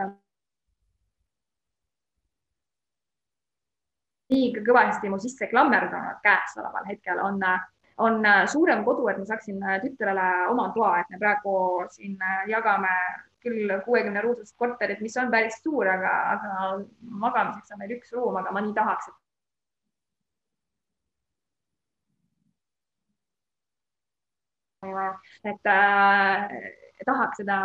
nii 4.34 4.50
kõvasti 4.66 5.12
mu 5.12 5.20
sisse 5.22 5.50
klammerdunud 5.52 6.22
käesoleval 6.26 6.88
hetkel 6.90 7.22
on, 7.22 7.42
on 8.02 8.26
suurem 8.50 8.82
kodu, 8.88 9.08
et 9.12 9.20
ma 9.22 9.28
saaksin 9.30 9.62
tütrele 9.84 10.30
oma 10.50 10.72
toa, 10.76 10.96
et 11.02 11.14
me 11.14 11.22
praegu 11.22 11.86
siin 11.94 12.18
jagame 12.50 12.94
küll 13.44 13.76
kuuekümne 13.86 14.24
ruudust 14.24 14.56
korterit, 14.58 15.02
mis 15.04 15.18
on 15.20 15.30
päris 15.32 15.60
suur, 15.62 15.88
aga, 15.92 16.14
aga 16.34 16.52
magamiseks 17.26 17.76
on 17.76 17.84
meil 17.84 17.98
üks 17.98 18.14
ruum, 18.16 18.40
aga 18.40 18.56
ma 18.56 18.64
nii 18.64 18.76
tahaks, 18.78 19.12
et 19.12 19.23
et 25.44 25.72
äh, 25.72 26.50
tahaks 27.06 27.42
seda, 27.42 27.60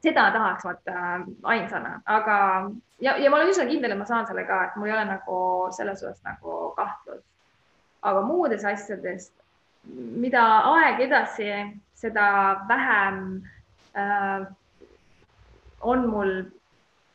seda 0.00 0.30
tahaks 0.34 0.64
vaata 0.64 0.96
äh, 0.96 1.26
ainsana, 1.54 2.00
aga 2.06 2.38
ja, 3.00 3.16
ja 3.16 3.30
ma 3.30 3.40
olen 3.40 3.52
üsna 3.52 3.68
kindel, 3.68 3.94
et 3.94 4.00
ma 4.00 4.08
saan 4.08 4.26
selle 4.28 4.44
ka, 4.48 4.64
et 4.68 4.76
mul 4.76 4.90
ei 4.90 4.96
ole 4.96 5.04
nagu 5.10 5.38
selles 5.76 6.02
osas 6.02 6.22
nagu 6.26 6.72
kahtlust. 6.78 7.26
aga 8.02 8.24
muudes 8.26 8.64
asjades, 8.66 9.30
mida 10.24 10.42
aeg 10.72 11.00
edasi, 11.06 11.50
seda 11.94 12.26
vähem 12.68 13.22
äh, 13.94 14.46
on 15.82 16.08
mul 16.10 16.32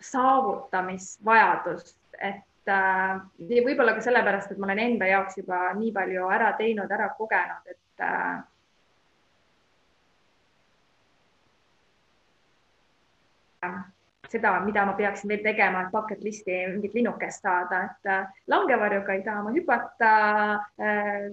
saavutamisvajadust, 0.03 1.97
et 2.22 2.72
äh, 2.72 3.20
võib-olla 3.39 3.95
ka 3.97 4.03
sellepärast, 4.05 4.51
et 4.51 4.60
ma 4.62 4.70
olen 4.70 4.84
enda 4.84 5.10
jaoks 5.10 5.39
juba 5.41 5.58
nii 5.78 5.91
palju 5.95 6.30
ära 6.34 6.53
teinud, 6.60 6.91
ära 6.91 7.10
kogenud, 7.18 7.64
et 7.72 8.05
äh, 8.05 8.38
seda, 14.32 14.60
mida 14.66 14.86
ma 14.86 14.95
peaksin 14.97 15.32
veel 15.32 15.43
tegema, 15.45 15.86
et 15.86 15.93
bucket 15.93 16.24
list'i 16.26 16.60
mingit 16.74 16.95
linnukest 16.97 17.45
saada, 17.45 17.84
et 17.88 18.12
äh, 18.12 18.26
langevarjuga 18.51 19.16
ei 19.16 19.24
taha 19.26 19.43
ma 19.45 19.53
hüpata 19.55 20.12
äh,, 20.82 21.28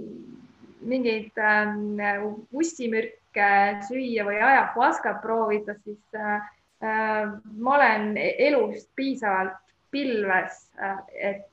mingeid 0.84 1.40
äh, 1.40 2.26
ussimürke 2.52 3.50
süüa 3.88 4.26
või 4.28 4.38
ajahuaskat 4.38 5.22
proovida, 5.24 5.76
siis 5.82 6.18
äh, 6.18 6.52
äh, 6.84 7.34
ma 7.58 7.76
olen 7.78 8.14
elust 8.20 8.90
piisavalt 8.96 9.58
pilves 9.94 10.68
äh,, 10.78 11.00
et 11.32 11.50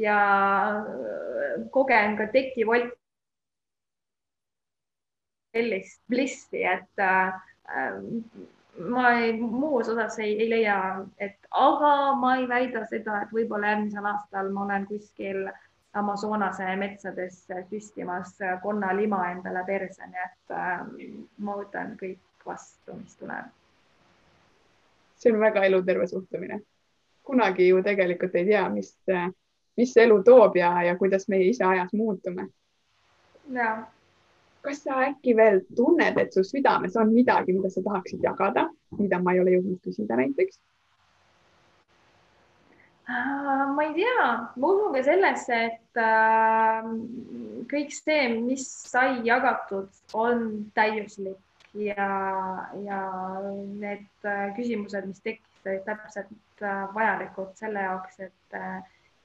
ja 0.00 0.18
kogen 1.70 2.14
ka 2.16 2.24
tekivolt 2.32 2.94
sellist 5.52 6.00
blissi, 6.08 6.62
et 6.64 7.02
ma 8.78 9.10
ei, 9.18 9.32
muus 9.40 9.88
osas 9.88 10.18
ei, 10.18 10.40
ei 10.42 10.50
leia, 10.50 11.04
et 11.18 11.36
aga 11.50 12.14
ma 12.16 12.36
ei 12.36 12.48
väida 12.48 12.86
seda, 12.88 13.22
et 13.22 13.34
võib-olla 13.34 13.74
järgmisel 13.74 14.08
aastal 14.08 14.50
ma 14.52 14.64
olen 14.64 14.86
kuskil 14.88 15.44
Amazonase 15.92 16.70
metsades 16.80 17.42
süstimas 17.68 18.38
konnalima 18.62 19.26
endale 19.34 19.64
perse, 19.66 20.06
nii 20.08 20.22
et 20.24 20.54
äh, 20.56 20.86
ma 21.44 21.56
võtan 21.58 21.92
kõik 22.00 22.46
vastu, 22.46 22.96
mis 22.96 23.16
tuleb. 23.20 23.50
see 25.16 25.32
on 25.32 25.40
väga 25.40 25.64
eluterve 25.68 26.06
suhtumine. 26.06 26.60
kunagi 27.22 27.68
ju 27.68 27.82
tegelikult 27.82 28.34
ei 28.34 28.44
tea, 28.44 28.68
mis, 28.68 28.96
mis 29.76 29.96
elu 29.96 30.22
toob 30.22 30.56
ja, 30.56 30.72
ja 30.82 30.96
kuidas 30.96 31.28
meie 31.28 31.50
ise 31.50 31.64
ajas 31.64 31.92
muutume. 31.92 32.48
ja 33.52 33.76
kas 34.62 34.82
sa 34.86 35.00
äkki 35.08 35.34
veel 35.36 35.62
tunned, 35.76 36.18
et 36.18 36.34
su 36.34 36.44
südames 36.46 36.96
on 37.00 37.10
midagi, 37.14 37.54
mida 37.56 37.70
sa 37.70 37.82
tahaksid 37.82 38.22
jagada, 38.22 38.68
mida 38.98 39.18
ma 39.22 39.34
ei 39.34 39.42
ole 39.42 39.56
jõudnud 39.56 39.80
küsida 39.84 40.18
näiteks? 40.20 40.60
Äh, 43.10 43.66
ma 43.74 43.82
ei 43.82 43.94
tea, 43.96 44.26
ma 44.56 44.68
usun 44.68 44.94
ka 44.94 45.02
sellesse, 45.02 45.56
et 45.68 46.00
äh, 46.00 46.86
kõik 47.72 47.90
see, 47.96 48.28
mis 48.36 48.66
sai 48.92 49.18
jagatud, 49.26 49.90
on 50.14 50.46
täiuslik 50.76 51.74
ja, 51.74 52.06
ja 52.86 53.00
need 53.82 54.06
äh, 54.28 54.46
küsimused, 54.54 55.10
mis 55.10 55.24
tekkisid, 55.26 55.66
olid 55.66 55.84
täpselt 55.90 56.62
äh, 56.62 56.86
vajalikud 56.94 57.52
selle 57.58 57.84
jaoks, 57.88 58.22
et 58.22 58.58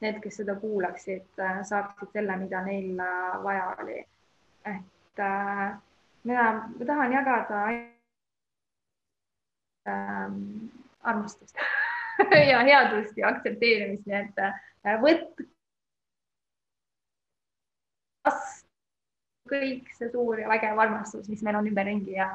need, 0.02 0.20
kes 0.26 0.42
seda 0.42 0.58
kuulaksid, 0.58 1.30
saaksid 1.38 2.14
selle, 2.14 2.36
mida 2.42 2.66
neil 2.66 2.98
vaja 3.46 3.72
oli. 3.78 4.02
et 4.66 4.97
äh, 5.20 5.76
mina, 6.24 6.48
ma 6.80 6.86
tahan 6.86 7.14
jagada 7.14 7.62
ähm, 9.88 10.70
armastust 11.02 11.56
ja 12.52 12.60
headust 12.60 13.18
ja 13.18 13.32
aktsepteerimist, 13.34 14.06
nii 14.08 14.20
et 14.24 14.44
äh, 14.44 14.98
võtke 15.02 15.48
kõik 19.48 19.88
see 19.96 20.10
suur 20.12 20.40
ja 20.42 20.50
vägev 20.52 20.80
armastus, 20.84 21.30
mis 21.32 21.42
meil 21.46 21.56
on 21.60 21.68
ümberringi 21.70 22.18
ja, 22.18 22.28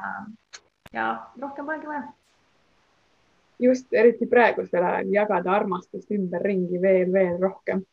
ja 0.93 1.07
rohkem 1.41 1.67
polegi 1.69 1.89
vaja. 1.89 2.07
just 3.59 3.93
eriti 3.93 4.25
praegusel 4.27 4.83
ajal 4.83 5.11
jagada 5.13 5.53
armastust 5.53 6.11
ümberringi 6.11 6.81
veel, 6.81 7.11
veel 7.13 7.37
rohkem 7.41 7.83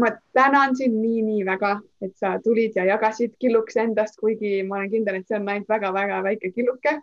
ma 0.00 0.10
tänan 0.32 0.76
sind 0.76 0.94
nii-nii 1.02 1.44
väga, 1.46 1.80
et 2.02 2.12
sa 2.16 2.36
tulid 2.44 2.76
ja 2.76 2.84
jagasid 2.84 3.34
killukese 3.38 3.80
endast, 3.80 4.18
kuigi 4.20 4.62
ma 4.62 4.76
olen 4.78 4.90
kindel, 4.90 5.18
et 5.18 5.26
see 5.26 5.38
on 5.38 5.48
ainult 5.48 5.68
väga-väga 5.68 6.22
väike 6.22 6.52
killuke. 6.54 7.00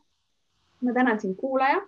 ma 0.81 0.93
tänan 0.93 1.19
sind, 1.19 1.35
kuulaja. 1.35 1.81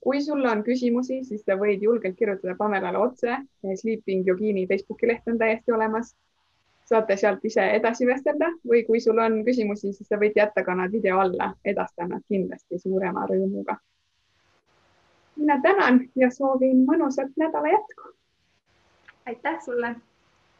kui 0.00 0.20
sul 0.22 0.44
on 0.44 0.60
küsimusi, 0.64 1.22
siis 1.24 1.44
sa 1.46 1.56
võid 1.56 1.80
julgelt 1.82 2.16
kirjutada 2.16 2.54
Pamelale 2.58 2.98
otse. 2.98 3.38
Sleeping 3.76 4.26
Yogini 4.28 4.66
Facebooki 4.66 5.08
leht 5.08 5.28
on 5.28 5.38
täiesti 5.38 5.72
olemas. 5.72 6.14
saate 6.84 7.16
sealt 7.16 7.44
ise 7.44 7.62
edasi 7.78 8.06
vestelda 8.06 8.50
või 8.68 8.82
kui 8.84 9.00
sul 9.00 9.18
on 9.18 9.38
küsimusi, 9.44 9.92
siis 9.92 10.08
sa 10.08 10.18
võid 10.20 10.36
jätta 10.36 10.64
ka 10.64 10.74
nad 10.74 10.92
video 10.92 11.18
alla, 11.18 11.54
edastan 11.64 12.10
nad 12.12 12.22
kindlasti 12.28 12.78
suurema 12.78 13.26
rõõmuga. 13.26 13.76
mina 15.36 15.60
tänan 15.62 16.00
ja 16.14 16.30
soovin 16.30 16.84
mõnusat 16.84 17.32
nädala 17.36 17.68
jätku 17.68 18.14
aitäh 19.26 19.60
sulle 19.64 19.96